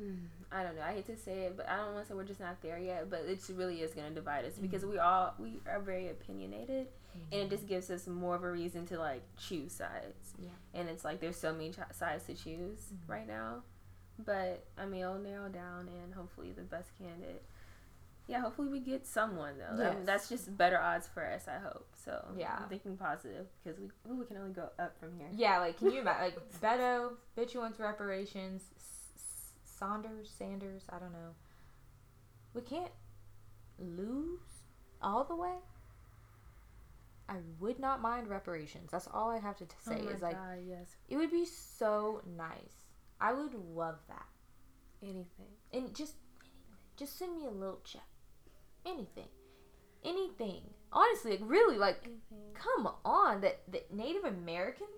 Mm, 0.00 0.16
I 0.52 0.62
don't 0.62 0.76
know. 0.76 0.82
I 0.82 0.92
hate 0.92 1.06
to 1.06 1.16
say 1.16 1.40
it, 1.46 1.56
but 1.56 1.68
I 1.68 1.76
don't 1.76 1.92
want 1.94 2.04
to 2.06 2.08
say 2.12 2.14
we're 2.16 2.24
just 2.24 2.40
not 2.40 2.60
there 2.62 2.78
yet. 2.78 3.10
But 3.10 3.20
it 3.26 3.40
really 3.54 3.82
is 3.82 3.92
going 3.92 4.08
to 4.08 4.14
divide 4.14 4.44
us 4.44 4.54
because 4.54 4.82
Mm-hmm. 4.82 4.92
we 4.92 4.98
all 4.98 5.34
we 5.38 5.60
are 5.70 5.80
very 5.80 6.08
opinionated, 6.08 6.86
and 7.32 7.40
it 7.42 7.50
just 7.50 7.66
gives 7.68 7.90
us 7.90 8.06
more 8.06 8.34
of 8.34 8.42
a 8.44 8.50
reason 8.50 8.86
to 8.86 8.98
like 8.98 9.22
choose 9.36 9.72
sides. 9.72 10.34
Yeah. 10.40 10.48
And 10.74 10.88
it's 10.88 11.04
like 11.04 11.20
there's 11.20 11.36
so 11.36 11.52
many 11.52 11.70
ch- 11.72 11.76
sides 11.92 12.24
to 12.24 12.34
choose 12.34 12.78
Mhm. 12.92 13.08
right 13.08 13.26
now, 13.26 13.62
but 14.24 14.64
I 14.78 14.86
mean, 14.86 15.02
it'll 15.02 15.18
narrow 15.18 15.48
down, 15.48 15.88
and 15.88 16.14
hopefully 16.14 16.52
the 16.52 16.62
best 16.62 16.90
candidate. 16.98 17.42
Yeah, 18.26 18.40
hopefully 18.40 18.68
we 18.68 18.80
get 18.80 19.06
someone 19.06 19.54
though. 19.56 19.82
Yes. 19.82 19.96
that's 20.04 20.28
just 20.28 20.54
better 20.54 20.78
odds 20.78 21.08
for 21.08 21.24
us. 21.24 21.48
I 21.48 21.58
hope. 21.58 21.88
So 22.04 22.22
Yeah. 22.36 22.58
I'm 22.60 22.68
thinking 22.68 22.94
positive 22.98 23.46
because 23.64 23.78
we 23.80 23.86
ooh, 24.10 24.16
we 24.16 24.26
can 24.26 24.36
only 24.36 24.52
go 24.52 24.68
up 24.78 24.98
from 25.00 25.16
here. 25.16 25.28
yeah, 25.32 25.58
like 25.60 25.78
can 25.78 25.90
you 25.90 26.00
imagine? 26.00 26.34
Like 26.36 26.60
Beto, 26.60 27.12
bitch 27.38 27.52
who 27.52 27.60
wants 27.60 27.78
reparations. 27.80 28.62
Saunders, 29.78 30.30
Sanders, 30.36 30.82
I 30.90 30.98
don't 30.98 31.12
know. 31.12 31.34
We 32.54 32.62
can't 32.62 32.90
lose 33.78 34.40
all 35.02 35.24
the 35.24 35.36
way. 35.36 35.54
I 37.28 37.36
would 37.60 37.78
not 37.78 38.00
mind 38.00 38.28
reparations. 38.28 38.90
That's 38.90 39.08
all 39.12 39.30
I 39.30 39.38
have 39.38 39.56
to 39.58 39.66
t- 39.66 39.74
oh 39.86 39.90
say. 39.90 39.98
oh 40.00 40.04
my 40.06 40.10
is 40.12 40.22
like 40.22 40.34
God, 40.34 40.58
yes, 40.66 40.96
It 41.08 41.16
would 41.16 41.30
be 41.30 41.44
so 41.44 42.22
nice. 42.36 42.86
I 43.20 43.32
would 43.32 43.54
love 43.54 43.96
that. 44.08 44.26
anything. 45.02 45.52
And 45.72 45.94
just 45.94 46.14
just 46.96 47.18
send 47.18 47.36
me 47.36 47.46
a 47.46 47.50
little 47.50 47.80
check. 47.84 48.02
Anything. 48.86 49.28
Anything. 50.04 50.62
Honestly, 50.92 51.32
like 51.32 51.40
really 51.44 51.76
like 51.76 52.00
Anything. 52.04 52.54
come 52.54 52.88
on. 53.04 53.42
That 53.42 53.60
that 53.72 53.92
Native 53.92 54.24
Americans 54.24 54.88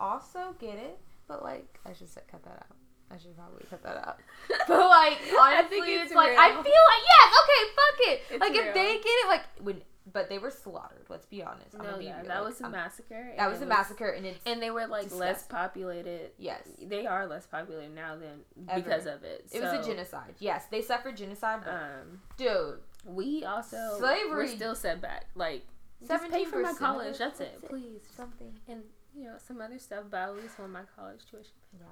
also 0.00 0.54
get 0.58 0.74
it. 0.76 0.98
But 1.28 1.42
like 1.44 1.78
I 1.86 1.92
should 1.92 2.08
cut 2.30 2.42
that 2.42 2.66
out. 2.68 2.76
I 3.10 3.16
should 3.18 3.36
probably 3.36 3.64
cut 3.70 3.82
that 3.82 3.96
out. 3.96 4.18
But 4.68 4.78
like 4.88 5.18
I 5.40 5.56
honestly, 5.58 5.80
think 5.80 5.88
it's, 5.88 6.04
it's 6.10 6.14
like 6.14 6.36
I 6.36 6.48
feel 6.50 6.56
like 6.62 7.04
yes, 7.04 7.34
okay, 7.42 7.62
fuck 7.78 7.98
it. 8.08 8.22
It's 8.30 8.40
like 8.40 8.52
real. 8.52 8.62
if 8.68 8.74
they 8.74 8.94
get 8.94 9.04
it, 9.06 9.28
like 9.28 9.42
when 9.60 9.82
but 10.10 10.30
they 10.30 10.38
were 10.38 10.50
slaughtered. 10.50 11.04
Let's 11.10 11.26
be 11.26 11.42
honest. 11.42 11.74
No, 11.76 11.98
be 11.98 12.06
yeah, 12.06 12.18
real, 12.20 12.28
that 12.28 12.38
like, 12.42 12.48
was 12.52 12.60
a 12.60 12.64
I'm- 12.64 12.72
massacre. 12.72 13.32
That 13.36 13.50
was 13.50 13.60
a 13.60 13.66
massacre, 13.66 14.08
and 14.08 14.24
it's 14.26 14.40
and 14.46 14.62
they 14.62 14.70
were 14.70 14.86
like 14.86 15.14
less 15.14 15.42
populated. 15.44 16.30
yes. 16.38 16.62
They 16.82 17.06
are 17.06 17.26
less 17.26 17.46
populated 17.46 17.94
now 17.94 18.16
than 18.16 18.40
Ever. 18.68 18.80
because 18.82 19.06
of 19.06 19.22
it. 19.22 19.46
It 19.52 19.62
was 19.62 19.72
a 19.72 19.86
genocide. 19.88 20.34
Yes, 20.38 20.64
they 20.70 20.80
suffered 20.82 21.16
genocide, 21.16 21.60
Um, 21.66 22.20
dude, 22.38 22.78
we 23.04 23.44
also 23.44 23.76
Slavery- 23.98 24.30
We're 24.30 24.46
still 24.46 24.74
set 24.74 25.00
back. 25.02 25.26
Like 25.34 25.66
just 26.06 26.30
pay 26.30 26.44
for 26.44 26.60
my 26.60 26.72
college. 26.72 27.18
That's 27.18 27.40
it, 27.40 27.58
it. 27.62 27.68
please. 27.68 28.00
something. 28.16 28.58
And 28.68 28.82
you 29.14 29.24
know 29.24 29.36
some 29.46 29.60
other 29.60 29.78
stuff, 29.78 30.04
but 30.10 30.20
at 30.20 30.36
least 30.36 30.58
want 30.58 30.72
my 30.72 30.82
college 30.96 31.20
tuition. 31.30 31.52
Yeah. 31.78 31.86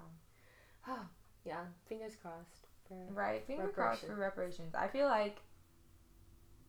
yeah, 1.44 1.64
fingers 1.88 2.16
crossed. 2.20 2.66
For, 2.88 3.12
Right. 3.12 3.44
Finger 3.46 3.68
crossed 3.68 4.06
for 4.06 4.14
reparations. 4.14 4.74
I 4.74 4.88
feel 4.88 5.06
like 5.06 5.38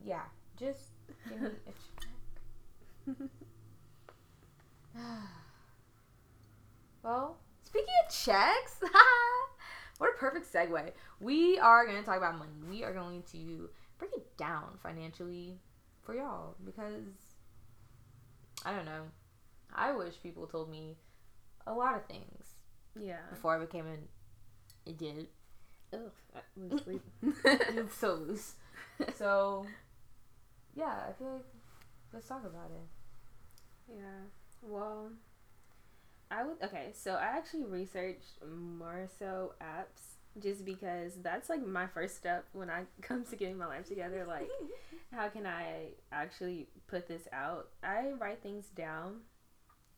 yeah, 0.03 0.23
just 0.58 0.91
give 1.30 1.41
me 1.41 1.47
a 1.47 1.71
check. 3.06 3.15
well, 7.03 7.38
speaking 7.63 7.93
of 8.06 8.13
checks, 8.13 8.82
what 9.97 10.10
a 10.10 10.17
perfect 10.17 10.51
segue. 10.51 10.91
We 11.19 11.58
are 11.60 11.86
going 11.86 11.99
to 11.99 12.03
talk 12.06 12.17
about 12.17 12.38
money. 12.38 12.51
We 12.69 12.84
are 12.84 12.93
going 12.93 13.23
to 13.32 13.69
break 13.97 14.13
it 14.13 14.38
down 14.38 14.77
financially 14.82 15.60
for 16.03 16.15
y'all 16.15 16.56
because 16.63 17.03
I 18.65 18.73
don't 18.73 18.86
know. 18.86 19.03
I 19.73 19.91
wish 19.91 20.21
people 20.21 20.47
told 20.47 20.69
me 20.69 20.97
a 21.65 21.73
lot 21.73 21.95
of 21.95 22.06
things 22.06 22.46
Yeah. 22.99 23.17
before 23.29 23.55
I 23.55 23.60
became 23.60 23.88
an 23.88 24.07
idiot. 24.86 25.29
Ugh. 25.93 26.12
I 26.36 26.39
was 26.57 26.73
asleep. 26.81 27.01
it's 27.45 27.95
so 27.97 28.13
loose. 28.15 28.55
So, 29.15 29.63
yeah, 30.75 31.03
I 31.07 31.13
feel 31.13 31.33
like 31.33 31.45
let's 32.13 32.27
talk 32.27 32.43
about 32.45 32.71
it. 32.71 33.95
Yeah. 33.95 34.25
Well, 34.63 35.12
I 36.31 36.43
would. 36.43 36.57
Okay, 36.63 36.89
so 36.93 37.12
I 37.12 37.25
actually 37.25 37.65
researched 37.65 38.39
more 38.49 39.07
so 39.19 39.53
apps 39.62 40.15
just 40.41 40.65
because 40.65 41.13
that's 41.21 41.49
like 41.49 41.65
my 41.65 41.88
first 41.88 42.17
step 42.17 42.45
when 42.53 42.69
I 42.69 42.83
come 43.01 43.23
to 43.25 43.36
getting 43.36 43.57
my 43.57 43.67
life 43.67 43.88
together. 43.88 44.25
Like, 44.27 44.49
how 45.13 45.29
can 45.29 45.45
I 45.45 45.89
actually 46.12 46.67
put 46.88 47.07
this 47.07 47.27
out? 47.31 47.69
I 47.83 48.12
write 48.19 48.41
things 48.41 48.65
down, 48.75 49.17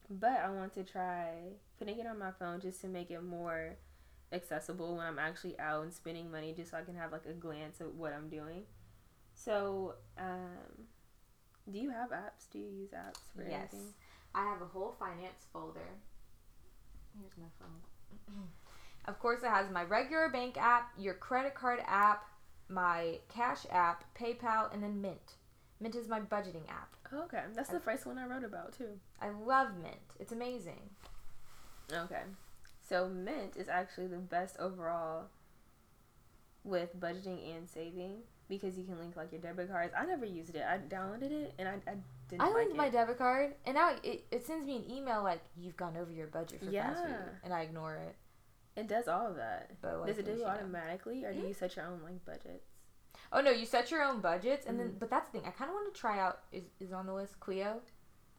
but 0.10 0.32
I 0.44 0.50
want 0.50 0.74
to 0.76 0.84
try 0.84 1.32
putting 1.80 1.98
it 1.98 2.06
on 2.06 2.20
my 2.20 2.32
phone 2.32 2.60
just 2.60 2.82
to 2.82 2.88
make 2.88 3.10
it 3.10 3.24
more 3.24 3.78
accessible 4.32 4.98
when 4.98 5.06
I'm 5.06 5.18
actually 5.18 5.58
out 5.60 5.84
and 5.84 5.94
spending 5.94 6.30
money, 6.30 6.54
just 6.54 6.72
so 6.72 6.78
I 6.78 6.82
can 6.82 6.96
have 6.96 7.12
like 7.12 7.26
a 7.26 7.34
glance 7.34 7.82
at 7.82 7.94
what 7.94 8.14
I'm 8.14 8.30
doing. 8.30 8.64
So, 9.34 9.96
um, 10.18 10.86
do 11.72 11.80
you 11.80 11.90
have 11.90 12.10
apps? 12.10 12.50
Do 12.52 12.60
you 12.60 12.68
use 12.68 12.90
apps 12.92 13.22
for 13.36 13.44
yes, 13.44 13.70
anything? 13.72 13.94
I 14.36 14.46
have 14.46 14.62
a 14.62 14.66
whole 14.66 14.96
finance 15.00 15.48
folder. 15.52 15.80
Here's 17.20 17.38
my 17.38 17.48
phone. 17.60 18.48
of 19.06 19.20
course, 19.20 19.42
it 19.44 19.50
has 19.50 19.72
my 19.72 19.84
regular 19.84 20.30
bank 20.30 20.58
app, 20.58 20.92
your 20.98 21.16
credit 21.16 21.56
card 21.56 21.80
app, 21.88 22.26
my 22.68 23.20
Cash 23.30 23.66
app, 23.72 24.04
PayPal, 24.18 24.72
and 24.74 24.84
then 24.84 25.02
Mint. 25.02 25.36
Mint 25.80 25.96
is 25.96 26.08
my 26.08 26.20
budgeting 26.20 26.70
app. 26.70 26.96
Oh, 27.12 27.24
okay, 27.24 27.44
that's 27.56 27.70
the 27.70 27.80
first 27.80 28.06
one 28.06 28.20
I 28.20 28.26
wrote 28.26 28.44
about 28.44 28.78
too. 28.78 29.00
I 29.20 29.30
love 29.30 29.70
Mint. 29.82 29.96
It's 30.20 30.32
amazing. 30.32 30.90
Okay, 31.94 32.22
so 32.88 33.08
Mint 33.10 33.56
is 33.58 33.68
actually 33.70 34.08
the 34.08 34.18
best 34.18 34.58
overall 34.60 35.26
with 36.64 37.00
budgeting 37.00 37.56
and 37.56 37.68
saving 37.70 38.18
because 38.48 38.78
you 38.78 38.84
can 38.84 39.00
link 39.00 39.16
like 39.16 39.32
your 39.32 39.42
debit 39.42 39.70
cards. 39.72 39.94
I 39.98 40.06
never 40.06 40.26
used 40.26 40.56
it. 40.56 40.64
I 40.68 40.78
downloaded 40.78 41.32
it 41.32 41.54
and 41.60 41.68
I, 41.68 41.74
I 41.90 41.96
didn't 42.28 42.42
I 42.42 42.46
like 42.48 42.56
linked 42.56 42.74
it. 42.74 42.78
my 42.78 42.90
debit 42.90 43.18
card, 43.18 43.56
and 43.66 43.76
now 43.76 43.96
it, 44.04 44.26
it 44.32 44.46
sends 44.46 44.66
me 44.66 44.76
an 44.78 44.92
email 44.92 45.24
like 45.24 45.42
you've 45.58 45.78
gone 45.78 45.96
over 45.98 46.12
your 46.12 46.28
budget 46.28 46.60
for 46.64 46.72
fast 46.72 47.04
food, 47.04 47.16
and 47.44 47.54
I 47.54 47.62
ignore 47.62 47.96
it. 47.96 48.16
it 48.80 48.88
does 48.88 49.08
all 49.08 49.28
of 49.28 49.36
that. 49.38 49.72
But 49.82 50.00
like, 50.00 50.08
Does 50.08 50.20
it 50.20 50.26
do 50.26 50.34
it 50.34 50.44
automatically 50.46 51.26
or 51.26 51.34
do 51.34 51.40
you 51.40 51.54
set 51.54 51.76
your 51.76 51.86
own 51.86 52.02
like 52.04 52.24
budgets? 52.26 52.66
Oh 53.32 53.42
no, 53.42 53.52
you 53.52 53.66
set 53.66 53.90
your 53.92 54.04
own 54.04 54.22
budgets, 54.22 54.66
and 54.68 54.80
then 54.80 54.90
Mhm. 54.90 55.00
but 55.00 55.10
that's 55.10 55.30
the 55.32 55.40
thing. 55.40 55.48
I 55.48 55.52
kind 55.52 55.70
of 55.70 55.76
want 55.76 55.94
to 55.94 56.00
try 56.00 56.20
out 56.20 56.42
is 56.52 56.64
is 56.80 56.92
on 56.92 57.06
the 57.08 57.14
list 57.14 57.40
Cleo. 57.40 57.82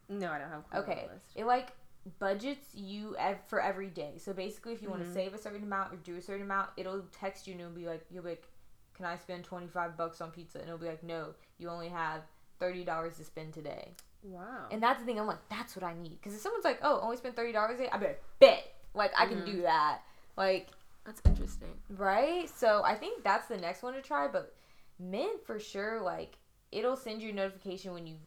No, 0.08 0.30
I 0.30 0.38
don't 0.38 0.50
have. 0.50 0.68
Cleo 0.70 0.82
Okay, 0.82 1.08
it 1.36 1.44
like 1.46 1.72
budgets 2.18 2.74
you 2.74 3.16
ev- 3.18 3.44
for 3.46 3.60
every 3.60 3.88
day. 3.88 4.14
So 4.18 4.32
basically, 4.32 4.72
if 4.72 4.82
you 4.82 4.88
want 4.90 5.02
Mhm. 5.02 5.06
to 5.06 5.12
save 5.12 5.34
a 5.34 5.38
certain 5.38 5.62
amount 5.62 5.92
or 5.92 5.96
do 5.96 6.16
a 6.16 6.20
certain 6.20 6.42
amount, 6.46 6.70
it'll 6.76 7.02
text 7.12 7.46
you 7.46 7.52
and 7.52 7.60
it'll 7.60 7.72
be 7.72 7.86
like, 7.86 8.04
you'll 8.10 8.22
be 8.22 8.30
like, 8.30 8.48
"Can 8.94 9.06
I 9.06 9.16
spend 9.16 9.44
twenty 9.44 9.68
five 9.68 9.96
bucks 9.96 10.20
on 10.20 10.30
pizza?" 10.30 10.58
And 10.58 10.68
it'll 10.68 10.78
be 10.78 10.86
like, 10.86 11.02
"No, 11.02 11.34
you 11.58 11.68
only 11.68 11.88
have 11.88 12.22
thirty 12.58 12.84
dollars 12.84 13.16
to 13.18 13.24
spend 13.24 13.52
today." 13.54 13.94
Wow. 14.22 14.66
And 14.70 14.82
that's 14.82 15.00
the 15.00 15.06
thing. 15.06 15.18
I'm 15.18 15.26
like, 15.26 15.48
that's 15.48 15.74
what 15.76 15.84
I 15.84 15.94
need. 15.94 16.20
Because 16.20 16.34
if 16.34 16.40
someone's 16.40 16.64
like, 16.64 16.80
"Oh, 16.82 17.00
only 17.00 17.16
spend 17.16 17.36
thirty 17.36 17.52
dollars 17.52 17.78
a 17.80 17.84
day," 17.84 17.88
I 17.90 17.98
be 17.98 18.06
like, 18.06 18.22
"Bet, 18.38 18.64
like 18.94 19.12
I 19.18 19.26
can 19.26 19.38
Mhm. 19.40 19.44
do 19.44 19.62
that." 19.62 20.00
Like 20.36 20.68
that's 21.04 21.20
interesting. 21.24 21.80
Right? 21.88 22.48
So 22.48 22.82
I 22.84 22.94
think 22.94 23.22
that's 23.24 23.46
the 23.48 23.56
next 23.56 23.82
one 23.82 23.94
to 23.94 24.02
try, 24.02 24.28
but 24.28 24.54
Mint 24.98 25.42
for 25.46 25.58
sure, 25.58 26.00
like, 26.02 26.36
it'll 26.72 26.96
send 26.96 27.22
you 27.22 27.30
a 27.30 27.32
notification 27.32 27.92
when 27.94 28.06
you've 28.06 28.18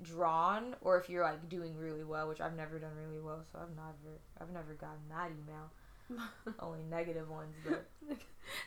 overdrawn 0.00 0.74
or 0.80 0.98
if 0.98 1.08
you're 1.08 1.24
like 1.24 1.48
doing 1.48 1.76
really 1.76 2.04
well, 2.04 2.28
which 2.28 2.40
I've 2.40 2.56
never 2.56 2.78
done 2.78 2.92
really 2.96 3.20
well, 3.20 3.44
so 3.52 3.58
I've 3.60 3.74
never 3.76 4.18
I've 4.40 4.50
never 4.52 4.74
gotten 4.74 5.00
that 5.10 5.30
email. 5.30 5.70
Only 6.60 6.82
negative 6.88 7.28
ones, 7.28 7.54
but 7.66 7.84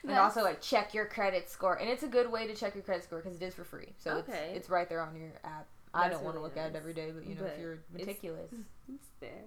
and 0.07 0.17
also 0.17 0.43
like 0.43 0.61
check 0.61 0.93
your 0.93 1.05
credit 1.05 1.49
score, 1.49 1.75
and 1.75 1.89
it's 1.89 2.03
a 2.03 2.07
good 2.07 2.31
way 2.31 2.45
to 2.47 2.53
check 2.55 2.75
your 2.75 2.83
credit 2.83 3.03
score 3.03 3.19
because 3.19 3.35
it 3.35 3.43
is 3.43 3.55
for 3.55 3.63
free, 3.63 3.93
so 3.97 4.17
Okay. 4.17 4.49
it's 4.49 4.57
it's 4.57 4.69
right 4.69 4.87
there 4.87 5.01
on 5.01 5.15
your 5.15 5.31
app. 5.43 5.65
I 5.93 6.07
don't 6.07 6.23
want 6.23 6.35
to 6.35 6.39
really 6.39 6.49
look 6.49 6.57
at 6.57 6.69
it 6.71 6.75
every 6.75 6.93
day, 6.93 7.11
but 7.11 7.27
you 7.27 7.35
know 7.35 7.41
But 7.41 7.53
if 7.53 7.59
you're 7.59 7.79
meticulous, 7.91 8.51
it's 8.93 9.07
there. 9.19 9.45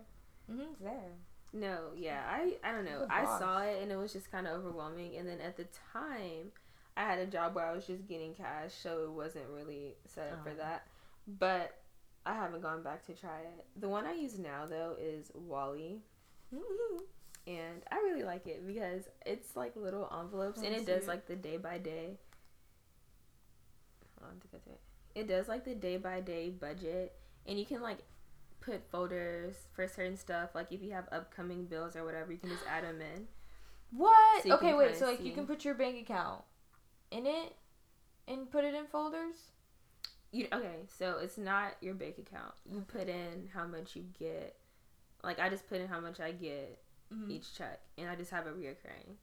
mm-hmm, 0.51 0.61
it's 0.73 0.81
there. 0.81 1.12
No, 1.53 1.90
yeah, 1.97 2.23
I 2.29 2.55
I 2.64 2.73
don't 2.73 2.85
know. 2.85 3.07
I 3.09 3.25
saw 3.38 3.61
it 3.62 3.81
and 3.81 3.92
it 3.92 3.97
was 3.97 4.12
just 4.12 4.31
kind 4.33 4.49
of 4.49 4.59
overwhelming. 4.59 5.16
And 5.16 5.29
then 5.29 5.40
at 5.40 5.57
the 5.57 5.66
time, 5.92 6.51
I 6.97 7.05
had 7.05 7.20
a 7.20 7.27
job 7.27 7.55
where 7.55 7.64
I 7.64 7.73
was 7.73 7.87
just 7.87 8.09
getting 8.09 8.35
cash, 8.35 8.73
so 8.75 9.05
it 9.05 9.11
wasn't 9.12 9.44
really 9.55 9.94
set 10.05 10.33
up 10.33 10.42
for 10.42 10.51
Oh. 10.51 10.55
that. 10.59 10.83
But 11.27 11.77
I 12.27 12.35
haven't 12.35 12.63
gone 12.63 12.83
back 12.83 13.05
to 13.07 13.13
try 13.13 13.41
it. 13.41 13.67
The 13.77 13.89
one 13.89 14.07
I 14.07 14.13
use 14.15 14.39
now 14.39 14.67
though 14.67 14.97
is 15.01 15.31
Wally, 15.35 16.01
mm-hmm. 16.55 17.03
and 17.47 17.83
I 17.91 17.97
really 17.97 18.25
like 18.25 18.47
it 18.47 18.67
because 18.67 19.05
it's 19.27 19.57
like 19.57 19.75
little 19.77 20.11
envelopes 20.19 20.63
and 20.63 20.75
it 20.75 20.87
does 20.87 21.07
like 21.07 21.27
the 21.27 21.37
day 21.37 21.57
by 21.57 21.79
day. 21.79 22.19
Hold 24.19 24.33
on, 24.33 24.41
to 24.41 24.49
get 24.49 24.65
to 24.65 24.71
it. 24.71 24.81
It 25.15 25.29
does 25.29 25.49
like 25.49 25.65
the 25.65 25.75
day 25.75 25.97
by 25.97 26.21
day 26.21 26.51
budget, 26.51 27.15
and 27.47 27.59
you 27.59 27.67
can 27.67 27.83
like 27.83 27.99
put 28.61 28.83
folders 28.91 29.55
for 29.75 29.87
certain 29.87 30.17
stuff. 30.17 30.55
Like 30.55 30.73
if 30.73 30.83
you 30.83 30.93
have 30.93 31.09
upcoming 31.13 31.67
bills 31.67 31.97
or 31.97 32.05
whatever, 32.05 32.33
you 32.33 32.39
can 32.39 32.51
just 32.51 32.65
add 32.69 32.85
them 32.85 33.01
in. 33.01 33.27
What? 33.91 34.43
So 34.43 34.55
okay, 34.55 34.75
wait. 34.75 34.97
So 34.97 35.07
like 35.07 35.25
you 35.25 35.33
can 35.33 35.47
put 35.47 35.65
your 35.65 35.75
bank 35.75 36.01
account 36.01 36.43
in 37.11 37.27
it 37.27 37.55
and 38.27 38.51
put 38.51 38.65
it 38.65 38.75
in 38.75 38.87
folders. 38.87 39.37
You 40.35 40.49
okay? 40.53 40.79
So 40.99 41.18
it's 41.23 41.38
not 41.38 41.75
your 41.81 41.94
bank 41.94 42.18
account. 42.18 42.55
You 42.68 42.81
put 42.81 43.09
in 43.09 43.49
how 43.55 43.66
much 43.66 43.94
you 43.94 44.03
get. 44.18 44.57
Like 45.23 45.38
I 45.38 45.49
just 45.49 45.68
put 45.68 45.81
in 45.81 45.87
how 45.88 46.01
much 46.01 46.20
I 46.20 46.33
get 46.33 46.81
Mm-hmm. 47.12 47.31
each 47.31 47.55
check, 47.57 47.81
and 47.99 48.09
I 48.09 48.16
just 48.16 48.31
have 48.33 48.47
it 48.47 48.59
reoccurring. 48.59 49.14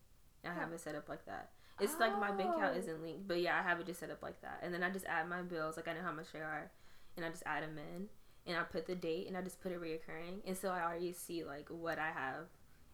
I 0.45 0.49
Oh. 0.49 0.51
have 0.51 0.71
it 0.71 0.79
set 0.79 0.95
up 0.95 1.09
like 1.09 1.25
that. 1.25 1.49
It's 1.79 1.99
like 1.99 2.17
my 2.17 2.31
bank 2.31 2.51
account 2.55 2.75
Oh. 2.75 2.79
isn't 2.79 3.01
linked, 3.01 3.27
but 3.27 3.41
yeah, 3.41 3.57
I 3.59 3.63
have 3.63 3.79
it 3.79 3.87
just 3.87 3.99
set 3.99 4.11
up 4.11 4.21
like 4.21 4.39
that. 4.41 4.59
And 4.61 4.73
then 4.73 4.83
I 4.83 4.89
just 4.91 5.05
add 5.05 5.27
my 5.27 5.41
bills, 5.41 5.75
like 5.77 5.87
I 5.87 5.93
know 5.93 6.01
how 6.03 6.11
much 6.13 6.31
they 6.31 6.39
are, 6.39 6.69
and 7.17 7.25
I 7.25 7.29
just 7.29 7.43
add 7.45 7.63
them 7.63 7.77
in, 7.77 8.07
and 8.45 8.55
I 8.57 8.63
put 8.63 8.85
the 8.85 8.95
date, 8.95 9.27
and 9.27 9.35
I 9.35 9.41
just 9.41 9.59
put 9.61 9.71
it 9.73 9.81
reoccurring, 9.81 10.41
and 10.45 10.55
so 10.55 10.69
I 10.69 10.81
already 10.83 11.11
see 11.11 11.43
like 11.43 11.67
what 11.69 11.99
I 11.99 12.11
have 12.11 12.45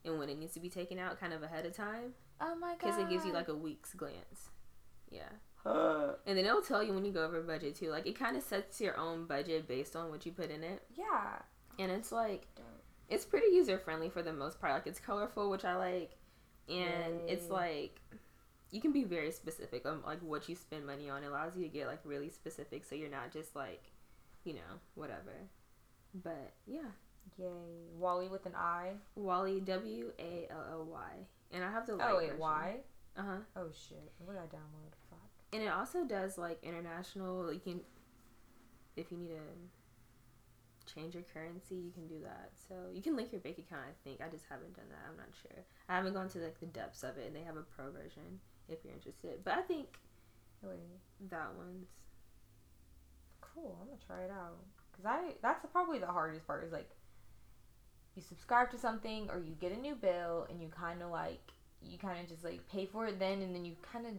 and 0.06 0.18
when 0.18 0.30
it 0.30 0.40
needs 0.40 0.54
to 0.54 0.60
be 0.62 0.70
taken 0.70 0.98
out, 0.98 1.20
kind 1.20 1.34
of 1.34 1.44
ahead 1.44 1.66
of 1.66 1.76
time, 1.76 2.14
Oh 2.42 2.56
my 2.56 2.70
god. 2.70 2.78
because 2.80 2.98
it 2.98 3.10
gives 3.10 3.26
you 3.26 3.34
like 3.34 3.50
a 3.50 3.56
week's 3.56 3.94
glance. 3.94 4.50
Yeah, 5.12 5.30
and 6.26 6.38
then 6.38 6.46
it'll 6.46 6.62
tell 6.62 6.84
you 6.84 6.94
when 6.94 7.06
you 7.06 7.12
go 7.12 7.24
over 7.26 7.42
budget 7.42 7.76
too. 7.76 7.90
Like 7.90 8.06
it 8.08 8.18
kind 8.18 8.38
of 8.38 8.44
sets 8.44 8.80
your 8.82 8.98
own 8.98 9.26
budget 9.26 9.68
based 9.68 9.96
on 9.96 10.10
what 10.10 10.26
you 10.26 10.32
put 10.32 10.50
in 10.52 10.64
it, 10.64 10.84
yeah. 10.96 11.40
and 11.80 11.92
it's 11.92 12.12
like 12.12 12.48
it's 13.10 13.26
pretty 13.26 13.48
user 13.56 13.78
friendly 13.78 14.10
for 14.10 14.22
the 14.22 14.34
most 14.34 14.60
part. 14.60 14.74
Like 14.74 14.88
it's 14.88 15.00
colorful, 15.00 15.50
which 15.50 15.66
I 15.66 15.76
like, 15.76 16.12
and 16.70 17.22
it's 17.28 17.50
like 17.50 18.02
you 18.72 18.82
can 18.82 18.92
be 18.92 19.04
very 19.04 19.32
specific 19.32 19.86
on 19.86 20.02
like 20.06 20.22
what 20.22 20.48
you 20.50 20.56
spend 20.56 20.86
money 20.86 21.10
on. 21.10 21.24
It 21.24 21.28
allows 21.28 21.56
you 21.56 21.64
to 21.64 21.70
get 21.70 21.88
like 21.88 22.00
really 22.04 22.30
specific, 22.30 22.86
so 22.86 22.96
you're 22.96 23.10
not 23.10 23.32
just 23.32 23.56
like, 23.56 23.84
you 24.44 24.54
know, 24.54 24.80
whatever. 24.96 25.34
But 26.24 26.54
yeah, 26.66 26.92
Yay. 27.38 27.48
Wally 27.98 28.28
with 28.28 28.46
an 28.46 28.56
I. 28.56 28.92
Wally 29.16 29.60
W 29.62 30.12
A 30.20 30.48
L 30.50 30.66
L 30.72 30.86
Y, 30.92 31.12
and 31.52 31.64
I 31.64 31.72
have 31.72 31.86
the 31.86 31.94
Oh 31.94 32.18
wait, 32.18 32.28
version. 32.28 32.40
why? 32.40 32.78
Uh 33.18 33.22
huh. 33.24 33.38
Oh 33.56 33.68
shit. 33.72 34.12
What 34.20 34.34
did 34.34 34.42
I 34.42 34.46
download? 34.46 34.94
And 35.54 35.64
it 35.64 35.68
also 35.68 36.06
does 36.06 36.38
like 36.38 36.60
international. 36.64 37.52
You 37.54 37.60
can, 37.60 37.82
if 38.96 39.12
you 39.12 39.18
need 39.18 39.30
to 39.30 40.94
change 40.94 41.14
your 41.14 41.24
currency, 41.34 41.76
you 41.76 41.92
can 41.92 42.08
do 42.08 42.20
that. 42.24 42.52
So 42.68 42.76
you 42.94 43.02
can 43.02 43.16
link 43.16 43.32
your 43.32 43.42
bank 43.42 43.58
account. 43.58 43.84
I 43.88 43.94
think 44.04 44.22
I 44.22 44.30
just 44.30 44.46
haven't 44.50 44.76
done 44.76 44.90
that. 44.90 45.10
I'm 45.10 45.18
not 45.18 45.30
sure. 45.42 45.64
I 45.88 45.96
haven't 45.96 46.14
gone 46.14 46.30
to 46.30 46.40
like 46.40 46.60
the 46.60 46.66
depths 46.66 47.04
of 47.04 47.18
it. 47.18 47.28
And 47.28 47.36
they 47.36 47.44
have 47.44 47.58
a 47.58 47.64
pro 47.64 47.92
version 47.92 48.40
if 48.68 48.80
you're 48.84 48.94
interested. 48.94 49.44
But 49.44 49.54
I 49.54 49.62
think 49.62 49.88
that 51.30 51.50
one's 51.58 51.88
Cool. 53.58 53.78
I'm 53.82 53.88
gonna 53.88 54.00
try 54.06 54.24
it 54.24 54.32
out. 54.32 54.58
Cause 54.96 55.06
I 55.06 55.34
that's 55.42 55.66
probably 55.72 56.00
the 56.00 56.08
hardest 56.08 56.46
part 56.48 56.64
is 56.64 56.72
like 56.72 56.90
you 58.16 58.22
subscribe 58.22 58.72
to 58.72 58.78
something 58.78 59.30
or 59.30 59.40
you 59.40 59.54
get 59.60 59.72
a 59.72 59.78
new 59.80 59.96
bill 59.96 60.48
and 60.50 60.62
you 60.62 60.70
kind 60.70 61.02
of 61.02 61.12
like 61.12 61.52
you 61.82 61.98
kind 61.98 62.20
of 62.20 62.28
just 62.28 62.44
like 62.44 62.68
pay 62.68 62.86
for 62.86 63.06
it 63.06 63.20
then 63.20 63.42
and 63.42 63.54
then 63.54 63.64
you 63.64 63.76
kind 63.94 64.08
of 64.08 64.14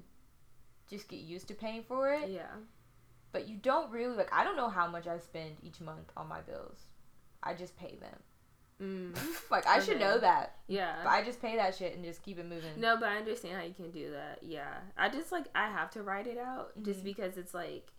just 0.89 1.09
get 1.09 1.21
used 1.21 1.49
to 1.49 1.55
paying 1.55 1.83
for 1.83 2.13
it 2.13 2.29
yeah. 2.31 2.53
but 3.33 3.49
you 3.49 3.57
don't 3.57 3.91
really 3.91 4.17
like 4.17 4.33
i 4.33 4.43
don't 4.45 4.57
know 4.57 4.69
how 4.69 4.87
much 4.89 5.07
i 5.07 5.19
spend 5.19 5.57
each 5.63 5.81
month 5.81 6.11
on 6.17 6.29
my 6.29 6.41
bills 6.41 6.79
i 7.43 7.55
just 7.55 7.77
pay 7.77 7.97
them 8.01 8.19
Mm. 8.81 9.13
like 9.51 9.67
I 9.67 9.81
should 9.81 9.99
know 9.99 10.19
that. 10.21 10.55
Yeah. 10.69 10.95
But 11.03 11.11
I 11.11 11.25
just 11.25 11.43
pay 11.43 11.57
that 11.57 11.75
shit 11.75 11.97
and 11.97 12.05
just 12.05 12.23
keep 12.23 12.39
it 12.39 12.47
moving. 12.49 12.71
No, 12.79 12.97
but 12.97 13.09
I 13.09 13.17
understand 13.17 13.57
how 13.57 13.65
you 13.65 13.75
can 13.75 13.91
do 13.91 14.13
that. 14.13 14.39
Yeah. 14.41 14.73
I 14.97 15.09
just 15.09 15.33
like 15.33 15.47
I 15.53 15.69
have 15.69 15.91
to 15.95 16.03
write 16.05 16.29
it 16.29 16.39
out 16.39 16.81
just 16.85 17.01
Mhm. 17.01 17.05
because 17.05 17.37
it's 17.37 17.53
like 17.55 17.91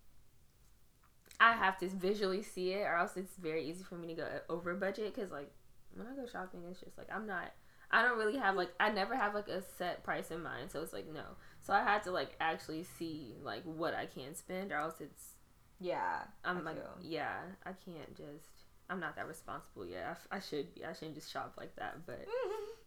I 1.37 1.51
have 1.51 1.77
to 1.79 1.87
visually 1.89 2.41
see 2.43 2.71
it 2.71 2.83
or 2.83 2.95
else 2.95 3.17
it's 3.17 3.35
very 3.35 3.65
easy 3.65 3.83
for 3.83 3.95
me 3.95 4.07
to 4.07 4.13
go 4.13 4.27
over 4.49 4.73
budget 4.73 5.13
cuz 5.13 5.31
like 5.31 5.51
when 5.95 6.07
I 6.07 6.15
go 6.15 6.25
shopping 6.25 6.63
it's 6.69 6.79
just 6.79 6.97
like 6.97 7.07
I'm 7.13 7.27
not 7.27 7.51
I 7.91 8.01
don't 8.01 8.17
really 8.17 8.37
have 8.37 8.55
like 8.55 8.71
I 8.79 8.89
never 8.89 9.17
have 9.17 9.33
like 9.35 9.49
a 9.49 9.61
set 9.61 10.03
price 10.03 10.31
in 10.31 10.41
mind. 10.41 10.71
So 10.71 10.81
it's 10.81 10.93
like 10.93 11.07
no. 11.07 11.25
So 11.61 11.73
I 11.73 11.83
had 11.83 12.03
to 12.03 12.11
like 12.11 12.35
actually 12.39 12.83
see 12.83 13.35
like 13.43 13.63
what 13.63 13.93
I 13.93 14.05
can 14.05 14.33
spend 14.35 14.71
or 14.71 14.77
else 14.77 14.95
it's 15.01 15.33
Yeah. 15.79 16.21
I'm 16.43 16.59
I 16.59 16.61
like 16.61 16.75
feel. 16.77 16.97
yeah, 17.01 17.37
I 17.65 17.71
can't 17.73 18.15
just 18.15 18.45
I'm 18.89 18.99
not 18.99 19.15
that 19.17 19.27
responsible 19.27 19.85
yet. 19.85 20.05
I, 20.07 20.11
f- 20.11 20.27
I 20.31 20.39
should 20.39 20.73
be. 20.73 20.83
I 20.83 20.93
shouldn't 20.93 21.13
just 21.15 21.31
shop 21.31 21.53
like 21.57 21.75
that, 21.75 22.05
but 22.07 22.25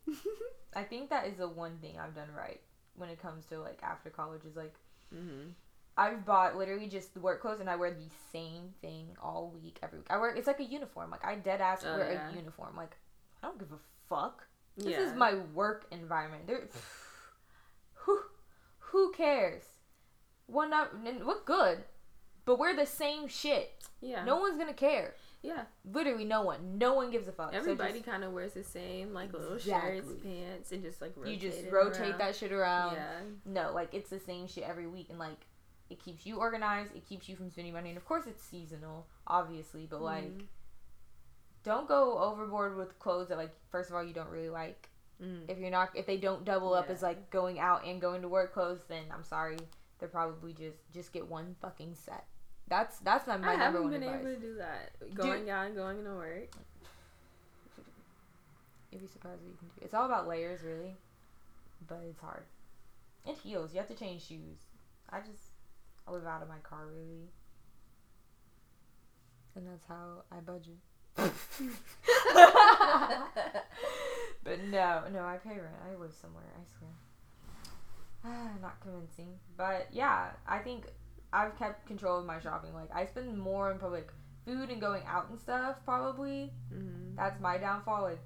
I 0.75 0.83
think 0.83 1.11
that 1.11 1.27
is 1.27 1.37
the 1.37 1.49
one 1.49 1.79
thing 1.81 1.99
I've 1.99 2.15
done 2.15 2.29
right 2.37 2.61
when 2.97 3.09
it 3.09 3.21
comes 3.23 3.45
to 3.47 3.59
like 3.61 3.79
after 3.83 4.11
college 4.11 4.45
is 4.45 4.57
like 4.57 4.75
hmm 5.13 5.51
I've 5.97 6.25
bought 6.25 6.57
literally 6.57 6.89
just 6.89 7.13
the 7.13 7.21
work 7.21 7.43
clothes 7.43 7.61
and 7.61 7.69
I 7.69 7.77
wear 7.77 7.91
the 7.91 8.09
same 8.33 8.71
thing 8.81 9.09
all 9.23 9.53
week 9.63 9.79
every 9.83 9.99
week. 9.99 10.07
I 10.09 10.17
wear 10.17 10.35
it's 10.35 10.47
like 10.47 10.59
a 10.61 10.65
uniform. 10.65 11.11
Like 11.11 11.25
I 11.25 11.35
dead 11.35 11.61
ass 11.61 11.85
Oh, 11.87 11.99
wear 11.99 12.11
yeah. 12.13 12.31
a 12.31 12.35
uniform. 12.35 12.75
Like 12.77 12.97
I 13.43 13.47
don't 13.49 13.59
give 13.59 13.73
a 13.73 13.79
fuck. 14.09 14.47
This 14.77 14.87
yeah. 14.93 15.01
is 15.03 15.15
my 15.15 15.35
work 15.55 15.85
environment. 15.91 16.47
There, 16.47 16.63
who 18.93 19.11
cares? 19.13 19.65
One 20.47 20.71
not 20.71 20.91
what 21.25 21.45
good, 21.45 21.85
but 22.45 22.59
we're 22.59 22.75
the 22.77 22.87
same 22.87 23.27
shit. 23.29 23.71
yeah. 24.01 24.25
No 24.25 24.37
one's 24.39 24.57
gonna 24.59 24.73
care. 24.75 25.15
Yeah. 25.43 25.63
Literally, 25.85 26.25
no 26.25 26.43
one. 26.43 26.79
No 26.79 26.95
one 26.95 27.11
gives 27.11 27.27
a 27.27 27.33
fuck. 27.33 27.53
Everybody 27.53 27.95
just- 27.95 28.05
kind 28.05 28.23
of 28.23 28.33
wears 28.33 28.53
the 28.53 28.63
same, 28.63 29.13
like 29.13 29.33
little 29.33 29.59
shirts, 29.59 30.09
pants, 30.23 30.71
and 30.71 30.83
just 30.85 31.01
like 31.01 31.15
you 31.25 31.37
just 31.37 31.65
rotate 31.71 32.11
around. 32.11 32.19
that 32.21 32.37
shit 32.37 32.53
around. 32.53 32.95
Yeah. 32.95 33.21
No, 33.45 33.73
like 33.73 33.93
it's 33.93 34.09
the 34.11 34.21
same 34.21 34.47
shit 34.47 34.63
every 34.65 34.87
week, 34.87 35.09
and 35.11 35.19
like 35.19 35.47
it 35.91 35.99
keeps 36.03 36.25
you 36.27 36.37
organized. 36.39 36.95
It 36.95 37.05
keeps 37.07 37.29
you 37.29 37.35
from 37.37 37.51
spending 37.51 37.73
money, 37.73 37.89
and 37.89 37.99
of 37.99 38.05
course 38.05 38.27
it's 38.27 38.43
seasonal, 38.43 39.07
obviously. 39.27 39.87
But 39.87 40.01
like, 40.03 40.25
Mhm. 40.39 40.47
don't 41.65 41.89
go 41.89 42.19
overboard 42.19 42.77
with 42.77 42.99
clothes 42.99 43.29
that 43.29 43.39
like 43.39 43.53
first 43.71 43.91
of 43.91 43.97
all 43.97 44.05
you 44.05 44.13
don't 44.15 44.31
really 44.31 44.51
like. 44.51 44.89
Mm. 45.21 45.49
If 45.49 45.59
you're 45.59 45.71
not, 45.71 45.91
if 45.95 46.07
they 46.07 46.17
don't 46.17 46.45
double 46.45 46.75
up 46.75 46.87
Yeah. 46.87 46.93
as 46.93 47.03
like 47.03 47.31
going 47.31 47.59
out 47.59 47.85
and 47.85 48.01
going 48.01 48.23
to 48.23 48.29
work 48.29 48.55
clothes, 48.55 48.85
then 48.89 49.05
I'm 49.13 49.25
sorry, 49.25 49.59
they're 49.99 50.09
probably 50.09 50.53
just 50.53 50.79
just 50.93 51.13
get 51.13 51.27
one 51.29 51.57
fucking 51.61 51.95
set. 51.95 52.27
That's 52.69 52.99
that's 53.01 53.27
my, 53.27 53.37
my 53.37 53.53
I 53.53 53.57
number 53.57 53.83
haven't 53.83 53.91
been 54.01 54.03
able 54.03 54.25
to 54.25 54.37
do 54.37 54.55
that. 54.57 54.93
Going 55.15 55.51
out 55.51 55.67
and 55.67 55.77
going 55.77 56.03
to 56.05 56.11
work. 56.15 56.53
You'd 58.91 59.01
be 59.01 59.07
surprised 59.07 59.41
what 59.43 59.51
you 59.51 59.57
can 59.59 59.69
do. 59.69 59.75
It's 59.85 59.95
all 59.95 60.07
about 60.07 60.29
layers, 60.29 60.61
really, 60.63 60.95
but 61.89 62.01
it's 62.09 62.21
hard. 62.21 62.45
It 63.27 63.37
heals. 63.39 63.73
You 63.73 63.79
have 63.79 63.89
to 63.89 63.95
change 63.95 64.27
shoes. 64.27 64.59
I 65.11 65.21
just 65.21 65.51
I 66.07 66.11
live 66.13 66.27
out 66.27 66.43
of 66.43 66.49
my 66.49 66.59
car 66.63 66.87
really, 66.87 67.29
and 69.55 69.67
that's 69.67 69.87
how 69.87 70.25
I 70.31 70.41
budget. 70.41 70.79
but 74.45 74.65
no, 74.65 75.03
no, 75.13 75.25
I 75.25 75.37
pay 75.43 75.51
rent. 75.51 75.77
I 75.91 75.95
live 76.01 76.13
somewhere. 76.21 76.45
I 76.57 76.65
swear. 76.79 76.91
Not 78.63 78.81
convincing, 78.81 79.35
but 79.57 79.89
yeah, 79.93 80.31
I 80.47 80.59
think 80.59 80.85
I've 81.33 81.59
kept 81.59 81.87
control 81.87 82.19
of 82.19 82.27
my 82.27 82.39
shopping. 82.41 82.75
Like 82.75 82.91
I 82.95 83.07
spend 83.07 83.37
more 83.39 83.71
on 83.71 83.79
public 83.79 84.11
food 84.45 84.71
and 84.71 84.81
going 84.81 85.03
out 85.07 85.29
and 85.31 85.39
stuff. 85.39 85.77
Probably 85.85 86.53
Mm-hmm. 86.73 87.17
that's 87.17 87.41
my 87.41 87.59
downfall. 87.59 88.03
Like 88.03 88.21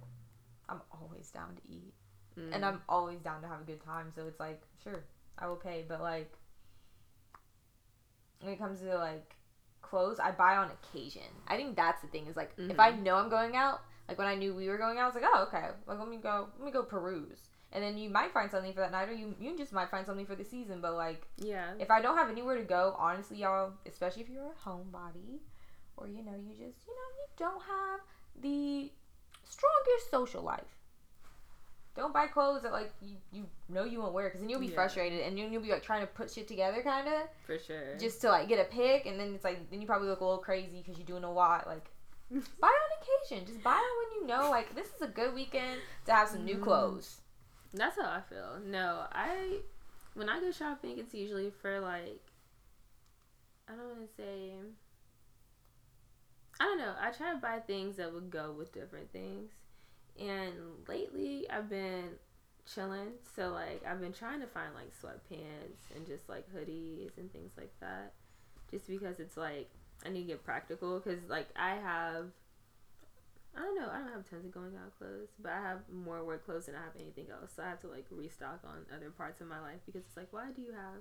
I'm 0.69 0.81
always 0.93 1.31
down 1.31 1.57
to 1.57 1.63
eat, 1.73 1.93
Mm. 2.39 2.55
and 2.55 2.65
I'm 2.67 2.83
always 2.89 3.21
down 3.21 3.41
to 3.43 3.49
have 3.49 3.61
a 3.63 3.65
good 3.65 3.83
time. 3.83 4.13
So 4.15 4.27
it's 4.27 4.39
like, 4.39 4.61
sure, 4.85 5.05
I 5.39 5.47
will 5.49 5.57
pay. 5.57 5.85
But 5.89 6.03
like, 6.03 6.31
when 8.43 8.53
it 8.53 8.59
comes 8.59 8.81
to 8.81 8.95
like 8.99 9.35
clothes, 9.89 10.19
I 10.21 10.31
buy 10.33 10.57
on 10.57 10.71
occasion. 10.71 11.23
I 11.49 11.57
think 11.57 11.77
that's 11.77 12.03
the 12.03 12.09
thing. 12.09 12.27
Is 12.27 12.37
like, 12.37 12.53
if 12.59 12.79
I 12.79 12.93
mm-hmm. 12.93 13.03
know 13.03 13.17
I'm 13.17 13.31
going 13.31 13.57
out, 13.57 13.81
like 14.09 14.19
when 14.19 14.27
I 14.27 14.35
knew 14.35 14.55
we 14.55 14.69
were 14.69 14.79
going 14.79 14.99
out, 14.99 15.05
I 15.05 15.07
was 15.07 15.15
like, 15.15 15.25
oh 15.27 15.45
okay, 15.49 15.69
like 15.87 15.99
let 15.99 16.09
me 16.09 16.17
go, 16.17 16.49
let 16.59 16.67
me 16.67 16.73
go 16.73 16.83
peruse. 16.83 17.49
And 17.73 17.83
then 17.83 17.99
you 17.99 18.09
might 18.09 18.33
find 18.33 18.51
something 18.51 18.73
for 18.73 18.81
that 18.81 18.93
night, 18.93 19.09
or 19.09 19.13
you 19.13 19.35
you 19.41 19.57
just 19.57 19.73
might 19.73 19.91
find 19.91 20.07
something 20.07 20.27
for 20.27 20.37
the 20.37 20.45
season. 20.45 20.81
But 20.81 20.95
like, 20.95 21.27
yeah. 21.37 21.73
if 21.79 21.91
I 21.91 22.01
don't 22.01 22.17
have 22.17 22.31
anywhere 22.31 22.57
to 22.57 22.65
go, 22.65 22.95
honestly, 22.99 23.39
y'all, 23.39 23.73
especially 23.87 24.23
if 24.23 24.29
you're 24.29 24.53
a 24.53 24.69
homebody, 24.69 25.41
or 25.97 26.07
you 26.07 26.23
know, 26.23 26.35
you 26.37 26.51
just, 26.51 26.87
you 26.87 26.95
know, 26.95 27.11
you 27.19 27.27
don't 27.37 27.63
have 27.63 28.01
the 28.41 28.91
strongest 29.45 30.11
social 30.11 30.43
life. 30.43 30.76
Don't 31.97 32.13
buy 32.13 32.27
clothes 32.27 32.63
that 32.63 32.73
like 32.73 32.93
you, 33.01 33.17
you 33.33 33.47
know 33.69 33.85
you 33.85 34.01
won't 34.01 34.13
wear 34.13 34.27
because 34.29 34.41
then 34.41 34.51
you'll 34.51 34.61
be 34.61 34.67
Yeah. 34.67 34.75
frustrated 34.75 35.21
and 35.21 35.37
then 35.37 35.51
you'll 35.53 35.63
be 35.63 35.71
like 35.71 35.83
trying 35.83 36.03
to 36.03 36.07
put 36.07 36.31
shit 36.31 36.47
together 36.47 36.83
kind 36.83 37.09
of 37.09 37.23
For 37.47 37.59
sure. 37.59 37.97
just 37.99 38.21
to 38.21 38.29
like 38.29 38.49
get 38.49 38.59
a 38.61 38.65
pick 38.71 39.07
and 39.07 39.19
then 39.19 39.35
it's 39.35 39.45
like 39.45 39.71
then 39.71 39.81
you 39.81 39.87
probably 39.87 40.09
look 40.09 40.21
a 40.21 40.25
little 40.25 40.39
crazy 40.39 40.83
because 40.83 40.99
you're 40.99 41.07
doing 41.07 41.25
a 41.25 41.33
lot 41.33 41.67
like 41.67 41.91
buy 42.31 42.69
on 42.69 42.91
occasion 43.31 43.47
just 43.47 43.63
buy 43.63 43.71
on 43.71 43.79
when 43.79 44.21
you 44.21 44.27
know 44.27 44.51
like 44.51 44.75
this 44.75 44.89
is 44.89 45.01
a 45.03 45.07
good 45.09 45.35
weekend 45.35 45.81
to 46.05 46.13
have 46.13 46.29
some 46.29 46.45
new 46.45 46.57
Mhm. 46.59 46.63
clothes 46.63 47.21
That's 47.73 47.97
how 47.97 48.09
I 48.09 48.21
feel. 48.21 48.59
No, 48.65 49.05
I 49.13 49.61
when 50.15 50.29
I 50.29 50.41
go 50.41 50.51
shopping, 50.51 50.99
it's 50.99 51.13
usually 51.15 51.51
for 51.51 51.81
like 51.81 52.23
I 53.69 53.73
don't 53.73 53.89
want 53.89 54.09
to 54.09 54.15
say. 54.17 54.53
I 56.61 56.65
don't 56.65 56.79
know. 56.79 56.95
I 57.01 57.11
try 57.11 57.33
to 57.33 57.39
buy 57.39 57.59
things 57.59 57.97
that 57.97 58.13
would 58.15 58.31
go 58.31 58.53
with 58.57 58.73
different 58.73 59.13
things, 59.13 59.51
and 60.19 60.55
lately 60.89 61.47
I've 61.51 61.69
been 61.69 62.11
chilling. 62.73 63.13
So 63.35 63.51
like 63.51 63.83
I've 63.89 64.01
been 64.01 64.13
trying 64.13 64.41
to 64.41 64.47
find 64.47 64.75
like 64.75 64.91
sweatpants 64.93 65.95
and 65.95 66.07
just 66.07 66.29
like 66.29 66.45
hoodies 66.55 67.17
and 67.19 67.33
things 67.33 67.53
like 67.57 67.73
that, 67.81 68.13
just 68.71 68.89
because 68.89 69.21
it's 69.21 69.37
like 69.37 69.71
I 70.05 70.11
need 70.11 70.23
to 70.23 70.27
get 70.29 70.45
practical 70.45 70.99
because 71.01 71.21
like 71.29 71.49
I 71.57 71.77
have. 71.77 72.27
I 73.59 73.61
don't 73.61 73.81
know. 73.81 73.89
I 73.91 73.99
don't 74.01 74.13
have 74.13 74.29
tons 74.29 74.45
of 74.45 74.53
going 74.53 74.73
out 74.77 74.93
clothes, 74.99 75.31
but 75.43 75.51
I 75.51 75.63
have 75.63 75.79
more 75.91 76.23
work 76.23 76.45
clothes 76.45 76.67
than 76.67 76.75
I 76.75 76.81
have 76.81 76.93
anything 77.01 77.29
else. 77.33 77.53
So 77.57 77.63
I 77.63 77.69
have 77.71 77.81
to 77.81 77.87
like 77.89 78.05
restock 78.11 78.61
on 78.65 78.85
other 78.95 79.09
parts 79.11 79.41
of 79.41 79.47
my 79.49 79.59
life 79.61 79.81
because 79.87 80.03
it's 80.05 80.15
like, 80.17 80.31
why 80.31 80.51
do 80.55 80.61
you 80.61 80.73
have? 80.73 81.01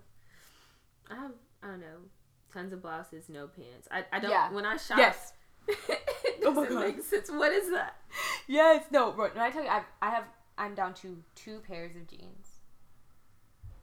I 1.12 1.22
have 1.22 1.32
I 1.62 1.68
don't 1.68 1.82
know, 1.82 1.98
tons 2.54 2.72
of 2.72 2.82
blouses, 2.82 3.28
no 3.28 3.48
pants. 3.48 3.90
I, 3.92 4.06
I 4.14 4.20
don't 4.20 4.32
Yeah. 4.32 4.52
when 4.54 4.66
I 4.66 4.78
shop. 4.78 4.98
yes 5.00 5.34
Oh 6.58 6.62
my 6.62 6.68
doesn't 6.68 6.78
God. 6.82 6.86
make 6.96 7.04
sense. 7.04 7.30
What 7.30 7.52
is 7.52 7.70
that? 7.72 7.96
yes 8.48 8.86
no 8.92 9.12
bro 9.12 9.30
when 9.30 9.40
I 9.44 9.50
tell 9.52 9.64
you 9.64 9.70
I 9.70 9.84
I 10.02 10.10
have 10.10 10.24
I'm 10.58 10.74
down 10.76 10.94
to 10.96 11.22
two 11.36 11.60
pairs 11.68 11.96
of 11.96 12.08
jeans 12.08 12.60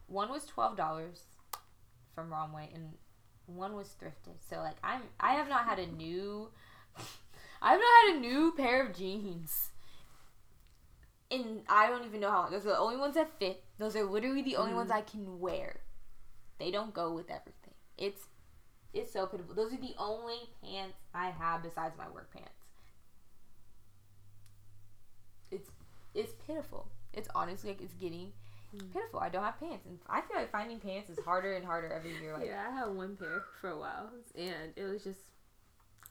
one 0.07 0.31
was 0.31 0.47
twelve 0.47 0.77
dollars 0.77 1.25
from 2.15 2.31
Romwe 2.31 2.75
and 2.75 2.93
one 3.47 3.75
was 3.75 3.95
thrifted 4.01 4.37
so 4.49 4.57
like 4.57 4.77
I'm 4.83 5.03
I 5.21 5.33
have 5.35 5.49
not 5.49 5.65
had 5.65 5.79
a 5.79 5.87
new 5.87 6.49
I 7.63 7.73
have 7.73 7.81
not 7.81 8.07
had 8.07 8.17
a 8.17 8.21
new 8.21 8.53
pair 8.57 8.85
of 8.87 8.97
jeans 8.97 9.71
and 11.31 11.63
I 11.69 11.89
don't 11.89 12.05
even 12.05 12.21
know 12.21 12.31
how 12.31 12.43
long. 12.43 12.51
Those 12.51 12.67
are 12.67 12.71
the 12.71 12.79
only 12.79 12.99
ones 12.99 13.15
that 13.15 13.39
fit. 13.39 13.65
Those 13.79 13.97
are 13.97 14.05
literally 14.05 14.43
the 14.43 14.57
only 14.57 14.73
Mhm. 14.73 14.77
ones 14.77 14.91
I 14.91 15.01
can 15.01 15.41
wear. 15.41 15.81
They 16.59 16.71
don't 16.71 16.93
go 16.93 17.11
with 17.13 17.31
everything. 17.31 17.75
It's 17.97 18.29
it's 18.93 19.11
so 19.13 19.27
pitiful. 19.27 19.55
Those 19.55 19.73
are 19.73 19.79
the 19.79 19.95
only 19.97 20.51
pants 20.63 20.99
I 21.15 21.31
have 21.31 21.63
besides 21.63 21.97
my 21.97 22.09
work 22.11 22.31
pants. 22.31 22.62
It's 26.15 26.33
pitiful. 26.47 26.89
It's 27.13 27.29
honestly 27.35 27.71
like 27.71 27.83
it's 27.83 27.95
getting 27.95 28.33
Mm. 28.75 28.91
pitiful. 28.91 29.21
I 29.21 29.29
don't 29.29 29.45
have 29.45 29.61
pants, 29.61 29.85
and 29.85 29.99
I 30.09 30.23
feel 30.23 30.35
like 30.39 30.51
finding 30.51 30.81
pants 30.81 31.11
is 31.11 31.19
harder 31.27 31.53
and 31.57 31.63
harder 31.67 31.93
every 31.93 32.13
year. 32.23 32.33
Like 32.33 32.47
yeah, 32.47 32.65
I 32.71 32.75
had 32.75 32.87
one 32.89 33.17
pair 33.17 33.43
for 33.61 33.69
a 33.69 33.79
while, 33.79 34.09
and 34.35 34.73
it 34.77 34.85
was 34.85 35.05
just 35.05 35.21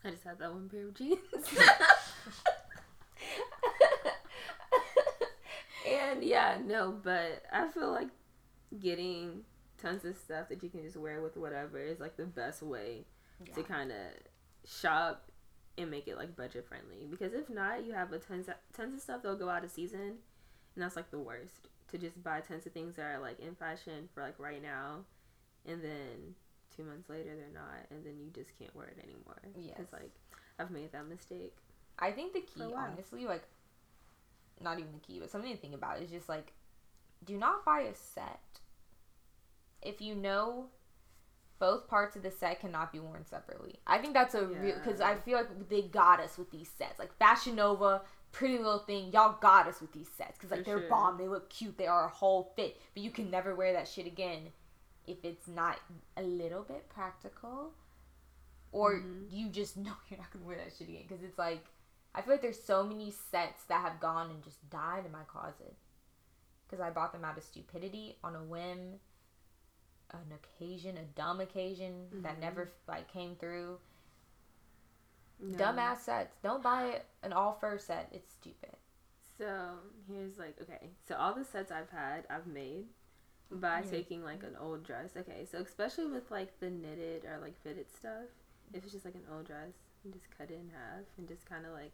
I 0.05 0.11
just 0.11 0.23
had 0.23 0.37
that 0.37 0.53
one 0.53 0.69
pair 0.69 0.85
of 0.87 0.93
jeans. 0.93 1.17
and 5.89 6.23
yeah, 6.23 6.57
no, 6.63 6.91
but 7.03 7.43
I 7.51 7.67
feel 7.69 7.91
like 7.91 8.09
getting 8.79 9.41
tons 9.81 10.05
of 10.05 10.15
stuff 10.17 10.49
that 10.49 10.61
you 10.61 10.69
can 10.69 10.83
just 10.83 10.97
wear 10.97 11.21
with 11.21 11.35
whatever 11.37 11.79
is 11.79 11.99
like 11.99 12.15
the 12.17 12.25
best 12.25 12.61
way 12.61 13.05
to 13.55 13.63
kind 13.63 13.91
of 13.91 13.97
shop 14.69 15.30
and 15.77 15.89
make 15.89 16.07
it 16.07 16.17
like 16.17 16.35
budget 16.35 16.65
friendly. 16.67 17.07
Because 17.09 17.33
if 17.33 17.49
not, 17.49 17.85
you 17.85 17.93
have 17.93 18.11
a 18.13 18.19
tons 18.19 18.47
of, 18.47 18.55
tons 18.73 18.93
of 18.93 19.01
stuff 19.01 19.21
that'll 19.23 19.37
go 19.37 19.49
out 19.49 19.63
of 19.63 19.71
season, 19.71 20.17
and 20.75 20.83
that's 20.83 20.95
like 20.95 21.11
the 21.11 21.19
worst. 21.19 21.67
To 21.91 21.97
just 21.97 22.23
buy 22.23 22.39
tons 22.39 22.65
of 22.65 22.71
things 22.71 22.95
that 22.95 23.03
are 23.03 23.19
like 23.19 23.39
in 23.39 23.55
fashion 23.55 24.07
for 24.13 24.23
like 24.23 24.39
right 24.39 24.61
now, 24.61 24.99
and 25.65 25.83
then 25.83 26.35
two 26.75 26.83
months 26.83 27.09
later 27.09 27.31
they're 27.35 27.53
not, 27.53 27.85
and 27.89 28.05
then 28.05 28.15
you 28.19 28.29
just 28.33 28.57
can't 28.57 28.73
wear 28.75 28.87
it 28.87 29.03
anymore. 29.03 29.41
Yes. 29.57 29.75
Because 29.77 29.91
like 29.91 30.11
I've 30.57 30.71
made 30.71 30.91
that 30.93 31.07
mistake. 31.07 31.55
I 31.99 32.11
think 32.11 32.33
the 32.33 32.41
key, 32.41 32.73
honestly, 32.73 33.25
like 33.25 33.43
not 34.61 34.79
even 34.79 34.91
the 34.93 34.99
key, 34.99 35.19
but 35.19 35.29
something 35.29 35.51
to 35.51 35.57
think 35.57 35.73
about 35.73 36.01
is 36.01 36.09
just 36.09 36.29
like 36.29 36.53
do 37.25 37.37
not 37.37 37.63
buy 37.65 37.81
a 37.81 37.93
set 37.95 38.39
if 39.81 40.01
you 40.01 40.15
know 40.15 40.65
both 41.61 41.87
parts 41.87 42.15
of 42.17 42.23
the 42.23 42.31
set 42.31 42.59
cannot 42.59 42.91
be 42.91 42.99
worn 42.99 43.23
separately. 43.25 43.75
I 43.85 43.99
think 43.99 44.13
that's 44.15 44.33
a 44.35 44.45
real 44.47 44.75
because 44.75 44.99
I 44.99 45.15
feel 45.15 45.37
like 45.37 45.69
they 45.69 45.83
got 45.83 46.19
us 46.19 46.37
with 46.37 46.49
these 46.51 46.67
sets. 46.77 46.97
Like 46.99 47.15
Fashion 47.17 47.55
Nova 47.55 48.01
Pretty 48.31 48.57
Little 48.57 48.79
Thing, 48.79 49.11
y'all 49.13 49.37
got 49.39 49.67
us 49.67 49.79
with 49.79 49.91
these 49.93 50.09
sets 50.17 50.37
because 50.37 50.49
like 50.51 50.61
For 50.61 50.65
they're 50.65 50.79
sure. 50.79 50.89
bomb, 50.89 51.17
they 51.19 51.27
look 51.27 51.49
cute, 51.49 51.77
they 51.77 51.85
are 51.87 52.05
a 52.05 52.09
whole 52.09 52.51
fit, 52.55 52.81
but 52.95 53.03
you 53.03 53.11
can 53.11 53.29
never 53.29 53.53
wear 53.53 53.73
that 53.73 53.87
shit 53.87 54.07
again 54.07 54.47
if 55.05 55.23
it's 55.23 55.47
not 55.47 55.79
a 56.17 56.23
little 56.23 56.63
bit 56.63 56.89
practical, 56.89 57.73
or 58.71 58.95
Mhm. 58.95 59.27
you 59.31 59.49
just 59.49 59.77
know 59.85 59.93
you're 60.09 60.19
not 60.19 60.31
gonna 60.33 60.45
wear 60.45 60.57
that 60.57 60.73
shit 60.75 60.89
again 60.89 61.03
because 61.07 61.23
it's 61.23 61.37
like 61.37 61.63
I 62.15 62.21
feel 62.21 62.33
like 62.33 62.41
there's 62.41 62.61
so 62.61 62.83
many 62.83 63.11
sets 63.11 63.63
that 63.65 63.81
have 63.81 63.99
gone 63.99 64.31
and 64.31 64.43
just 64.43 64.67
died 64.69 65.05
in 65.05 65.11
my 65.11 65.23
closet 65.27 65.75
because 66.67 66.81
I 66.81 66.89
bought 66.89 67.13
them 67.13 67.23
out 67.23 67.37
of 67.37 67.43
stupidity 67.43 68.17
on 68.23 68.35
a 68.35 68.43
whim, 68.43 68.99
an 70.13 70.31
occasion, 70.33 70.97
a 70.97 71.03
dumb 71.03 71.39
occasion 71.39 72.07
that 72.21 72.37
Mhm. 72.37 72.39
never 72.39 72.71
like 72.87 73.07
came 73.07 73.35
through. 73.35 73.79
No. 75.39 75.57
Dumbass 75.57 75.99
sets. 75.99 76.37
Don't 76.43 76.61
buy 76.61 77.01
an 77.23 77.33
all 77.33 77.53
fur 77.53 77.77
set. 77.77 78.09
It's 78.11 78.31
stupid. 78.33 78.75
So 79.37 79.79
here's 80.07 80.37
like 80.37 80.59
okay, 80.61 80.91
so 81.03 81.15
all 81.15 81.33
the 81.33 81.43
sets 81.43 81.71
I've 81.71 81.89
had, 81.89 82.27
I've 82.29 82.45
made 82.45 82.87
by 83.49 83.81
Mhm. 83.81 83.89
taking 83.89 84.23
like 84.23 84.43
an 84.43 84.55
old 84.57 84.83
dress. 84.83 85.17
Okay, 85.17 85.45
so 85.45 85.57
especially 85.59 86.05
with 86.05 86.29
like 86.29 86.59
the 86.59 86.69
knitted 86.69 87.25
or 87.25 87.39
like 87.39 87.57
fitted 87.61 87.89
stuff, 87.91 88.27
if 88.73 88.83
it's 88.83 88.91
just 88.93 89.05
like 89.05 89.15
an 89.15 89.25
old 89.31 89.45
dress, 89.45 89.73
and 90.03 90.13
just 90.13 90.29
cut 90.37 90.51
it 90.51 90.59
in 90.59 90.69
half 90.69 91.05
and 91.17 91.27
just 91.27 91.45
kind 91.45 91.65
of 91.65 91.71
like 91.73 91.91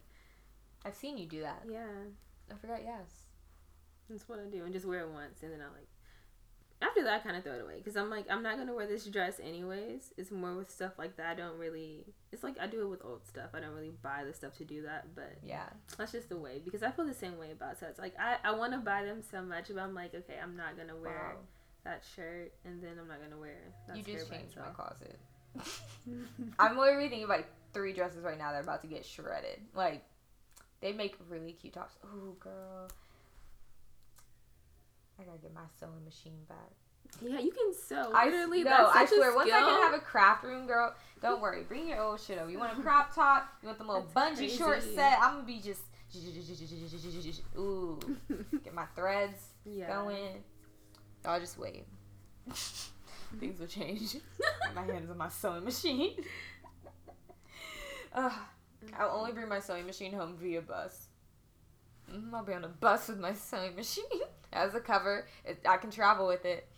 I've 0.84 0.94
seen 0.94 1.16
you 1.18 1.26
do 1.26 1.40
that. 1.40 1.62
yeah, 1.66 2.04
I 2.50 2.54
forgot. 2.56 2.82
Yes. 2.82 3.24
that's 4.10 4.26
what 4.28 4.38
I 4.40 4.46
do 4.46 4.64
and 4.64 4.72
just 4.72 4.86
wear 4.86 5.00
it 5.00 5.10
once 5.10 5.42
and 5.42 5.52
then 5.52 5.60
I 5.60 5.66
like. 5.68 5.88
After 6.80 7.02
that, 7.02 7.14
I 7.14 7.18
kind 7.18 7.36
of 7.36 7.42
throw 7.42 7.54
it 7.54 7.60
away 7.62 7.76
because 7.78 7.96
I'm 7.96 8.08
like 8.08 8.26
I'm 8.30 8.42
not 8.42 8.56
gonna 8.56 8.74
wear 8.74 8.86
this 8.86 9.04
dress 9.06 9.40
anyways. 9.42 10.12
It's 10.16 10.30
more 10.30 10.54
with 10.54 10.70
stuff 10.70 10.92
like 10.98 11.16
that. 11.16 11.26
I 11.26 11.34
don't 11.34 11.58
really. 11.58 12.04
It's 12.30 12.44
like 12.44 12.56
I 12.60 12.66
do 12.68 12.82
it 12.82 12.88
with 12.88 13.04
old 13.04 13.26
stuff. 13.26 13.50
I 13.54 13.60
don't 13.60 13.74
really 13.74 13.92
buy 14.02 14.22
the 14.24 14.32
stuff 14.32 14.56
to 14.58 14.64
do 14.64 14.82
that, 14.82 15.14
but 15.14 15.38
Yeah. 15.44 15.66
That's 15.96 16.12
just 16.12 16.28
the 16.28 16.36
way 16.36 16.60
because 16.64 16.82
I 16.84 16.90
feel 16.92 17.04
the 17.04 17.14
same 17.14 17.36
way 17.38 17.50
about 17.50 17.78
sets. 17.78 17.98
Like 17.98 18.14
I, 18.18 18.36
I 18.44 18.52
want 18.54 18.72
to 18.72 18.78
buy 18.78 19.04
them 19.04 19.22
so 19.28 19.42
much, 19.42 19.68
but 19.68 19.78
I'm 19.78 19.94
like, 19.94 20.14
okay, 20.14 20.36
I'm 20.40 20.56
not 20.56 20.76
gonna 20.76 20.96
wear 20.96 21.34
Wow. 21.34 21.40
that 21.84 22.04
shirt, 22.14 22.52
and 22.64 22.80
then 22.82 22.92
I'm 23.00 23.08
not 23.08 23.20
gonna 23.22 23.40
wear 23.40 23.56
that 23.88 23.96
You 23.96 24.02
just 24.04 24.30
changed 24.30 24.56
my 24.56 24.68
closet. 24.70 25.18
I'm 26.58 26.76
literally 26.78 27.08
thinking 27.08 27.24
of 27.24 27.28
like 27.30 27.48
three 27.74 27.92
dresses 27.92 28.22
right 28.22 28.38
now 28.38 28.52
that 28.52 28.58
are 28.58 28.62
about 28.62 28.82
to 28.82 28.88
get 28.88 29.04
shredded. 29.04 29.60
Like, 29.74 30.04
they 30.80 30.92
make 30.92 31.16
really 31.28 31.52
cute 31.52 31.72
tops. 31.74 31.96
Ooh, 32.04 32.36
girl. 32.38 32.88
I 35.18 35.24
gotta 35.24 35.38
get 35.38 35.52
my 35.54 35.62
sewing 35.78 36.04
machine 36.04 36.38
back. 36.48 36.70
yeah, 37.20 37.40
you 37.40 37.50
can 37.50 37.74
sew. 37.74 38.12
I 38.14 38.26
Literally, 38.26 38.62
no, 38.62 38.90
that's 38.94 39.12
I 39.12 39.16
swear. 39.16 39.34
Once 39.34 39.50
I 39.50 39.58
can 39.60 39.82
have 39.82 39.94
a 39.94 39.98
craft 39.98 40.44
room, 40.44 40.66
girl, 40.66 40.94
don't 41.20 41.40
worry. 41.40 41.64
Bring 41.64 41.88
your 41.88 42.00
old 42.00 42.20
shit 42.20 42.38
over. 42.38 42.50
You 42.50 42.58
want 42.58 42.78
a 42.78 42.82
crop 42.82 43.14
top? 43.14 43.48
You 43.62 43.66
want 43.66 43.78
the 43.78 43.84
little 43.84 44.06
That's 44.14 44.40
bungee 44.40 44.56
short 44.56 44.82
set? 44.82 45.18
I'm 45.20 45.34
gonna 45.34 45.46
be 45.46 45.60
just. 45.60 45.82
Ooh, 47.58 47.98
get 48.64 48.72
my 48.72 48.86
threads 48.96 49.42
yeah. 49.64 49.88
going. 49.88 50.42
I'll 51.24 51.40
just 51.40 51.58
wait. 51.58 51.84
Things 53.38 53.60
will 53.60 53.66
change. 53.66 54.16
My 54.74 54.82
hands 54.84 55.10
on 55.10 55.18
my 55.18 55.28
sewing 55.28 55.64
machine. 55.64 56.14
I'll 58.14 58.32
only 59.10 59.32
bring 59.32 59.48
my 59.48 59.60
sewing 59.60 59.84
machine 59.84 60.12
home 60.14 60.36
via 60.40 60.62
bus. 60.62 61.08
Mhm, 62.10 62.32
I'll 62.32 62.44
be 62.44 62.54
on 62.54 62.64
a 62.64 62.68
bus 62.68 63.08
with 63.08 63.18
my 63.18 63.34
sewing 63.34 63.76
machine 63.76 64.04
as 64.52 64.74
a 64.74 64.80
cover. 64.80 65.26
It, 65.44 65.60
I 65.68 65.76
can 65.76 65.90
travel 65.90 66.26
with 66.26 66.44
it. 66.44 66.68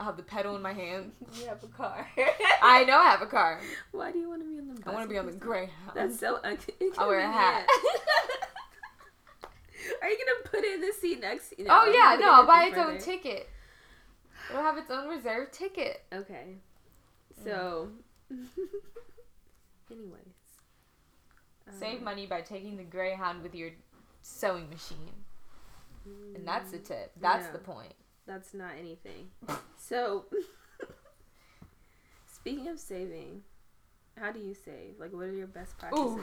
I'll 0.00 0.06
have 0.06 0.16
the 0.16 0.22
pedal 0.22 0.56
in 0.56 0.62
my 0.62 0.72
hand. 0.72 1.12
You 1.40 1.46
have 1.46 1.62
a 1.62 1.68
car. 1.68 2.06
I 2.62 2.84
know 2.84 2.98
I 2.98 3.10
have 3.10 3.22
a 3.22 3.26
car. 3.26 3.60
Why 3.92 4.12
do 4.12 4.18
you 4.18 4.28
want 4.28 4.42
to 4.42 4.48
be 4.48 4.58
on 4.58 4.68
the 4.68 4.74
bus? 4.74 4.84
I 4.86 4.90
want 4.92 5.04
to 5.04 5.08
be 5.08 5.18
on 5.18 5.26
the 5.26 5.32
Greyhound. 5.32 5.92
That's 5.94 6.18
so 6.18 6.38
un- 6.44 6.58
I'll 6.98 7.08
wear 7.08 7.20
a 7.20 7.30
hat. 7.30 7.66
Are 10.00 10.08
you 10.08 10.18
gonna 10.18 10.48
put 10.48 10.64
it 10.64 10.74
in 10.74 10.80
the 10.80 10.92
seat 10.92 11.20
next? 11.20 11.50
to 11.50 11.62
you? 11.62 11.66
oh 11.68 11.86
yeah, 11.86 12.16
no, 12.20 12.32
I'll 12.32 12.46
buy 12.46 12.64
its 12.64 12.78
own 12.78 12.98
ticket. 12.98 13.48
It'll 14.50 14.62
have 14.62 14.76
its 14.78 14.90
own 14.90 15.08
reserved 15.08 15.52
ticket. 15.52 16.02
Okay. 16.12 16.56
So, 17.44 17.88
anyways, 19.90 20.20
Save 21.78 21.98
um, 21.98 22.04
money 22.04 22.26
by 22.26 22.40
taking 22.42 22.76
the 22.76 22.84
Greyhound 22.84 23.42
with 23.42 23.54
your 23.54 23.70
sewing 24.22 24.68
machine. 24.68 25.21
And 26.04 26.46
that's 26.46 26.70
the 26.70 26.78
mm, 26.78 26.84
tip. 26.84 27.12
That's 27.20 27.46
yeah. 27.46 27.52
the 27.52 27.58
point. 27.58 27.94
That's 28.26 28.54
not 28.54 28.72
anything. 28.78 29.28
So, 29.76 30.26
speaking 32.26 32.68
of 32.68 32.78
saving, 32.78 33.42
how 34.16 34.32
do 34.32 34.40
you 34.40 34.54
save? 34.54 34.98
Like, 34.98 35.12
what 35.12 35.24
are 35.24 35.32
your 35.32 35.46
best 35.46 35.76
practices? 35.78 36.06
Ooh. 36.06 36.22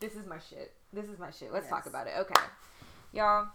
This 0.00 0.16
is 0.16 0.26
my 0.26 0.38
shit. 0.38 0.72
This 0.92 1.06
is 1.06 1.18
my 1.18 1.30
shit. 1.30 1.52
Let's 1.52 1.68
talk 1.68 1.86
about 1.86 2.06
it. 2.06 2.14
Okay. 2.18 2.40
Y'all, 3.12 3.48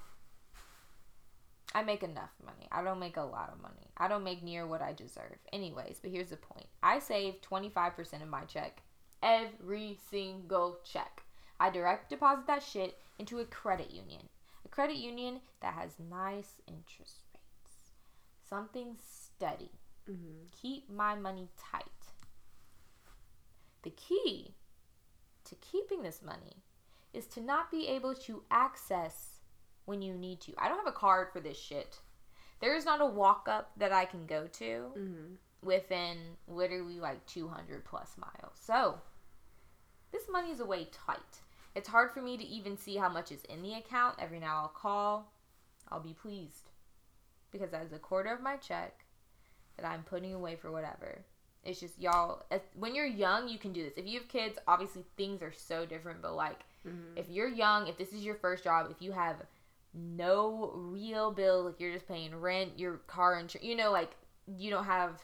I 1.76 1.84
make 1.84 2.02
enough 2.02 2.32
money. 2.44 2.68
I 2.72 2.82
don't 2.82 3.00
make 3.00 3.18
a 3.18 3.22
lot 3.22 3.52
of 3.54 3.62
money. 3.62 3.92
I 3.98 4.08
don't 4.08 4.24
make 4.24 4.42
near 4.42 4.66
what 4.66 4.82
I 4.82 4.94
deserve. 4.94 5.38
Anyways, 5.54 6.00
but 6.02 6.12
here's 6.12 6.30
the 6.30 6.38
point 6.38 6.68
I 6.82 7.00
save 7.00 7.42
25% 7.42 8.22
of 8.22 8.28
my 8.30 8.44
check 8.46 8.82
every 9.22 9.98
single 10.10 10.80
check. 10.84 11.24
I 11.60 11.70
direct 11.70 12.10
deposit 12.10 12.48
that 12.48 12.64
shit 12.64 12.98
into 13.18 13.40
a 13.40 13.46
credit 13.46 13.92
union. 13.92 14.30
Credit 14.80 14.96
union 14.96 15.42
that 15.60 15.74
has 15.74 16.00
nice 16.00 16.62
interest 16.66 17.24
rates. 17.34 17.92
Something 18.50 18.96
steady. 18.98 19.72
Mm-hmm. 20.10 20.46
keep 20.62 20.90
my 20.90 21.16
money 21.16 21.50
tight. 21.60 21.84
The 23.84 23.90
key 23.90 24.56
to 25.44 25.56
keeping 25.56 26.02
this 26.02 26.22
money 26.26 26.64
is 27.14 27.26
to 27.28 27.42
not 27.42 27.70
be 27.70 27.90
able 27.90 28.16
to 28.16 28.44
access 28.50 29.42
when 29.84 30.02
you 30.02 30.14
need 30.14 30.40
to. 30.40 30.54
I 30.58 30.70
don't 30.70 30.78
have 30.78 30.88
a 30.88 30.94
card 30.94 31.28
for 31.34 31.42
this 31.42 31.60
shit. 31.60 32.00
There 32.62 32.74
is 32.74 32.86
not 32.86 33.02
a 33.02 33.06
walk 33.06 33.50
up 33.50 33.72
that 33.76 33.92
I 33.92 34.06
can 34.06 34.26
go 34.28 34.48
to 34.48 34.64
Mm-hmm. 34.98 35.34
within 35.62 36.20
literally 36.48 37.02
like 37.02 37.26
200 37.26 37.84
plus 37.84 38.16
miles. 38.18 38.56
So, 38.56 39.02
this 40.14 40.24
money 40.32 40.52
is 40.52 40.62
away 40.62 40.88
tight. 41.06 41.42
It's 41.80 41.88
hard 41.88 42.12
for 42.12 42.22
me 42.22 42.36
to 42.36 42.44
even 42.44 42.76
see 42.78 42.98
how 42.98 43.08
much 43.08 43.32
is 43.32 43.42
in 43.46 43.62
the 43.62 43.76
account. 43.76 44.18
Every 44.20 44.38
now 44.38 44.58
I'll 44.64 44.68
call, 44.68 45.32
I'll 45.90 46.02
be 46.02 46.12
pleased 46.14 46.72
because 47.52 47.72
that 47.72 47.86
is 47.86 47.94
a 47.94 48.00
quarter 48.00 48.34
of 48.34 48.42
my 48.42 48.58
check 48.58 49.06
that 49.78 49.86
I'm 49.86 50.04
putting 50.04 50.34
away 50.34 50.58
for 50.58 50.72
whatever. 50.72 51.24
It's 51.64 51.80
just 51.80 51.98
y'all. 51.98 52.44
as- 52.52 52.60
When 52.76 52.96
you're 52.96 53.06
young, 53.06 53.48
you 53.48 53.58
can 53.58 53.72
do 53.72 53.82
this. 53.84 53.94
If 53.96 54.06
you 54.08 54.20
have 54.20 54.28
kids, 54.28 54.58
obviously 54.68 55.06
things 55.16 55.42
are 55.42 55.54
so 55.54 55.86
different. 55.86 56.22
But 56.22 56.36
like, 56.36 56.60
Mm-hmm. 56.86 57.18
if 57.18 57.30
you're 57.30 57.48
young, 57.50 57.88
if 57.88 57.98
this 57.98 58.12
is 58.14 58.24
your 58.26 58.36
first 58.36 58.64
job, 58.66 58.88
if 58.92 59.02
you 59.02 59.12
have 59.14 59.36
no 59.94 60.72
real 60.76 61.32
bill, 61.32 61.64
like 61.64 61.80
you're 61.80 61.94
just 61.94 62.08
paying 62.08 62.36
rent, 62.36 62.78
your 62.78 62.98
car 63.08 63.40
insurance, 63.40 63.66
you 63.66 63.76
know, 63.76 63.92
like 63.92 64.12
you 64.48 64.70
don't 64.70 64.86
have 64.86 65.22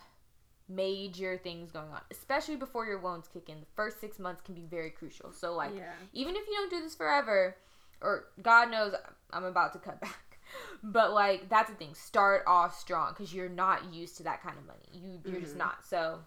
major 0.68 1.38
things 1.38 1.72
going 1.72 1.90
on, 1.90 2.02
especially 2.12 2.56
before 2.56 2.86
your 2.86 3.00
loans 3.02 3.28
kick 3.32 3.50
in. 3.50 3.60
The 3.60 3.66
first 3.76 4.00
six 4.02 4.18
months 4.20 4.42
can 4.42 4.56
be 4.56 4.66
very 4.66 4.90
crucial. 4.90 5.32
So, 5.32 5.54
like, 5.54 5.76
yeah. 5.76 5.92
even 6.14 6.36
if 6.36 6.48
you 6.48 6.54
don't 6.54 6.70
do 6.72 6.82
this 6.82 6.96
forever, 6.96 7.56
or 8.02 8.26
God 8.42 8.72
knows 8.72 8.94
I'm 9.32 9.44
about 9.46 9.74
to 9.74 9.80
cut 9.80 10.02
back, 10.08 10.40
but 10.84 11.14
like 11.14 11.50
that's 11.50 11.70
the 11.70 11.76
thing. 11.76 11.94
Start 11.94 12.44
off 12.48 12.78
strong 12.80 13.14
because 13.14 13.34
you're 13.34 13.50
not 13.50 13.94
used 13.94 14.18
to 14.18 14.24
that 14.24 14.42
kind 14.44 14.58
of 14.58 14.66
money. 14.66 14.90
You 14.94 15.20
you're 15.32 15.42
just 15.42 15.56
Mhm. 15.56 15.60
not. 15.60 15.86
So 15.86 16.20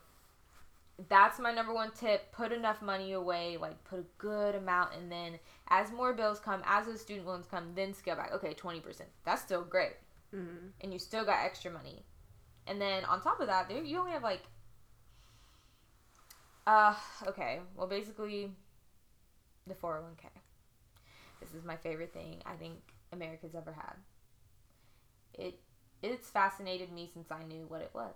that's 1.08 1.38
my 1.38 1.52
number 1.52 1.72
one 1.72 1.92
tip. 1.92 2.32
Put 2.32 2.50
enough 2.52 2.82
money 2.82 3.12
away, 3.12 3.56
like 3.56 3.82
put 3.84 4.00
a 4.00 4.04
good 4.18 4.54
amount, 4.56 4.94
and 4.94 5.10
then 5.12 5.38
as 5.68 5.92
more 5.92 6.12
bills 6.12 6.40
come, 6.40 6.62
as 6.66 6.86
those 6.86 7.00
student 7.00 7.26
loans 7.26 7.46
come, 7.50 7.72
then 7.74 7.94
scale 7.94 8.16
back. 8.16 8.32
Okay, 8.32 8.54
twenty 8.54 8.80
percent. 8.80 9.08
That's 9.24 9.42
still 9.42 9.62
great, 9.62 9.94
Mm-hmm. 10.34 10.68
and 10.80 10.92
you 10.92 10.98
still 10.98 11.24
got 11.24 11.44
extra 11.44 11.70
money. 11.70 12.02
And 12.68 12.80
then 12.80 13.04
on 13.06 13.20
top 13.22 13.40
of 13.40 13.46
that, 13.48 13.68
there 13.68 13.82
you 13.82 13.98
only 13.98 14.12
have 14.12 14.22
like. 14.22 14.42
Uh, 16.66 16.94
okay. 17.26 17.60
Well, 17.74 17.86
basically, 17.86 18.52
the 19.66 19.74
401k. 19.74 20.28
This 21.40 21.54
is 21.54 21.64
my 21.64 21.76
favorite 21.76 22.12
thing 22.12 22.42
I 22.44 22.54
think 22.54 22.80
America's 23.12 23.54
ever 23.54 23.72
had. 23.72 23.94
It 25.34 25.60
it's 26.02 26.30
fascinated 26.30 26.92
me 26.92 27.10
since 27.12 27.30
I 27.30 27.42
knew 27.44 27.66
what 27.68 27.80
it 27.80 27.90
was. 27.94 28.14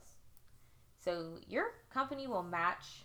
So 0.98 1.38
your 1.48 1.72
company 1.90 2.26
will 2.26 2.42
match 2.42 3.04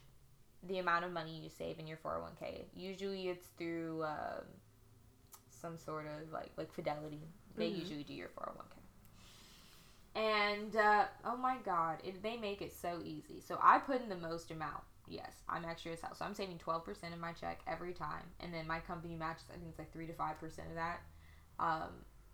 the 0.63 0.79
amount 0.79 1.05
of 1.05 1.11
money 1.11 1.39
you 1.39 1.49
save 1.49 1.79
in 1.79 1.87
your 1.87 1.97
401k. 1.97 2.65
Usually 2.75 3.29
it's 3.29 3.47
through 3.57 4.03
um, 4.03 4.45
some 5.49 5.77
sort 5.77 6.05
of 6.07 6.31
like 6.31 6.51
like 6.57 6.73
Fidelity. 6.73 7.21
They 7.57 7.67
Mhm. 7.67 7.79
usually 7.79 8.03
do 8.03 8.13
your 8.13 8.29
401k. 8.29 8.77
And 10.17 10.75
uh, 10.75 11.05
oh 11.25 11.37
my 11.37 11.57
god, 11.63 11.99
it, 12.03 12.23
they 12.23 12.37
make 12.37 12.63
it 12.63 12.73
so 12.73 12.99
easy. 13.03 13.39
So 13.39 13.59
I 13.61 13.77
put 13.77 14.01
in 14.01 14.09
the 14.09 14.17
most 14.17 14.49
amount. 14.49 14.83
Yes, 15.07 15.31
I'm 15.47 15.63
extra 15.63 15.91
as 15.93 16.01
hell. 16.01 16.15
So 16.15 16.25
I'm 16.25 16.33
saving 16.33 16.59
12% 16.65 17.13
of 17.13 17.19
my 17.19 17.33
check 17.33 17.61
every 17.67 17.93
time. 17.93 18.23
And 18.39 18.51
then 18.51 18.65
my 18.65 18.79
company 18.79 19.15
matches, 19.15 19.45
I 19.49 19.57
think 19.57 19.69
it's 19.69 19.79
like 19.79 19.93
3 19.93 20.07
to 20.07 20.13
5% 20.13 20.43
of 20.43 20.75
that. 20.75 21.01
Um, 21.59 21.89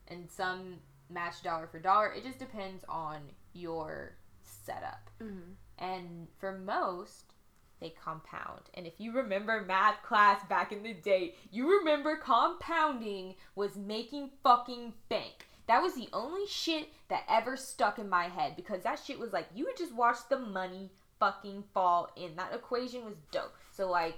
and 0.08 0.32
some 0.32 0.76
match 1.10 1.44
dollar 1.44 1.68
for 1.68 1.80
dollar. 1.80 2.14
It 2.14 2.24
just 2.24 2.40
depends 2.40 2.86
on 2.88 3.20
your 3.54 4.16
setup. 4.42 5.10
Mm-hmm. 5.22 5.52
And 5.78 6.28
for 6.40 6.58
most, 6.58 7.34
they 7.82 7.94
compound. 8.02 8.62
And 8.76 8.88
if 8.88 8.94
you 8.98 9.12
remember 9.12 9.62
math 9.68 10.02
class 10.04 10.42
back 10.48 10.72
in 10.72 10.84
the 10.84 10.94
day, 10.94 11.36
you 11.52 11.80
remember 11.80 12.16
compounding 12.16 13.36
was 13.56 13.76
making 13.76 14.32
fucking 14.42 14.94
bank. 15.10 15.48
That 15.68 15.82
was 15.82 15.95
the 15.95 16.09
only 16.14 16.45
shit 16.47 16.89
that 17.09 17.24
ever 17.30 17.55
stuck 17.55 17.99
in 17.99 18.09
my 18.09 18.26
head 18.26 18.55
because 18.55 18.84
that 18.84 19.01
shit 19.03 19.20
was 19.20 19.32
like 19.32 19.47
you 19.53 19.66
would 19.66 19.78
just 19.78 19.95
watch 19.95 20.18
the 20.30 20.39
money 20.39 20.91
fucking 21.20 21.64
fall 21.74 22.11
in. 22.18 22.36
That 22.36 22.53
equation 22.53 23.05
was 23.05 23.16
dope. 23.32 23.53
So 23.72 23.89
like 23.89 24.18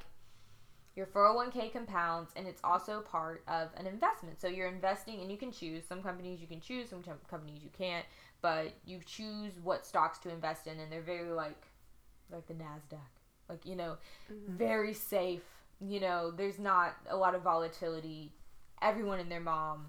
your 0.96 1.06
401k 1.06 1.74
compounds 1.74 2.32
and 2.36 2.48
it's 2.48 2.62
also 2.64 3.02
part 3.02 3.44
of 3.48 3.70
an 3.78 3.86
investment. 3.86 4.42
So 4.42 4.48
you're 4.48 4.68
investing 4.68 5.22
and 5.22 5.30
you 5.30 5.38
can 5.38 5.52
choose 5.52 5.84
some 5.88 6.02
companies 6.02 6.42
you 6.42 6.48
can 6.48 6.62
choose, 6.62 6.90
some 6.90 7.04
companies 7.30 7.62
you 7.64 7.70
can't, 7.78 8.06
but 8.42 8.74
you 8.86 9.00
choose 9.06 9.54
what 9.62 9.86
stocks 9.86 10.18
to 10.20 10.30
invest 10.30 10.68
in 10.68 10.80
and 10.80 10.92
they're 10.92 11.02
very 11.02 11.32
like 11.32 11.68
like 12.32 12.48
the 12.48 12.54
Nasdaq. 12.54 13.00
Like, 13.50 13.66
you 13.66 13.76
know, 13.76 13.98
mm-hmm. 14.32 14.58
very 14.58 14.94
safe. 14.94 15.44
You 15.80 16.00
know, 16.00 16.32
there's 16.32 16.60
not 16.60 16.96
a 17.10 17.16
lot 17.16 17.36
of 17.36 17.44
volatility. 17.44 18.32
Everyone 18.82 19.20
and 19.20 19.32
their 19.32 19.40
mom 19.40 19.86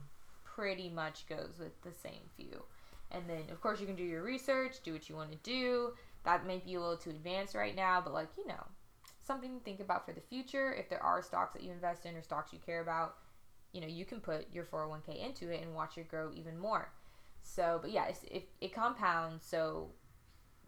pretty 0.56 0.88
much 0.88 1.26
goes 1.28 1.58
with 1.58 1.80
the 1.82 1.92
same 1.92 2.22
few. 2.34 2.62
And 3.10 3.24
then, 3.28 3.44
of 3.52 3.60
course, 3.60 3.78
you 3.80 3.86
can 3.86 3.94
do 3.94 4.02
your 4.02 4.22
research, 4.22 4.76
do 4.82 4.92
what 4.92 5.08
you 5.08 5.14
want 5.14 5.30
to 5.30 5.38
do. 5.38 5.92
That 6.24 6.46
may 6.46 6.58
be 6.58 6.74
a 6.74 6.80
little 6.80 6.96
too 6.96 7.10
advanced 7.10 7.54
right 7.54 7.76
now, 7.76 8.00
but 8.02 8.12
like, 8.12 8.28
you 8.36 8.46
know, 8.48 8.64
something 9.24 9.56
to 9.56 9.64
think 9.64 9.80
about 9.80 10.06
for 10.06 10.12
the 10.12 10.20
future. 10.20 10.72
If 10.72 10.88
there 10.88 11.02
are 11.02 11.22
stocks 11.22 11.52
that 11.52 11.62
you 11.62 11.70
invest 11.70 12.06
in 12.06 12.16
or 12.16 12.22
stocks 12.22 12.52
you 12.52 12.58
care 12.64 12.80
about, 12.80 13.16
you 13.72 13.80
know, 13.80 13.86
you 13.86 14.04
can 14.04 14.20
put 14.20 14.52
your 14.52 14.64
401k 14.64 15.24
into 15.24 15.50
it 15.50 15.62
and 15.62 15.74
watch 15.74 15.98
it 15.98 16.08
grow 16.08 16.30
even 16.34 16.58
more. 16.58 16.90
So, 17.42 17.78
but 17.80 17.92
yeah, 17.92 18.06
it, 18.06 18.48
it 18.60 18.74
compounds. 18.74 19.44
So, 19.46 19.90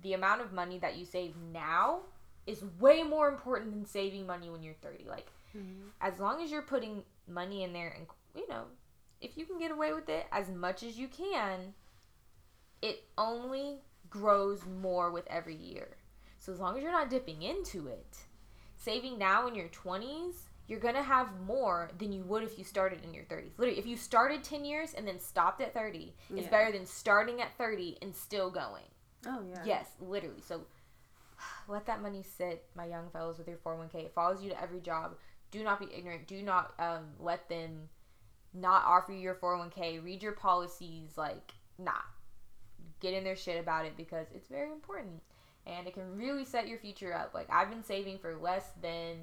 the 0.01 0.13
amount 0.13 0.43
of 0.43 0.53
money 0.53 0.79
that 0.79 0.97
you 0.97 1.05
save 1.05 1.35
now 1.53 2.03
is 2.47 2.63
way 2.79 3.03
more 3.03 3.29
important 3.29 3.73
than 3.73 3.85
saving 3.85 4.27
money 4.27 4.49
when 4.49 4.63
you're 4.63 4.75
30. 4.75 5.07
Like, 5.09 5.27
mm-hmm. 5.57 5.89
as 6.01 6.21
long 6.21 6.41
as 6.41 6.53
you're 6.53 6.63
putting 6.63 7.03
money 7.27 7.65
in 7.65 7.73
there 7.73 7.93
and, 7.97 8.07
you 8.37 8.47
know, 8.49 8.63
if 9.21 9.37
you 9.37 9.45
can 9.45 9.59
get 9.59 9.71
away 9.71 9.93
with 9.93 10.09
it 10.09 10.27
as 10.33 10.49
much 10.49 10.83
as 10.83 10.99
you 10.99 11.09
can, 11.09 11.75
it 12.83 13.05
only 13.17 13.79
grows 14.11 14.65
more 14.81 15.11
with 15.11 15.27
every 15.29 15.57
year. 15.57 15.97
So, 16.39 16.53
as 16.53 16.61
long 16.61 16.77
as 16.77 16.83
you're 16.83 16.93
not 16.93 17.11
dipping 17.11 17.43
into 17.43 17.89
it, 17.89 18.17
saving 18.77 19.19
now 19.19 19.49
in 19.49 19.55
your 19.55 19.69
20s, 19.69 20.35
you're 20.69 20.79
gonna 20.79 21.03
have 21.03 21.41
more 21.41 21.91
than 21.99 22.13
you 22.13 22.23
would 22.25 22.45
if 22.45 22.59
you 22.59 22.65
started 22.65 23.03
in 23.05 23.13
your 23.13 23.25
30s. 23.25 23.59
Literally, 23.59 23.79
if 23.79 23.87
you 23.87 23.97
started 23.97 24.45
10 24.45 24.65
years 24.65 24.95
and 24.95 25.07
then 25.07 25.19
stopped 25.19 25.61
at 25.61 25.75
30, 25.75 26.15
yeah. 26.31 26.41
it's 26.41 26.49
better 26.49 26.71
than 26.71 26.87
starting 26.87 27.41
at 27.41 27.57
30 27.59 27.99
and 28.03 28.15
still 28.15 28.51
going. 28.51 28.85
Oh, 29.27 29.43
yeah. 29.49 29.63
Yes, 29.65 29.87
literally. 30.01 30.43
So, 30.47 30.61
let 31.69 31.87
that 31.87 32.03
money 32.03 32.23
sit, 32.23 32.65
my 32.77 32.85
young 32.85 33.11
fellows, 33.11 33.39
with 33.39 33.49
your 33.49 33.57
401k. 33.59 33.95
It 34.05 34.13
follows 34.15 34.43
you 34.43 34.51
to 34.51 34.63
every 34.63 34.81
job. 34.81 35.17
Do 35.51 35.65
not 35.65 35.81
be 35.81 35.89
ignorant. 35.93 36.27
Do 36.27 36.43
not 36.43 36.75
um, 36.79 37.07
let 37.19 37.49
them 37.49 37.89
not 38.55 38.85
offer 38.85 39.13
you 39.13 39.19
your 39.19 39.35
401k. 39.35 40.03
Read 40.03 40.23
your 40.23 40.33
policies. 40.33 41.11
Like, 41.17 41.53
nah. 41.79 41.93
Get 43.01 43.15
in 43.15 43.25
their 43.25 43.37
shit 43.37 43.61
about 43.61 43.85
it 43.85 43.97
because 43.97 44.27
it's 44.35 44.49
very 44.49 44.71
important. 44.71 45.23
And 45.67 45.87
it 45.87 45.95
can 45.95 46.17
really 46.17 46.45
set 46.45 46.67
your 46.67 46.79
future 46.79 47.15
up. 47.15 47.33
Like, 47.35 47.49
I've 47.51 47.71
been 47.71 47.85
saving 47.85 48.19
for 48.19 48.37
less 48.37 48.71
than, 48.81 49.17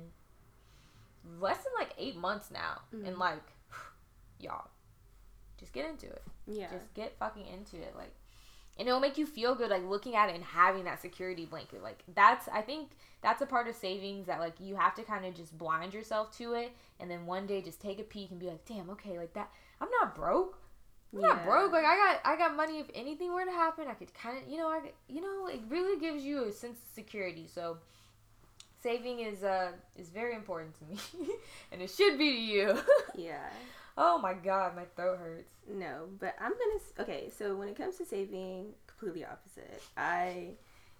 less 1.39 1.57
than 1.57 1.73
like 1.77 1.93
eight 1.97 2.17
months 2.17 2.51
now. 2.51 2.81
Mm-hmm. 2.93 3.05
And 3.07 3.17
like, 3.17 3.43
y'all, 4.39 4.67
just 5.59 5.73
get 5.73 5.89
into 5.89 6.07
it. 6.07 6.23
Yeah. 6.47 6.67
Just 6.71 6.93
get 6.93 7.17
fucking 7.17 7.47
into 7.47 7.77
it. 7.77 7.95
Like, 7.97 8.13
and 8.77 8.87
it'll 8.87 8.99
make 8.99 9.17
you 9.17 9.25
feel 9.25 9.55
good 9.55 9.69
like 9.69 9.83
looking 9.87 10.15
at 10.15 10.29
it 10.29 10.35
and 10.35 10.43
having 10.43 10.83
that 10.85 11.01
security 11.01 11.45
blanket. 11.45 11.81
Like 11.81 12.03
that's 12.13 12.47
i 12.53 12.61
think 12.61 12.89
that's 13.21 13.41
a 13.41 13.45
part 13.45 13.67
of 13.67 13.75
savings 13.75 14.27
that 14.27 14.39
like 14.39 14.53
you 14.59 14.75
have 14.75 14.93
to 14.95 15.03
kind 15.03 15.25
of 15.25 15.33
just 15.35 15.57
blind 15.57 15.93
yourself 15.93 16.35
to 16.37 16.53
it 16.53 16.71
and 16.99 17.09
then 17.09 17.25
one 17.25 17.47
day 17.47 17.61
just 17.61 17.81
take 17.81 17.99
a 17.99 18.03
peek 18.03 18.31
and 18.31 18.39
be 18.39 18.47
like 18.47 18.63
damn 18.65 18.89
okay 18.89 19.17
like 19.17 19.33
that 19.33 19.49
i'm 19.81 19.89
not 20.01 20.15
broke. 20.15 20.59
I'm 21.13 21.21
yeah. 21.21 21.27
not 21.27 21.45
broke. 21.45 21.71
Like 21.71 21.85
i 21.85 21.95
got 21.95 22.21
i 22.25 22.37
got 22.37 22.55
money. 22.55 22.79
If 22.79 22.87
anything 22.93 23.33
were 23.33 23.45
to 23.45 23.51
happen 23.51 23.85
i 23.87 23.93
could 23.93 24.13
kind 24.13 24.37
of 24.37 24.49
you 24.49 24.57
know 24.57 24.67
i 24.67 24.81
you 25.07 25.21
know 25.21 25.47
it 25.47 25.61
really 25.69 25.99
gives 25.99 26.23
you 26.23 26.45
a 26.45 26.51
sense 26.51 26.77
of 26.77 26.93
security. 26.93 27.47
So 27.47 27.77
saving 28.83 29.19
is 29.21 29.43
uh 29.43 29.71
is 29.95 30.09
very 30.09 30.35
important 30.35 30.75
to 30.79 30.85
me 30.85 30.97
and 31.71 31.81
it 31.81 31.89
should 31.89 32.17
be 32.17 32.31
to 32.31 32.41
you. 32.41 32.77
Yeah 33.15 33.49
Oh 33.97 34.17
my 34.17 34.33
god, 34.33 34.75
my 34.75 34.83
throat 34.95 35.19
hurts. 35.19 35.51
No, 35.69 36.07
but 36.19 36.35
I'm 36.39 36.51
gonna. 36.51 36.79
Okay, 36.99 37.29
so 37.37 37.55
when 37.55 37.69
it 37.69 37.77
comes 37.77 37.97
to 37.97 38.05
saving, 38.05 38.73
completely 38.87 39.25
opposite. 39.25 39.81
I. 39.97 40.49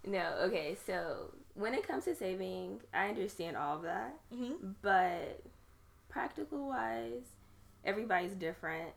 No, 0.07 0.33
okay, 0.43 0.77
so 0.85 1.31
when 1.55 1.73
it 1.73 1.87
comes 1.87 2.05
to 2.05 2.15
saving, 2.15 2.79
I 2.93 3.09
understand 3.09 3.57
all 3.57 3.77
of 3.77 3.83
that. 3.83 4.13
Mm-hmm. 4.33 4.69
But 4.81 5.41
practical 6.09 6.67
wise, 6.67 7.23
everybody's 7.83 8.33
different. 8.33 8.91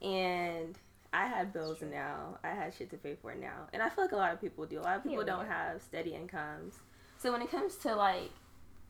And 0.00 0.78
I 1.12 1.26
had 1.26 1.52
bills 1.52 1.82
now. 1.82 2.38
I 2.42 2.50
had 2.50 2.74
shit 2.74 2.90
to 2.90 2.96
pay 2.96 3.16
for 3.20 3.34
now. 3.34 3.68
And 3.72 3.82
I 3.82 3.88
feel 3.88 4.04
like 4.04 4.12
a 4.12 4.16
lot 4.16 4.32
of 4.32 4.40
people 4.40 4.64
do. 4.66 4.80
A 4.80 4.82
lot 4.82 4.96
of 4.96 5.02
people 5.02 5.18
yeah, 5.18 5.32
don't 5.32 5.46
yeah. 5.46 5.70
have 5.70 5.82
steady 5.82 6.14
incomes. 6.14 6.74
So 7.18 7.32
when 7.32 7.42
it 7.42 7.50
comes 7.50 7.76
to 7.76 7.94
like 7.94 8.30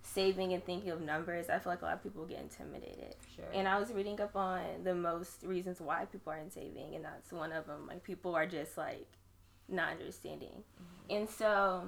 saving 0.03 0.53
and 0.53 0.65
thinking 0.65 0.91
of 0.91 1.01
numbers, 1.01 1.49
I 1.49 1.59
feel 1.59 1.73
like 1.73 1.83
a 1.83 1.87
lot 1.87 1.95
of 1.95 2.03
people 2.03 2.25
get 2.27 2.41
intimidated. 2.41 3.15
Sure. 3.35 3.45
And 3.55 3.67
I 3.67 3.79
was 3.79 3.93
reading 3.93 4.21
up 4.21 4.37
on 4.37 4.63
the 4.85 4.95
most 4.95 5.43
reasons 5.45 5.81
why 5.81 6.05
people 6.07 6.33
aren't 6.33 6.53
saving, 6.53 6.95
and 6.95 7.05
that's 7.05 7.33
one 7.33 7.53
of 7.53 7.67
them. 7.67 7.87
Like 7.87 8.03
people 8.03 8.35
are 8.35 8.47
just 8.47 8.77
like 8.77 9.07
not 9.69 9.93
understanding. 9.93 10.65
Mm-hmm. 10.81 11.17
And 11.17 11.31
so, 11.31 11.87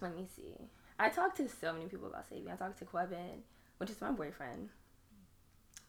let 0.00 0.16
me 0.16 0.26
see. 0.34 0.56
I 0.98 1.08
talked 1.10 1.36
to 1.38 1.48
so 1.48 1.72
many 1.72 1.86
people 1.86 2.06
about 2.06 2.28
saving. 2.28 2.50
I 2.50 2.56
talked 2.56 2.78
to 2.78 2.84
Quebin, 2.84 3.40
which 3.78 3.90
is 3.90 4.00
my 4.00 4.10
boyfriend. 4.10 4.70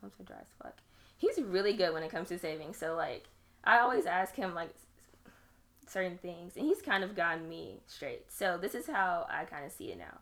I'm 0.04 0.12
so 0.18 0.24
dry 0.24 0.38
as 0.42 0.48
fuck. 0.62 0.76
He's 1.18 1.40
really 1.40 1.74
good 1.74 1.94
when 1.94 2.04
it 2.04 2.12
comes 2.12 2.30
to 2.30 2.38
saving. 2.38 2.74
So 2.74 2.96
like, 2.96 3.26
I 3.64 3.80
always 3.80 4.06
ask 4.06 4.36
him 4.36 4.54
like 4.54 4.70
certain 5.88 6.18
things, 6.18 6.58
and 6.58 6.66
he's 6.66 6.82
kind 6.82 7.04
of 7.04 7.16
gotten 7.16 7.48
me 7.48 7.80
straight. 7.88 8.32
So 8.32 8.58
this 8.60 8.76
is 8.76 8.88
how 8.88 9.26
I 9.30 9.46
kind 9.46 9.66
of 9.66 9.72
see 9.72 9.92
it 9.92 9.98
now. 9.98 10.20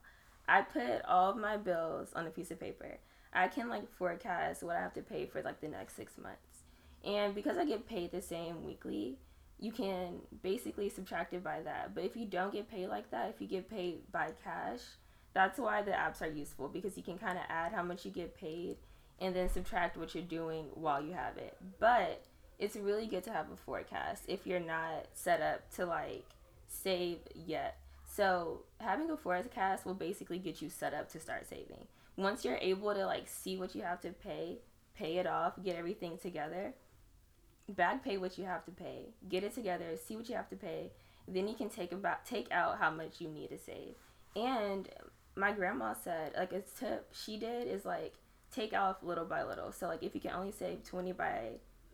I 0.47 0.61
put 0.61 1.03
all 1.07 1.31
of 1.31 1.37
my 1.37 1.57
bills 1.57 2.09
on 2.15 2.27
a 2.27 2.29
piece 2.31 2.51
of 2.51 2.59
paper. 2.59 2.97
I 3.33 3.47
can 3.47 3.69
like 3.69 3.91
forecast 3.91 4.63
what 4.63 4.75
I 4.75 4.81
have 4.81 4.93
to 4.93 5.01
pay 5.01 5.25
for 5.25 5.41
like 5.41 5.59
the 5.61 5.67
next 5.67 5.95
six 5.95 6.17
months. 6.17 6.63
And 7.03 7.35
because 7.35 7.57
I 7.57 7.65
get 7.65 7.87
paid 7.87 8.11
the 8.11 8.21
same 8.21 8.63
weekly, 8.63 9.19
you 9.59 9.71
can 9.71 10.21
basically 10.41 10.89
subtract 10.89 11.33
it 11.33 11.43
by 11.43 11.61
that. 11.61 11.93
But 11.93 12.03
if 12.03 12.15
you 12.15 12.25
don't 12.25 12.53
get 12.53 12.69
paid 12.69 12.87
like 12.87 13.11
that, 13.11 13.29
if 13.29 13.41
you 13.41 13.47
get 13.47 13.69
paid 13.69 14.11
by 14.11 14.31
cash, 14.43 14.81
that's 15.33 15.59
why 15.59 15.81
the 15.81 15.91
apps 15.91 16.21
are 16.21 16.31
useful 16.31 16.67
because 16.67 16.97
you 16.97 17.03
can 17.03 17.17
kind 17.17 17.37
of 17.37 17.43
add 17.49 17.73
how 17.73 17.83
much 17.83 18.05
you 18.05 18.11
get 18.11 18.35
paid 18.35 18.77
and 19.19 19.35
then 19.35 19.49
subtract 19.49 19.97
what 19.97 20.15
you're 20.15 20.23
doing 20.23 20.65
while 20.73 21.01
you 21.01 21.13
have 21.13 21.37
it. 21.37 21.57
But 21.79 22.23
it's 22.57 22.75
really 22.75 23.07
good 23.07 23.23
to 23.25 23.31
have 23.31 23.51
a 23.51 23.57
forecast 23.57 24.23
if 24.27 24.47
you're 24.47 24.59
not 24.59 25.07
set 25.13 25.41
up 25.41 25.69
to 25.75 25.85
like 25.85 26.25
save 26.67 27.19
yet 27.33 27.77
so 28.16 28.61
having 28.80 29.11
a 29.11 29.18
forecast 29.18 29.86
will 29.86 29.93
basically 29.93 30.39
get 30.39 30.61
you 30.61 30.70
set 30.70 30.93
up 30.93 31.09
to 31.11 31.20
start 31.20 31.47
saving. 31.47 31.86
Once 32.16 32.45
you're 32.45 32.57
able 32.61 32.93
to 32.93 33.05
like 33.05 33.28
see 33.28 33.57
what 33.57 33.76
you 33.76 33.82
have 33.82 33.99
to 34.01 34.11
pay, 34.11 34.59
pay 34.95 35.18
it 35.18 35.28
off, 35.28 35.53
get 35.61 35.76
everything 35.76 36.18
together, 36.18 36.74
back 37.68 38.05
pay 38.05 38.18
what 38.18 38.38
you 38.38 38.45
have 38.45 38.63
to 38.63 38.72
pay, 38.72 39.09
get 39.28 39.43
it 39.43 39.53
together, 39.53 39.97
see 39.97 40.16
what 40.16 40.30
you 40.30 40.36
have 40.36 40.49
to 40.49 40.55
pay, 40.55 40.91
then 41.28 41.47
you 41.47 41.55
can 41.55 41.68
take 41.68 41.91
about 41.91 42.26
take 42.26 42.49
out 42.51 42.78
how 42.80 42.89
much 42.89 43.20
you 43.20 43.28
need 43.28 43.49
to 43.49 43.57
save. 43.57 43.95
And 44.34 44.88
my 45.36 45.51
grandma 45.51 45.93
said 45.93 46.34
like 46.38 46.53
a 46.53 46.61
tip 46.61 47.09
she 47.11 47.38
did 47.38 47.68
is 47.68 47.84
like 47.84 48.13
take 48.49 48.74
off 48.74 49.03
little 49.03 49.26
by 49.26 49.43
little. 49.43 49.74
So 49.74 49.88
like 49.88 50.03
if 50.03 50.16
you 50.16 50.22
can 50.22 50.32
only 50.32 50.53
save 50.53 50.86
20 50.86 51.11
by 51.11 51.49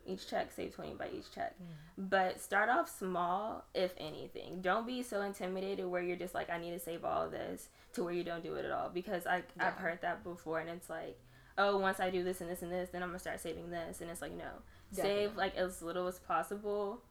each 0.05 0.27
check, 0.27 0.51
save 0.51 0.75
20 0.75 0.93
by 0.95 1.07
each 1.15 1.31
check. 1.33 1.55
Mm. 1.59 2.09
But 2.09 2.41
start 2.41 2.69
off 2.69 2.89
small, 2.89 3.65
if 3.73 3.93
anything. 3.97 4.61
Don't 4.61 4.87
be 4.87 5.03
so 5.03 5.21
intimidated 5.21 5.85
where 5.85 6.01
you're 6.01 6.17
just 6.17 6.33
like, 6.33 6.49
I 6.49 6.57
need 6.57 6.71
to 6.71 6.79
save 6.79 7.05
all 7.05 7.25
of 7.25 7.31
this 7.31 7.69
to 7.93 8.03
where 8.03 8.13
you 8.13 8.23
don't 8.23 8.43
do 8.43 8.55
it 8.55 8.65
at 8.65 8.71
all. 8.71 8.89
Because 8.89 9.27
I, 9.27 9.37
yeah. 9.37 9.67
I've 9.67 9.75
heard 9.75 9.99
that 10.01 10.23
before 10.23 10.59
and 10.59 10.69
it's 10.69 10.89
like, 10.89 11.19
oh, 11.57 11.77
once 11.77 11.99
I 11.99 12.09
do 12.09 12.23
this 12.23 12.41
and 12.41 12.49
this 12.49 12.61
and 12.61 12.71
this, 12.71 12.89
then 12.89 13.03
I'm 13.03 13.09
going 13.09 13.17
to 13.17 13.21
start 13.21 13.39
saving 13.39 13.69
this. 13.69 14.01
And 14.01 14.09
it's 14.09 14.21
like, 14.21 14.33
no. 14.33 14.45
Definitely. 14.93 15.25
Save 15.25 15.37
like 15.37 15.55
as 15.55 15.81
little 15.81 16.07
as 16.07 16.19
possible 16.19 17.01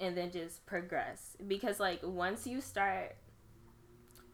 and 0.00 0.16
then 0.16 0.30
just 0.30 0.66
progress. 0.66 1.36
Because 1.46 1.80
like 1.80 2.00
once 2.02 2.46
you 2.46 2.60
start, 2.60 3.16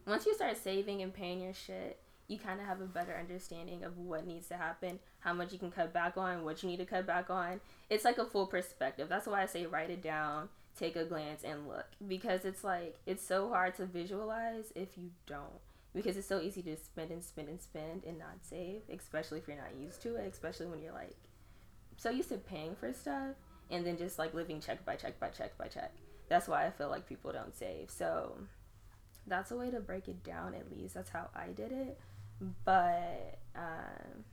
once 0.07 0.25
you 0.25 0.33
start 0.33 0.57
saving 0.57 1.01
and 1.01 1.13
paying 1.13 1.41
your 1.41 1.53
shit, 1.53 1.99
you 2.29 2.37
kind 2.37 2.61
of 2.61 2.67
have 2.67 2.79
a 2.79 2.85
better 2.85 3.17
understanding 3.19 3.83
of 3.83 3.97
what 3.97 4.25
needs 4.25 4.47
to 4.47 4.55
happen, 4.55 4.99
how 5.19 5.33
much 5.33 5.51
you 5.51 5.59
can 5.59 5.71
cut 5.71 5.91
back 5.91 6.15
on, 6.15 6.43
what 6.43 6.61
you 6.61 6.69
need 6.69 6.77
to 6.77 6.85
cut 6.85 7.05
back 7.05 7.29
on. 7.29 7.59
It's 7.89 8.05
like 8.05 8.19
a 8.19 8.25
full 8.25 8.45
perspective. 8.45 9.09
That's 9.09 9.27
why 9.27 9.41
I 9.41 9.47
say 9.47 9.65
write 9.65 9.89
it 9.89 10.01
down, 10.01 10.49
take 10.77 10.95
a 10.95 11.03
glance, 11.03 11.43
and 11.43 11.67
look. 11.67 11.87
Because 12.07 12.45
it's 12.45 12.63
like, 12.63 12.97
it's 13.07 13.25
so 13.25 13.49
hard 13.49 13.75
to 13.75 13.85
visualize 13.85 14.71
if 14.75 14.95
you 14.95 15.09
don't. 15.25 15.59
Because 15.93 16.17
it's 16.17 16.27
so 16.27 16.39
easy 16.39 16.61
to 16.61 16.77
spend 16.77 17.09
and 17.09 17.23
spend 17.23 17.49
and 17.49 17.59
spend 17.59 18.03
and 18.05 18.19
not 18.19 18.37
save, 18.43 18.81
especially 18.93 19.39
if 19.39 19.47
you're 19.47 19.57
not 19.57 19.75
used 19.75 20.01
to 20.03 20.15
it, 20.15 20.31
especially 20.31 20.67
when 20.67 20.81
you're 20.81 20.93
like 20.93 21.17
so 21.97 22.11
used 22.11 22.29
to 22.29 22.37
paying 22.37 22.75
for 22.75 22.93
stuff 22.93 23.35
and 23.69 23.85
then 23.85 23.97
just 23.97 24.19
like 24.19 24.33
living 24.33 24.61
check 24.61 24.85
by 24.85 24.95
check 24.95 25.19
by 25.19 25.29
check 25.29 25.57
by 25.57 25.67
check. 25.67 25.91
That's 26.29 26.47
why 26.47 26.67
I 26.67 26.69
feel 26.69 26.89
like 26.89 27.09
people 27.09 27.31
don't 27.31 27.55
save. 27.55 27.89
So 27.89 28.37
that's 29.29 29.51
a 29.51 29.55
way 29.55 29.69
to 29.69 29.79
break 29.79 30.07
it 30.07 30.23
down 30.23 30.53
at 30.53 30.69
least 30.71 30.95
that's 30.95 31.11
how 31.11 31.29
i 31.35 31.47
did 31.47 31.71
it 31.71 31.99
but 32.65 33.39
um, 33.55 34.23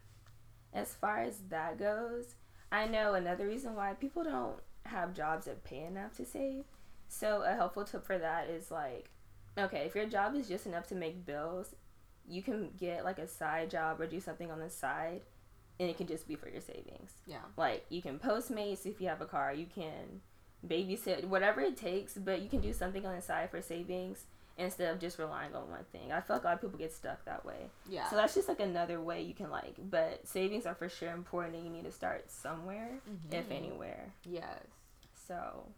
as 0.72 0.94
far 0.94 1.18
as 1.22 1.38
that 1.48 1.78
goes 1.78 2.34
i 2.70 2.86
know 2.86 3.14
another 3.14 3.46
reason 3.46 3.74
why 3.74 3.92
people 3.94 4.22
don't 4.24 4.56
have 4.84 5.14
jobs 5.14 5.46
that 5.46 5.64
pay 5.64 5.84
enough 5.84 6.16
to 6.16 6.24
save 6.24 6.64
so 7.08 7.42
a 7.42 7.54
helpful 7.54 7.84
tip 7.84 8.04
for 8.04 8.18
that 8.18 8.48
is 8.48 8.70
like 8.70 9.10
okay 9.58 9.84
if 9.86 9.94
your 9.94 10.06
job 10.06 10.34
is 10.34 10.48
just 10.48 10.66
enough 10.66 10.86
to 10.86 10.94
make 10.94 11.26
bills 11.26 11.74
you 12.28 12.42
can 12.42 12.70
get 12.78 13.04
like 13.04 13.18
a 13.18 13.26
side 13.28 13.70
job 13.70 14.00
or 14.00 14.06
do 14.06 14.20
something 14.20 14.50
on 14.50 14.58
the 14.60 14.70
side 14.70 15.22
and 15.78 15.88
it 15.90 15.96
can 15.96 16.06
just 16.06 16.26
be 16.26 16.34
for 16.36 16.48
your 16.48 16.60
savings 16.60 17.12
Yeah. 17.26 17.38
like 17.56 17.84
you 17.88 18.02
can 18.02 18.18
postmates 18.18 18.86
if 18.86 19.00
you 19.00 19.08
have 19.08 19.20
a 19.20 19.26
car 19.26 19.52
you 19.52 19.66
can 19.66 20.20
babysit 20.66 21.24
whatever 21.24 21.60
it 21.60 21.76
takes 21.76 22.14
but 22.14 22.40
you 22.42 22.48
can 22.48 22.60
do 22.60 22.72
something 22.72 23.06
on 23.06 23.14
the 23.14 23.22
side 23.22 23.50
for 23.50 23.60
savings 23.62 24.24
instead 24.58 24.90
of 24.92 24.98
just 24.98 25.18
relying 25.18 25.54
on 25.54 25.68
one 25.70 25.84
thing 25.92 26.10
i 26.12 26.20
feel 26.20 26.36
like 26.36 26.44
a 26.44 26.46
lot 26.46 26.54
of 26.54 26.60
people 26.62 26.78
get 26.78 26.92
stuck 26.92 27.22
that 27.26 27.44
way 27.44 27.68
Yeah. 27.88 28.08
so 28.08 28.16
that's 28.16 28.34
just 28.34 28.48
like 28.48 28.60
another 28.60 29.00
way 29.00 29.20
you 29.22 29.34
can 29.34 29.50
like 29.50 29.74
but 29.78 30.26
savings 30.26 30.64
are 30.66 30.74
for 30.74 30.88
sure 30.88 31.12
important 31.12 31.54
and 31.56 31.64
you 31.66 31.70
need 31.70 31.84
to 31.84 31.92
start 31.92 32.30
somewhere 32.30 32.98
if 33.30 33.48
Mhm. 33.48 33.52
anywhere 33.52 34.12
Yes. 34.24 34.66
so 35.26 35.68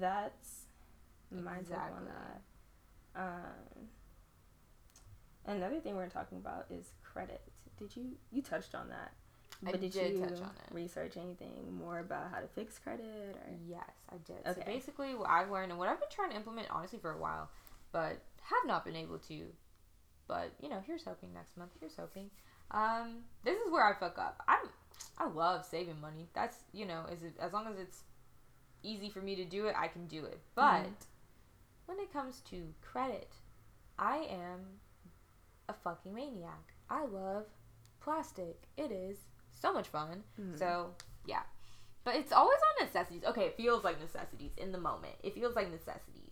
that's 0.00 0.64
my 1.30 1.58
take 1.58 1.76
on 1.76 2.06
that 2.06 3.20
um 3.20 3.88
another 5.46 5.80
thing 5.80 5.94
we're 5.96 6.08
talking 6.08 6.38
about 6.38 6.66
is 6.70 6.92
credit 7.04 7.40
did 7.78 7.94
you 7.96 8.16
you 8.32 8.42
touched 8.42 8.74
on 8.74 8.88
that 8.88 9.12
I 9.66 9.70
but 9.70 9.80
did, 9.80 9.92
did 9.92 10.12
you 10.14 10.20
touch 10.20 10.32
on 10.42 10.50
it. 10.68 10.74
research 10.74 11.16
anything 11.16 11.72
more 11.72 11.98
about 12.00 12.30
how 12.30 12.40
to 12.40 12.46
fix 12.48 12.78
credit 12.78 13.06
or 13.06 13.54
Yes, 13.66 13.80
I 14.12 14.16
did. 14.18 14.36
Okay. 14.46 14.60
So 14.60 14.66
basically, 14.66 15.14
what 15.14 15.30
I've 15.30 15.50
learned 15.50 15.70
and 15.70 15.78
what 15.78 15.88
I've 15.88 15.98
been 15.98 16.10
trying 16.10 16.28
to 16.28 16.36
implement, 16.36 16.68
honestly, 16.70 16.98
for 16.98 17.12
a 17.12 17.16
while, 17.16 17.48
but 17.96 18.20
have 18.42 18.66
not 18.66 18.84
been 18.84 18.94
able 18.94 19.18
to. 19.18 19.46
But 20.28 20.52
you 20.60 20.68
know, 20.68 20.82
here's 20.86 21.04
hoping 21.04 21.32
next 21.32 21.56
month. 21.56 21.70
Here's 21.80 21.96
hoping. 21.96 22.30
Um, 22.70 23.20
this 23.42 23.58
is 23.58 23.70
where 23.72 23.86
I 23.86 23.98
fuck 23.98 24.18
up. 24.18 24.42
I'm, 24.46 24.68
I 25.18 25.28
love 25.28 25.64
saving 25.64 25.98
money. 26.00 26.28
That's 26.34 26.58
you 26.74 26.84
know, 26.84 27.04
is 27.10 27.22
it 27.22 27.32
as 27.40 27.54
long 27.54 27.66
as 27.68 27.78
it's 27.78 28.02
easy 28.82 29.08
for 29.08 29.20
me 29.20 29.34
to 29.36 29.44
do 29.46 29.66
it, 29.66 29.74
I 29.78 29.88
can 29.88 30.06
do 30.08 30.24
it. 30.26 30.38
But 30.54 30.84
Mhm. 30.84 30.92
when 31.86 31.98
it 32.00 32.12
comes 32.12 32.40
to 32.50 32.74
credit, 32.82 33.32
I 33.98 34.18
am 34.18 34.78
a 35.68 35.72
fucking 35.72 36.12
maniac. 36.12 36.74
I 36.90 37.06
love 37.06 37.46
plastic. 38.00 38.68
It 38.76 38.90
is 38.92 39.16
so 39.52 39.72
much 39.72 39.88
fun. 39.88 40.22
Mhm. 40.38 40.58
So 40.58 40.94
yeah, 41.24 41.44
but 42.04 42.14
it's 42.16 42.32
always 42.32 42.58
on 42.58 42.84
necessities. 42.86 43.24
Okay, 43.24 43.46
it 43.46 43.56
feels 43.56 43.84
like 43.84 43.98
necessities 44.00 44.52
in 44.58 44.70
the 44.72 44.78
moment. 44.78 45.14
It 45.22 45.32
feels 45.34 45.56
like 45.56 45.70
necessities. 45.70 46.25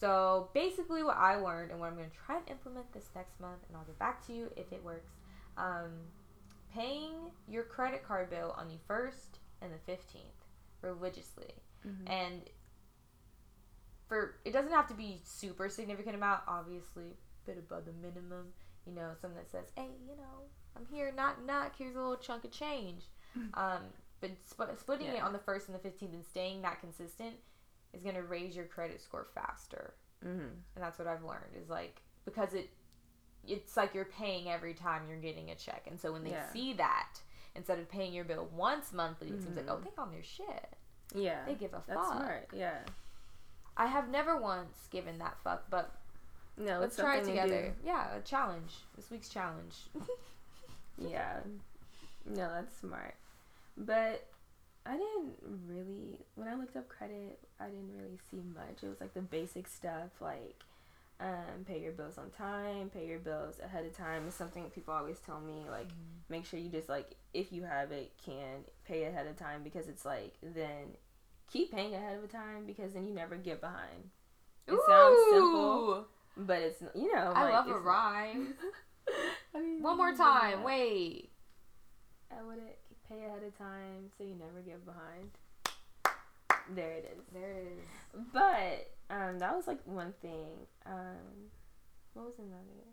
So 0.00 0.50
basically, 0.54 1.02
what 1.02 1.16
I 1.16 1.34
learned 1.36 1.70
and 1.72 1.80
what 1.80 1.86
I'm 1.86 1.96
going 1.96 2.10
to 2.10 2.16
try 2.16 2.36
and 2.38 2.48
implement 2.48 2.92
this 2.92 3.08
next 3.16 3.40
month, 3.40 3.58
and 3.68 3.76
I'll 3.76 3.84
get 3.84 3.98
back 3.98 4.24
to 4.26 4.32
you 4.32 4.50
if 4.56 4.72
it 4.72 4.82
works. 4.84 5.10
Um, 5.56 5.90
paying 6.72 7.32
your 7.48 7.64
credit 7.64 8.04
card 8.06 8.30
bill 8.30 8.54
on 8.56 8.68
the 8.68 8.76
first 8.86 9.38
and 9.60 9.72
the 9.72 9.78
fifteenth 9.78 10.44
religiously, 10.82 11.52
Mhm. 11.84 12.08
and 12.08 12.42
for 14.08 14.36
it 14.44 14.52
doesn't 14.52 14.72
have 14.72 14.86
to 14.88 14.94
be 14.94 15.20
super 15.24 15.68
significant 15.68 16.14
amount. 16.14 16.42
Obviously, 16.46 17.10
a 17.10 17.46
bit 17.46 17.58
above 17.58 17.84
the 17.84 17.92
minimum. 17.92 18.52
You 18.86 18.92
know, 18.92 19.14
something 19.20 19.36
that 19.36 19.50
says, 19.50 19.66
"Hey, 19.76 19.90
you 20.06 20.16
know, 20.16 20.48
I'm 20.76 20.86
here, 20.86 21.10
knock 21.12 21.42
knock. 21.42 21.74
Here's 21.76 21.96
a 21.96 21.98
little 22.00 22.16
chunk 22.16 22.44
of 22.44 22.50
change." 22.52 23.04
um, 23.54 23.82
but 24.20 24.30
sp- 24.46 24.78
splitting 24.78 25.08
it 25.08 25.22
on 25.22 25.32
the 25.32 25.38
first 25.38 25.66
and 25.68 25.74
the 25.74 25.78
fifteenth 25.80 26.14
and 26.14 26.24
staying 26.24 26.62
that 26.62 26.80
consistent 26.80 27.36
is 27.92 28.02
gonna 28.02 28.22
raise 28.22 28.54
your 28.56 28.66
credit 28.66 29.00
score 29.00 29.26
faster, 29.34 29.94
Mhm. 30.24 30.50
and 30.74 30.84
that's 30.84 30.98
what 30.98 31.08
I've 31.08 31.22
learned 31.24 31.54
is 31.56 31.68
like 31.68 32.02
because 32.24 32.54
it 32.54 32.70
it's 33.46 33.76
like 33.76 33.94
you're 33.94 34.04
paying 34.04 34.48
every 34.50 34.74
time 34.74 35.08
you're 35.08 35.16
getting 35.20 35.50
a 35.50 35.54
check, 35.54 35.86
and 35.86 35.98
so 35.98 36.12
when 36.12 36.22
they 36.24 36.30
Yeah. 36.32 36.50
see 36.52 36.72
that 36.74 37.20
instead 37.54 37.78
of 37.78 37.88
paying 37.88 38.12
your 38.12 38.24
bill 38.24 38.46
once 38.46 38.92
monthly, 38.92 39.28
it 39.30 39.42
seems 39.42 39.56
like 39.56 39.68
oh 39.68 39.76
Mhm. 39.78 39.84
they 39.84 39.90
on 40.02 40.10
their 40.10 40.22
shit. 40.22 40.76
yeah 41.14 41.44
They 41.46 41.54
give 41.54 41.72
a 41.72 41.82
that's 41.86 41.98
fuck. 41.98 42.12
smart 42.18 42.48
yeah 42.52 42.84
I 43.76 43.86
have 43.86 44.08
never 44.10 44.36
once 44.36 44.88
given 44.90 45.18
that 45.18 45.38
fuck, 45.38 45.70
but 45.70 45.94
no 46.58 46.80
let's 46.80 46.96
try 46.96 47.16
it 47.16 47.20
to 47.20 47.26
together. 47.28 47.74
Yeah, 47.84 48.14
a 48.16 48.20
challenge. 48.20 48.84
This 48.96 49.08
week's 49.10 49.28
challenge. 49.28 49.88
Yeah. 50.98 51.40
No, 52.24 52.48
that's 52.50 52.76
smart. 52.76 53.14
But 53.76 54.26
I 54.88 54.92
didn't 54.92 55.34
really 55.68 56.18
when 56.34 56.48
I 56.48 56.54
looked 56.54 56.76
up 56.76 56.88
credit, 56.88 57.38
I 57.60 57.66
didn't 57.66 57.92
really 57.94 58.18
see 58.30 58.40
much. 58.54 58.82
It 58.82 58.88
was 58.88 59.00
like 59.00 59.12
the 59.12 59.20
basic 59.20 59.68
stuff 59.68 60.10
like 60.20 60.64
um, 61.20 61.64
pay 61.66 61.80
your 61.80 61.92
bills 61.92 62.16
on 62.16 62.30
time, 62.30 62.90
pay 62.90 63.06
your 63.06 63.18
bills 63.18 63.56
ahead 63.62 63.84
of 63.84 63.96
time 63.96 64.26
is 64.26 64.34
something 64.34 64.70
people 64.70 64.94
always 64.94 65.18
tell 65.18 65.40
me 65.40 65.66
like 65.70 65.88
make 66.28 66.46
sure 66.46 66.58
you 66.58 66.70
just 66.70 66.88
like 66.88 67.16
if 67.34 67.52
you 67.52 67.64
have 67.64 67.92
it 67.92 68.12
can 68.24 68.64
pay 68.86 69.04
ahead 69.04 69.26
of 69.26 69.36
time 69.36 69.62
because 69.62 69.88
it's 69.88 70.04
like 70.04 70.34
then 70.42 70.96
keep 71.52 71.72
paying 71.72 71.94
ahead 71.94 72.18
of 72.22 72.30
time 72.30 72.64
because 72.66 72.94
then 72.94 73.06
you 73.06 73.14
never 73.14 73.36
get 73.36 73.60
behind. 73.60 74.10
It 74.66 74.78
sounds 74.86 75.18
simple, 75.30 75.94
Ooh, 75.94 76.04
but 76.36 76.58
it's 76.58 76.82
you 76.94 77.14
know 77.14 77.32
I 77.34 77.44
like, 77.44 77.52
love 77.52 77.68
a 77.68 77.78
rhyme. 77.78 78.54
I 79.54 79.60
mean, 79.60 79.82
One 79.82 79.96
more 79.96 80.10
yeah. 80.10 80.16
time. 80.16 80.62
Wait. 80.62 81.30
I 82.30 82.42
would 82.42 82.58
pay 83.08 83.24
ahead 83.24 83.42
of 83.42 83.56
time 83.56 84.10
so 84.16 84.24
you 84.24 84.34
never 84.34 84.60
get 84.64 84.84
behind. 84.84 85.30
There 86.74 86.92
it 86.92 87.16
is. 87.16 87.24
There 87.32 87.50
it 87.50 87.66
is. 87.78 88.24
But 88.32 88.90
um, 89.10 89.38
that 89.38 89.56
was 89.56 89.66
like 89.66 89.80
one 89.84 90.12
thing. 90.20 90.66
Um, 90.84 91.50
what 92.12 92.26
was 92.26 92.38
another? 92.38 92.84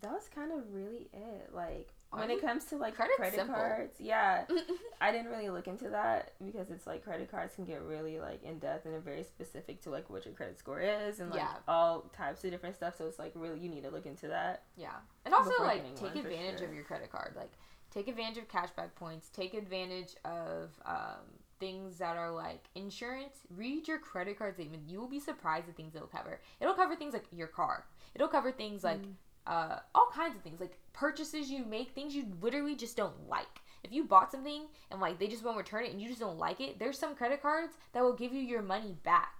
That 0.00 0.12
was 0.12 0.28
kind 0.32 0.52
of 0.52 0.72
really 0.72 1.08
it. 1.12 1.50
Like 1.52 1.92
when 2.10 2.30
it 2.30 2.40
comes 2.40 2.64
to 2.66 2.76
like 2.76 2.94
Credit's 2.96 3.16
credit 3.18 3.46
cards, 3.46 3.94
yeah, 3.98 4.44
I 5.00 5.12
didn't 5.12 5.30
really 5.30 5.50
look 5.50 5.68
into 5.68 5.90
that 5.90 6.32
because 6.44 6.70
it's 6.70 6.86
like 6.86 7.04
credit 7.04 7.30
cards 7.30 7.54
can 7.54 7.64
get 7.64 7.82
really 7.82 8.18
like 8.18 8.42
in 8.42 8.58
depth 8.58 8.86
and 8.86 9.02
very 9.04 9.22
specific 9.24 9.82
to 9.82 9.90
like 9.90 10.08
what 10.08 10.24
your 10.24 10.34
credit 10.34 10.58
score 10.58 10.80
is 10.80 11.20
and 11.20 11.30
like 11.30 11.40
Yeah. 11.40 11.52
all 11.68 12.10
types 12.16 12.42
of 12.44 12.50
different 12.50 12.76
stuff. 12.76 12.96
So 12.96 13.06
it's 13.06 13.18
like 13.18 13.32
really 13.34 13.58
you 13.60 13.68
need 13.68 13.82
to 13.84 13.90
look 13.90 14.06
into 14.06 14.28
that. 14.28 14.62
Yeah. 14.76 14.94
And 15.26 15.34
also 15.34 15.52
like 15.62 15.94
take 15.96 16.14
one, 16.14 16.24
advantage 16.24 16.60
sure. 16.60 16.68
of 16.68 16.74
your 16.74 16.84
credit 16.84 17.12
card. 17.12 17.34
Like 17.36 17.52
take 17.90 18.08
advantage 18.08 18.38
of 18.38 18.48
cashback 18.48 18.94
points. 18.94 19.28
Take 19.28 19.52
advantage 19.54 20.14
of 20.24 20.70
um, 20.86 21.24
things 21.60 21.98
that 21.98 22.16
are 22.16 22.30
like 22.30 22.64
insurance. 22.74 23.40
Read 23.54 23.86
your 23.86 23.98
credit 23.98 24.38
card 24.38 24.54
statement. 24.54 24.84
You 24.88 24.98
will 25.00 25.08
be 25.08 25.20
surprised 25.20 25.68
at 25.68 25.76
things 25.76 25.94
it'll 25.94 26.08
cover. 26.08 26.40
It'll 26.60 26.74
cover 26.74 26.96
things 26.96 27.12
like 27.12 27.26
your 27.32 27.48
car. 27.48 27.84
It'll 28.14 28.28
cover 28.28 28.50
things 28.50 28.82
like 28.82 29.02
Mm. 29.02 29.12
Uh, 29.48 29.80
all 29.94 30.10
kinds 30.14 30.36
of 30.36 30.42
things 30.42 30.60
like 30.60 30.78
purchases 30.92 31.50
you 31.50 31.64
make, 31.64 31.90
things 31.90 32.14
you 32.14 32.26
literally 32.40 32.76
just 32.76 32.96
don't 32.96 33.28
like. 33.28 33.46
If 33.82 33.92
you 33.92 34.04
bought 34.04 34.30
something 34.30 34.66
and 34.90 35.00
like 35.00 35.18
they 35.18 35.28
just 35.28 35.44
won't 35.44 35.56
return 35.56 35.84
it 35.84 35.92
and 35.92 36.00
you 36.00 36.08
just 36.08 36.20
don't 36.20 36.38
like 36.38 36.60
it, 36.60 36.78
there's 36.78 36.98
some 36.98 37.14
credit 37.14 37.40
cards 37.40 37.74
that 37.92 38.02
will 38.02 38.12
give 38.12 38.32
you 38.32 38.40
your 38.40 38.60
money 38.60 38.96
back. 39.04 39.34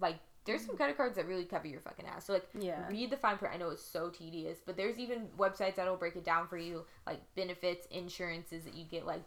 Like 0.00 0.16
there's 0.44 0.64
some 0.64 0.76
credit 0.76 0.96
cards 0.96 1.16
that 1.16 1.26
really 1.26 1.44
cover 1.44 1.66
your 1.66 1.80
fucking 1.80 2.06
ass. 2.06 2.26
So 2.26 2.32
like 2.32 2.48
Yeah. 2.58 2.88
read 2.88 3.10
the 3.10 3.16
fine 3.16 3.38
print. 3.38 3.54
I 3.54 3.58
know 3.58 3.70
it's 3.70 3.84
so 3.84 4.08
tedious, 4.08 4.58
but 4.64 4.76
there's 4.76 4.98
even 4.98 5.28
websites 5.38 5.74
that'll 5.76 5.96
break 5.96 6.16
it 6.16 6.24
down 6.24 6.48
for 6.48 6.56
you, 6.56 6.84
like 7.06 7.20
benefits, 7.34 7.86
insurances 7.90 8.64
that 8.64 8.74
you 8.74 8.84
get. 8.84 9.04
Like, 9.06 9.26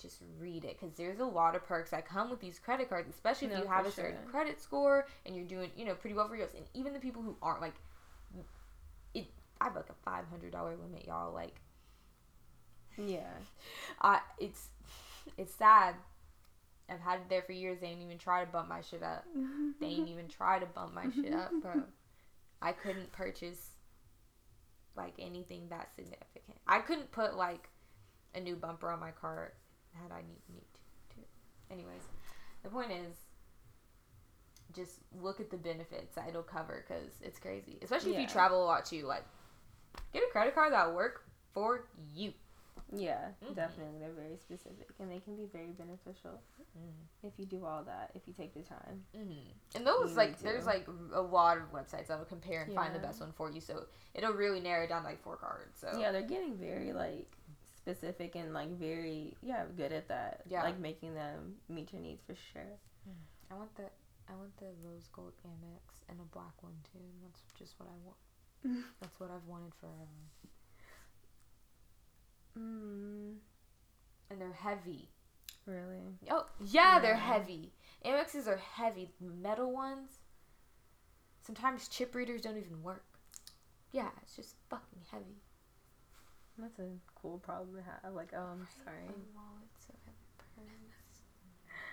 just 0.00 0.22
read 0.38 0.64
it 0.64 0.78
because 0.78 0.94
there's 0.96 1.18
a 1.18 1.24
lot 1.24 1.56
of 1.56 1.66
perks 1.66 1.90
that 1.90 2.06
come 2.06 2.30
with 2.30 2.40
these 2.40 2.60
credit 2.60 2.88
cards, 2.88 3.08
especially 3.08 3.48
if 3.48 3.58
you 3.58 3.66
have 3.66 3.84
a 3.84 3.90
certain 3.90 4.20
sure. 4.22 4.30
credit 4.30 4.60
score 4.60 5.06
and 5.26 5.34
you're 5.34 5.44
doing, 5.44 5.70
you 5.76 5.84
know, 5.84 5.94
pretty 5.94 6.14
well 6.14 6.28
for 6.28 6.36
yourself. 6.36 6.54
And 6.56 6.66
even 6.72 6.92
the 6.92 7.00
people 7.00 7.20
who 7.20 7.36
aren't, 7.42 7.60
like. 7.60 7.74
I 9.60 9.64
have 9.64 9.76
like 9.76 9.90
a 9.90 9.94
five 10.04 10.24
hundred 10.30 10.52
dollar 10.52 10.76
limit, 10.76 11.06
y'all. 11.06 11.32
Like, 11.32 11.60
Yeah. 12.96 13.30
I 14.00 14.20
it's 14.38 14.68
it's 15.36 15.54
sad. 15.54 15.94
I've 16.90 17.00
had 17.00 17.20
it 17.20 17.28
there 17.28 17.42
for 17.42 17.52
years. 17.52 17.78
They 17.80 17.88
ain't 17.88 18.00
even 18.02 18.16
try 18.18 18.44
to 18.44 18.50
bump 18.50 18.68
my 18.68 18.80
shit 18.80 19.02
up. 19.02 19.24
They 19.80 19.86
ain't 19.86 20.08
even 20.14 20.28
try 20.28 20.58
to 20.58 20.66
bump 20.66 20.94
my 20.94 21.06
shit 21.14 21.34
up, 21.34 21.50
bro. 21.60 21.82
I 22.62 22.72
couldn't 22.72 23.12
purchase 23.12 23.72
like 24.96 25.12
anything 25.18 25.68
that 25.70 25.94
significant. 25.94 26.58
I 26.66 26.80
couldn't 26.80 27.12
put 27.12 27.36
like 27.36 27.68
a 28.34 28.40
new 28.40 28.56
bumper 28.56 28.90
on 28.90 29.00
my 29.00 29.10
car 29.10 29.52
had 29.94 30.12
I 30.12 30.22
need 30.22 30.40
need 30.52 30.64
to. 31.10 31.72
Anyways, 31.72 32.02
the 32.62 32.70
point 32.70 32.90
is 32.90 33.16
just 34.74 35.00
look 35.20 35.40
at 35.40 35.50
the 35.50 35.56
benefits 35.56 36.14
that 36.14 36.28
it'll 36.28 36.42
cover 36.42 36.84
because 36.86 37.12
it's 37.22 37.38
crazy. 37.38 37.78
Especially 37.82 38.14
if 38.14 38.20
you 38.20 38.26
travel 38.26 38.62
a 38.62 38.66
lot 38.66 38.84
too. 38.84 39.06
Like, 39.06 39.24
get 40.12 40.22
a 40.22 40.30
credit 40.32 40.54
card 40.54 40.72
that'll 40.72 40.94
work 40.94 41.24
for 41.52 41.86
you. 42.14 42.32
Yeah, 42.90 43.32
Mhm. 43.42 43.54
definitely. 43.54 43.98
They're 43.98 44.12
very 44.12 44.38
specific 44.38 44.88
and 44.98 45.10
they 45.10 45.20
can 45.20 45.36
be 45.36 45.44
very 45.46 45.72
beneficial 45.72 46.40
if 47.22 47.38
you 47.38 47.44
do 47.44 47.64
all 47.66 47.82
that, 47.84 48.12
if 48.14 48.26
you 48.26 48.32
take 48.32 48.54
the 48.54 48.62
time. 48.62 49.04
Mm-hmm. 49.14 49.50
And 49.76 49.86
those 49.86 50.10
You 50.12 50.16
like 50.16 50.38
there's 50.38 50.64
like 50.64 50.86
a 51.12 51.20
lot 51.20 51.58
of 51.58 51.72
websites 51.72 52.06
that'll 52.06 52.24
compare 52.24 52.62
and 52.62 52.72
find 52.74 52.94
the 52.94 52.98
best 53.00 53.20
one 53.20 53.32
for 53.32 53.50
you. 53.50 53.60
So 53.60 53.86
it'll 54.14 54.32
really 54.32 54.60
narrow 54.60 54.86
down 54.86 55.02
like 55.04 55.20
four 55.22 55.36
cards. 55.36 55.78
So 55.80 55.98
Yeah, 55.98 56.12
they're 56.12 56.22
getting 56.22 56.56
very 56.56 56.92
like 56.92 57.36
specific 57.76 58.36
and 58.36 58.54
like 58.54 58.68
very 58.70 59.36
yeah 59.42 59.66
good 59.76 59.92
at 59.92 60.08
that. 60.08 60.42
Yeah. 60.46 60.62
like 60.62 60.78
making 60.78 61.14
them 61.14 61.56
meet 61.68 61.92
your 61.92 62.00
needs 62.00 62.22
for 62.22 62.34
sure. 62.36 62.78
I 63.50 63.54
want 63.54 63.74
the 63.76 63.90
I 64.28 64.34
want 64.34 64.56
the 64.58 64.72
rose 64.84 65.08
gold 65.08 65.32
Amex 65.46 66.04
and 66.08 66.20
a 66.20 66.24
black 66.24 66.62
one 66.62 66.76
too. 66.92 67.00
That's 67.22 67.42
just 67.58 67.78
what 67.80 67.88
I 67.88 67.96
want. 68.04 68.16
that's 69.00 69.18
what 69.20 69.30
I've 69.30 69.46
wanted 69.46 69.72
forever. 69.80 69.94
Mm, 72.58 73.36
And 74.30 74.40
they're 74.40 74.52
heavy. 74.52 75.08
really? 75.66 76.18
Oh 76.30 76.46
yeah, 76.60 76.98
they're 77.00 77.14
heavy. 77.16 77.72
Amexes 78.04 78.46
are 78.46 78.56
heavy. 78.58 79.10
Metal 79.20 79.72
ones. 79.72 80.18
Sometimes 81.42 81.88
chip 81.88 82.14
readers 82.14 82.42
don't 82.42 82.56
even 82.58 82.82
work. 82.82 83.04
Yeah, 83.92 84.08
it's 84.22 84.36
just 84.36 84.54
fucking 84.68 85.00
heavy. 85.10 85.40
That's 86.58 86.78
a 86.80 86.88
cool 87.14 87.38
problem 87.38 87.76
to 87.76 87.82
have. 87.82 88.12
Like, 88.14 88.32
oh, 88.36 88.38
I'm 88.52 88.66
sorry. 88.84 89.04
My 89.06 89.14
wallet, 89.34 89.70
so 89.78 89.94
I 89.94 90.10
have 90.10 90.14
a 90.38 90.60
purse. 90.60 91.22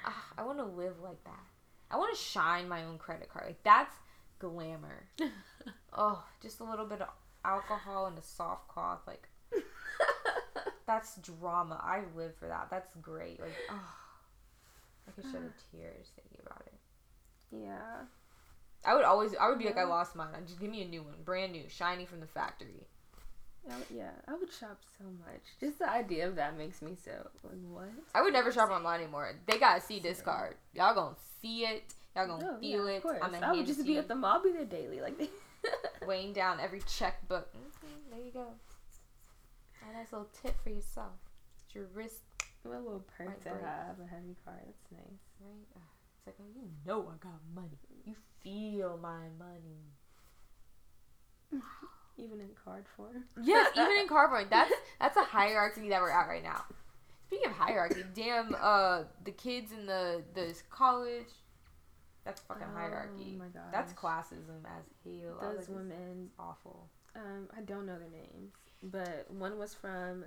Ah, 0.06 0.26
I 0.38 0.44
want 0.44 0.58
to 0.58 0.66
live 0.66 1.00
like 1.02 1.24
that. 1.24 1.44
I 1.92 1.98
want 1.98 2.16
to 2.16 2.22
shine 2.22 2.68
my 2.68 2.84
own 2.84 2.98
credit 2.98 3.30
card. 3.30 3.46
Like 3.46 3.64
that's 3.64 3.96
glamour. 4.40 5.08
oh, 5.94 6.24
just 6.42 6.60
a 6.60 6.64
little 6.64 6.86
bit 6.86 7.02
of 7.02 7.10
alcohol 7.44 8.08
and 8.08 8.18
a 8.18 8.22
soft 8.24 8.68
cloth. 8.68 9.02
Like 9.08 9.28
that's 10.88 11.18
drama. 11.18 11.80
I 11.84 12.02
live 12.16 12.36
for 12.36 12.48
that. 12.48 12.68
That's 12.70 12.94
great. 13.02 13.40
Like 13.40 13.56
oh, 13.72 13.94
I 15.08 15.12
could 15.12 15.26
shed 15.32 15.42
a 15.42 15.76
tear 15.78 15.92
thinking 16.16 16.40
about 16.46 16.64
it. 16.66 16.74
yeah. 17.52 18.06
I 18.88 18.94
would 18.94 19.04
always. 19.04 19.34
I 19.42 19.50
would 19.50 19.58
be 19.58 19.66
like, 19.66 19.78
I 19.78 19.84
lost 19.84 20.16
mine. 20.16 20.28
Just 20.46 20.60
give 20.60 20.70
me 20.70 20.84
a 20.84 20.88
new 20.88 21.02
one, 21.02 21.16
brand 21.24 21.54
new, 21.54 21.64
shiny 21.68 22.06
from 22.06 22.20
the 22.20 22.28
factory. 22.28 22.86
I 23.68 23.78
would- 23.78 23.86
yeah, 23.90 24.12
I 24.28 24.34
would 24.36 24.54
shop 24.54 24.80
so 25.00 25.06
much. 25.06 25.42
Just 25.60 25.80
the 25.80 25.90
idea 25.90 26.28
of 26.28 26.36
that 26.36 26.56
makes 26.56 26.84
me 26.84 26.96
so 27.04 27.10
like 27.44 27.58
what? 27.68 27.90
I 28.14 28.22
would 28.22 28.34
never 28.34 28.52
shop 28.52 28.70
online 28.70 29.02
anymore. 29.02 29.34
They 29.48 29.58
gotta 29.58 29.82
see 29.82 30.00
this 30.00 30.22
card. 30.22 30.54
Y'all 30.76 30.94
gonna 30.94 31.16
see 31.42 31.66
it. 31.66 31.96
Y'all 32.16 32.28
gonna 32.28 32.50
Oh, 32.56 32.60
feel 32.60 32.90
yeah, 32.90 32.96
it. 32.98 33.06
Of. 33.06 33.12
I'm 33.22 33.32
gonna 33.32 33.48
I 33.48 33.52
would 33.54 33.66
just 33.66 33.86
be 33.86 33.98
at 33.98 34.08
the 34.08 34.16
mall, 34.16 34.42
be 34.42 34.52
there 34.52 34.66
daily, 34.66 35.02
like. 35.02 35.20
weighing 36.08 36.32
down 36.34 36.60
every 36.60 36.82
checkbook. 36.82 37.52
Mhm, 37.54 38.12
there 38.12 38.20
you 38.20 38.32
go. 38.32 38.46
A 39.90 39.94
nice 39.98 40.12
little 40.12 40.30
tip 40.42 40.56
for 40.64 40.70
yourself. 40.70 41.14
It's 41.66 41.74
your 41.76 41.86
wrist, 41.94 42.22
what 42.64 42.76
a 42.76 42.80
little 42.80 43.04
perk 43.18 43.28
Right 43.30 43.42
to 43.44 43.50
break. 43.50 43.64
have 43.64 44.00
a 44.00 44.08
heavy 44.08 44.36
card. 44.46 44.60
That's 44.66 44.92
nice. 44.92 45.20
right? 45.42 45.68
Ah, 45.76 45.80
It's 46.20 46.28
like, 46.28 46.36
oh, 46.40 46.46
you 46.56 46.70
know 46.86 47.02
I 47.12 47.18
got 47.24 47.40
money. 47.56 47.80
You 48.06 48.16
feel 48.44 49.00
my 49.02 49.28
money. 49.40 49.82
Even 52.18 52.40
in 52.40 52.50
card 52.64 52.86
form. 52.96 53.26
Yes, 53.42 53.72
even 53.76 53.92
in 54.02 54.08
card 54.08 54.30
point. 54.32 54.50
That's 54.50 54.72
that's 55.02 55.18
a 55.18 55.24
hierarchy 55.24 55.90
that 55.90 56.00
we're 56.02 56.12
at 56.12 56.28
right 56.30 56.44
now. 56.44 56.64
Speaking 57.28 57.48
of 57.50 57.54
hierarchy, 57.58 58.04
damn, 58.14 58.56
uh, 58.62 59.04
the 59.26 59.32
kids 59.32 59.72
in 59.74 59.86
the 59.86 60.24
the 60.34 60.56
college. 60.70 61.28
That's 62.26 62.42
fucking 62.42 62.68
hierarchy. 62.74 63.36
Oh 63.36 63.40
my 63.40 63.46
god. 63.46 63.72
That's 63.72 63.94
classism 63.94 64.66
as 64.66 64.84
hell. 65.04 65.38
Those 65.42 65.70
like, 65.70 65.78
women. 65.78 66.30
awful. 66.40 66.90
Um, 67.16 67.48
I 67.56 67.62
don't 67.62 67.86
know 67.86 67.98
their 67.98 68.10
names, 68.10 68.54
but 68.84 69.28
one 69.30 69.58
was 69.58 69.74
from. 69.74 70.26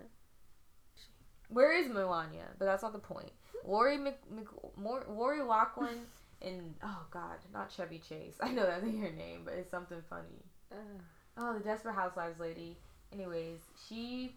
Where 1.48 1.76
is 1.76 1.88
Melania? 1.88 2.44
But 2.58 2.66
that's 2.66 2.82
not 2.82 2.92
the 2.92 2.98
point. 2.98 3.32
Lori 3.64 3.98
Mc, 3.98 4.16
Mc 4.30 4.46
Mor, 4.76 5.04
Lori 5.08 5.42
Loughlin 5.42 6.06
and 6.42 6.74
oh 6.84 7.06
god, 7.10 7.38
not 7.52 7.72
Chevy 7.74 7.98
Chase. 7.98 8.36
I 8.40 8.52
know 8.52 8.64
that's 8.64 8.84
her 8.84 8.90
name, 9.10 9.42
but 9.44 9.54
it's 9.54 9.70
something 9.70 10.02
funny. 10.08 10.44
Uh, 10.70 11.00
Oh, 11.40 11.54
the 11.54 11.60
Desperate 11.60 11.94
Housewives 11.94 12.40
lady. 12.40 12.76
Anyways, 13.12 13.60
she 13.88 14.34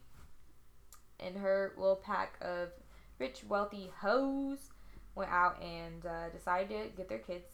and 1.20 1.36
her 1.36 1.74
little 1.76 1.96
pack 1.96 2.36
of 2.42 2.70
rich, 3.18 3.44
wealthy 3.48 3.90
hoes 4.00 4.70
went 5.16 5.32
out 5.32 5.62
and 5.62 6.06
uh, 6.06 6.30
decided 6.30 6.70
to 6.70 6.98
get 6.98 7.10
their 7.10 7.20
kids 7.20 7.48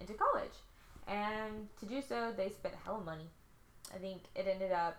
into 0.00 0.14
college. 0.14 0.54
And 1.06 1.68
to 1.80 1.86
do 1.86 2.00
so, 2.00 2.32
they 2.36 2.48
spent 2.48 2.74
hella 2.84 3.00
money. 3.00 3.28
I 3.94 3.98
think 3.98 4.22
it 4.34 4.46
ended 4.46 4.72
up 4.72 4.96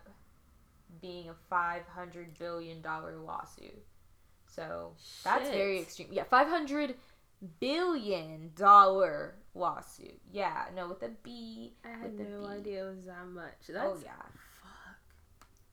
being 1.01 1.29
a 1.29 1.53
$500 1.53 2.37
billion 2.37 2.81
lawsuit. 2.81 3.83
So 4.47 4.91
that's 5.23 5.49
very 5.49 5.79
extreme. 5.79 6.09
Yeah, 6.11 6.23
$500 6.25 6.95
billion 7.59 8.51
lawsuit. 9.55 10.19
Yeah, 10.31 10.65
no, 10.75 10.89
with 10.89 11.03
a 11.03 11.11
B. 11.23 11.73
I 11.85 11.89
had 11.89 12.19
no 12.19 12.41
B. 12.41 12.47
idea 12.47 12.85
it 12.85 12.95
was 12.95 13.05
that 13.05 13.27
much. 13.27 13.53
That's 13.69 13.85
oh, 13.85 13.97
yeah. 14.03 14.11
fuck. 14.61 14.97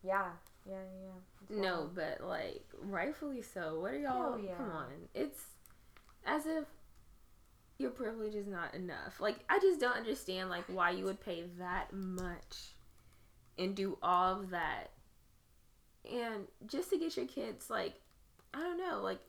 Yeah, 0.04 0.26
yeah, 0.68 0.76
yeah. 0.76 1.10
It's 1.42 1.58
No, 1.58 1.90
but 1.92 2.26
like 2.26 2.64
rightfully 2.82 3.42
so. 3.42 3.80
What 3.80 3.92
are 3.92 3.98
y'all? 3.98 4.32
Hell 4.32 4.40
yeah. 4.40 4.54
Come 4.54 4.70
on, 4.70 4.86
it's 5.14 5.40
as 6.26 6.46
if 6.46 6.64
your 7.78 7.90
privilege 7.90 8.34
is 8.34 8.46
not 8.46 8.74
enough. 8.74 9.20
Like 9.20 9.38
I 9.48 9.58
just 9.58 9.80
don't 9.80 9.96
understand 9.96 10.50
like 10.50 10.64
why 10.66 10.90
you 10.90 11.04
would 11.04 11.20
pay 11.20 11.44
that 11.58 11.92
much 11.92 12.74
and 13.56 13.74
do 13.74 13.98
all 14.02 14.40
of 14.40 14.50
that, 14.50 14.90
and 16.10 16.46
just 16.66 16.90
to 16.90 16.98
get 16.98 17.16
your 17.16 17.26
kids 17.26 17.70
like 17.70 17.94
I 18.52 18.60
don't 18.60 18.78
know 18.78 19.00
like 19.02 19.20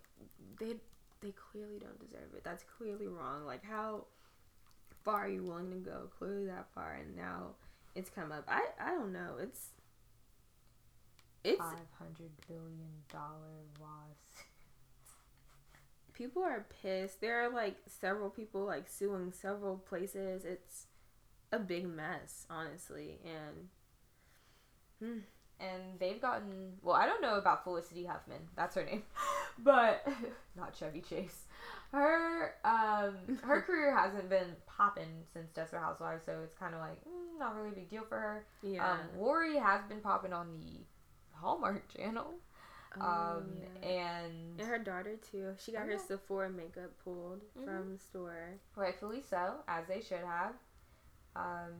they 0.59 0.75
they 1.21 1.33
clearly 1.51 1.79
don't 1.79 1.99
deserve 1.99 2.33
it. 2.35 2.43
That's 2.43 2.63
clearly 2.77 3.07
wrong. 3.07 3.45
Like 3.45 3.63
how 3.63 4.05
far 5.03 5.25
are 5.25 5.29
you 5.29 5.43
willing 5.43 5.71
to 5.71 5.77
go? 5.77 6.09
Clearly 6.17 6.45
that 6.47 6.67
far, 6.73 6.93
and 6.99 7.15
now 7.15 7.55
it's 7.95 8.09
come 8.09 8.31
up. 8.31 8.45
I 8.47 8.61
I 8.79 8.91
don't 8.91 9.13
know. 9.13 9.37
It's 9.39 9.69
it's 11.43 11.59
five 11.59 11.77
hundred 11.97 12.31
billion 12.47 13.03
dollar 13.11 13.63
loss. 13.79 14.28
People 16.19 16.43
are 16.43 16.67
pissed. 16.83 17.21
There 17.21 17.43
are 17.43 17.49
like 17.49 17.77
several 17.87 18.29
people 18.29 18.63
like 18.65 18.87
suing 18.87 19.31
several 19.31 19.77
places. 19.77 20.45
It's 20.45 20.85
a 21.51 21.57
big 21.57 21.87
mess, 21.87 22.45
honestly. 22.49 23.17
And 23.25 23.69
And 25.59 25.81
they've 25.99 26.21
gotten 26.21 26.73
well. 26.83 26.95
I 26.95 27.05
don't 27.05 27.21
know 27.21 27.35
about 27.35 27.63
Felicity 27.63 28.05
Huffman. 28.05 28.41
That's 28.55 28.75
her 28.75 28.83
name, 28.85 29.03
but 29.59 30.07
not 30.55 30.75
Chevy 30.77 31.01
Chase. 31.01 31.45
Her 31.91 32.53
um 32.63 33.39
her 33.43 33.61
career 33.61 33.97
hasn't 33.97 34.29
been 34.29 34.55
popping 34.67 35.23
since 35.33 35.49
Desperate 35.51 35.81
Housewives, 35.81 36.23
so 36.25 36.39
it's 36.43 36.53
kind 36.53 36.75
of 36.75 36.81
like 36.81 36.99
mm, 37.05 37.39
not 37.39 37.55
really 37.55 37.69
a 37.69 37.73
big 37.73 37.89
deal 37.89 38.03
for 38.07 38.19
her. 38.19 38.45
yeah, 38.61 38.91
Um, 38.91 38.99
Lori 39.17 39.57
has 39.57 39.81
been 39.89 39.99
popping 40.01 40.33
on 40.33 40.59
the 40.59 40.85
Hallmark 41.37 41.91
Channel, 41.95 42.33
Um, 42.95 43.01
um, 43.03 43.51
yeah. 43.83 43.87
and 43.89 44.59
and 44.59 44.67
her 44.67 44.79
daughter 44.79 45.15
too. 45.31 45.53
She 45.59 45.71
got 45.71 45.83
Oh, 45.83 45.85
her 45.85 45.91
yeah. 45.93 45.97
Sephora 46.07 46.49
makeup 46.49 46.91
pulled 47.03 47.41
Mhm. 47.57 47.65
from 47.65 47.91
the 47.93 47.97
store. 47.99 48.59
rightfully 48.75 49.21
so, 49.21 49.59
as 49.67 49.85
they 49.87 50.01
should 50.01 50.23
have. 50.25 50.55
Um, 51.35 51.73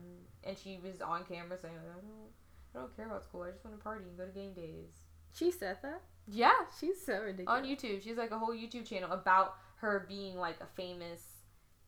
and 0.44 0.56
she 0.56 0.78
was 0.82 1.00
on 1.00 1.24
camera 1.24 1.58
saying, 1.58 1.74
"I 1.76 1.92
don't, 1.92 2.32
I 2.74 2.78
don't 2.78 2.96
care 2.96 3.06
about 3.06 3.24
school. 3.24 3.42
I 3.42 3.50
just 3.50 3.64
want 3.64 3.76
to 3.76 3.82
party 3.82 4.04
and 4.04 4.16
go 4.16 4.24
to 4.26 4.30
game 4.32 4.52
days." 4.54 4.92
She 5.34 5.50
said 5.50 5.78
that. 5.82 6.02
Yeah, 6.28 6.52
She's 6.78 7.04
so 7.04 7.20
ridiculous. 7.22 7.48
on 7.60 7.64
YouTube. 7.64 8.02
She's 8.02 8.16
like 8.16 8.30
a 8.30 8.38
whole 8.38 8.54
YouTube 8.54 8.86
channel 8.86 9.10
about 9.10 9.56
her 9.76 10.04
being 10.08 10.36
like 10.38 10.60
a 10.60 10.66
famous 10.66 11.42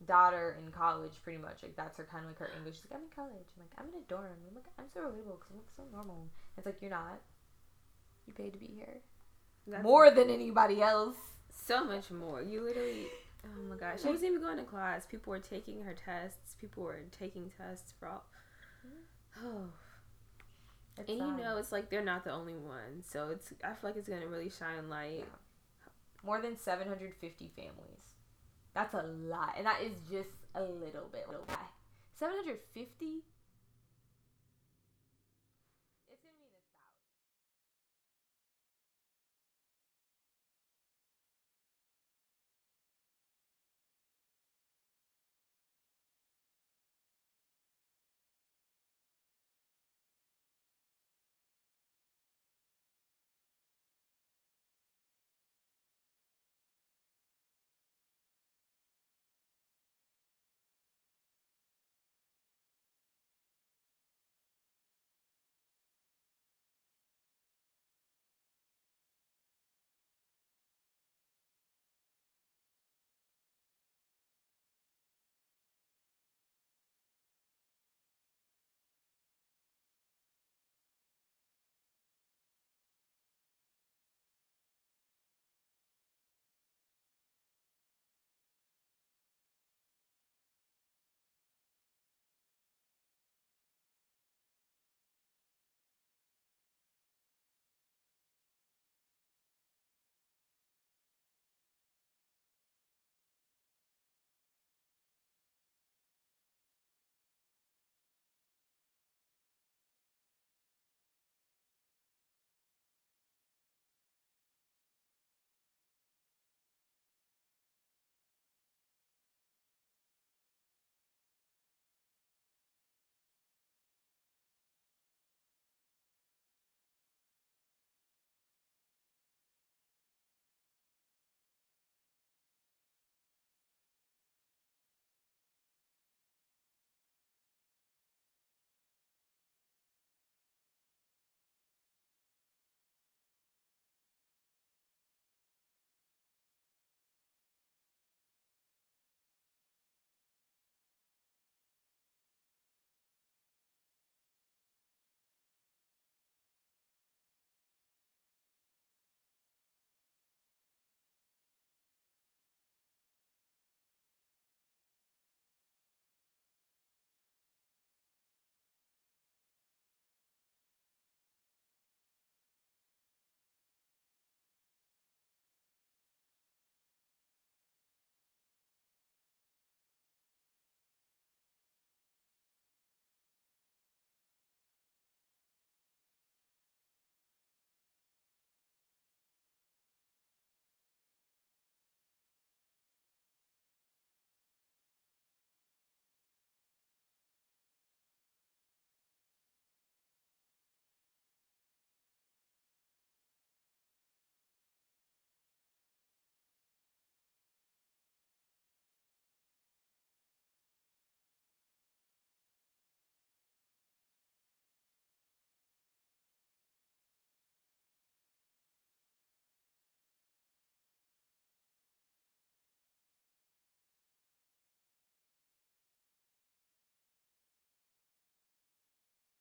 daughter 0.05 0.57
in 0.65 0.73
college, 0.73 1.13
pretty 1.23 1.39
much. 1.41 1.63
Like 1.63 1.77
that's 1.77 1.97
her 1.99 2.05
kind 2.05 2.25
of 2.25 2.31
like 2.31 2.39
her 2.41 2.51
English. 2.57 2.77
She's 2.81 2.91
like, 2.91 2.99
I'm 2.99 3.05
in 3.05 3.11
college. 3.11 3.47
I'm 3.57 3.63
like, 3.63 3.73
I'm 3.79 3.89
in 3.89 4.03
a 4.03 4.05
dorm. 4.09 4.27
I'm 4.49 4.55
like, 4.57 4.65
I'm 4.79 4.87
so 4.93 5.01
relatable 5.01 5.39
because 5.39 5.51
I'm 5.53 5.59
like 5.59 5.71
so 5.77 5.83
normal. 5.93 6.27
It's 6.57 6.67
like 6.67 6.79
you're 6.83 6.91
not. 6.91 7.21
You 8.27 8.33
paid 8.33 8.53
to 8.53 8.59
be 8.59 8.67
here 8.67 8.99
That's 9.67 9.83
more 9.83 10.11
than 10.11 10.31
anybody 10.31 10.83
else. 10.83 11.17
so 11.67 11.85
much 11.85 12.11
more. 12.11 12.43
You 12.43 12.63
literally. 12.63 13.07
Oh 13.45 13.63
my 13.69 13.77
gosh. 13.77 14.03
She 14.03 14.09
wasn't 14.09 14.31
even 14.31 14.41
going 14.41 14.59
to 14.59 14.65
class. 14.65 15.05
People 15.07 15.31
were 15.33 15.39
taking 15.39 15.83
her 15.83 15.95
tests. 15.95 16.55
People 16.61 16.85
were 16.85 17.01
taking 17.11 17.51
tests 17.57 17.93
for 17.99 18.09
all. 18.09 18.25
Oh. 19.45 19.65
It's, 20.99 21.09
And 21.09 21.19
you 21.19 21.37
know, 21.43 21.57
it's 21.57 21.73
like 21.73 21.89
they're 21.91 22.05
not 22.05 22.25
the 22.25 22.33
only 22.33 22.55
ones. 22.57 23.07
So 23.11 23.31
it's. 23.31 23.53
I 23.65 23.69
feel 23.69 23.91
like 23.91 23.97
it's 23.97 24.09
gonna 24.09 24.27
really 24.27 24.51
shine 24.51 24.89
light. 24.91 25.25
more 26.23 26.41
than 26.43 26.59
750 26.59 27.51
families. 27.57 28.03
That's 28.75 28.95
a 28.95 29.03
lot, 29.03 29.55
and 29.57 29.67
that 29.67 29.81
is 29.83 29.93
just 30.11 30.31
a 30.55 30.63
little 30.63 31.09
bit. 31.11 31.27
Little 31.29 31.47
bit. 31.47 31.57
750 32.19 33.23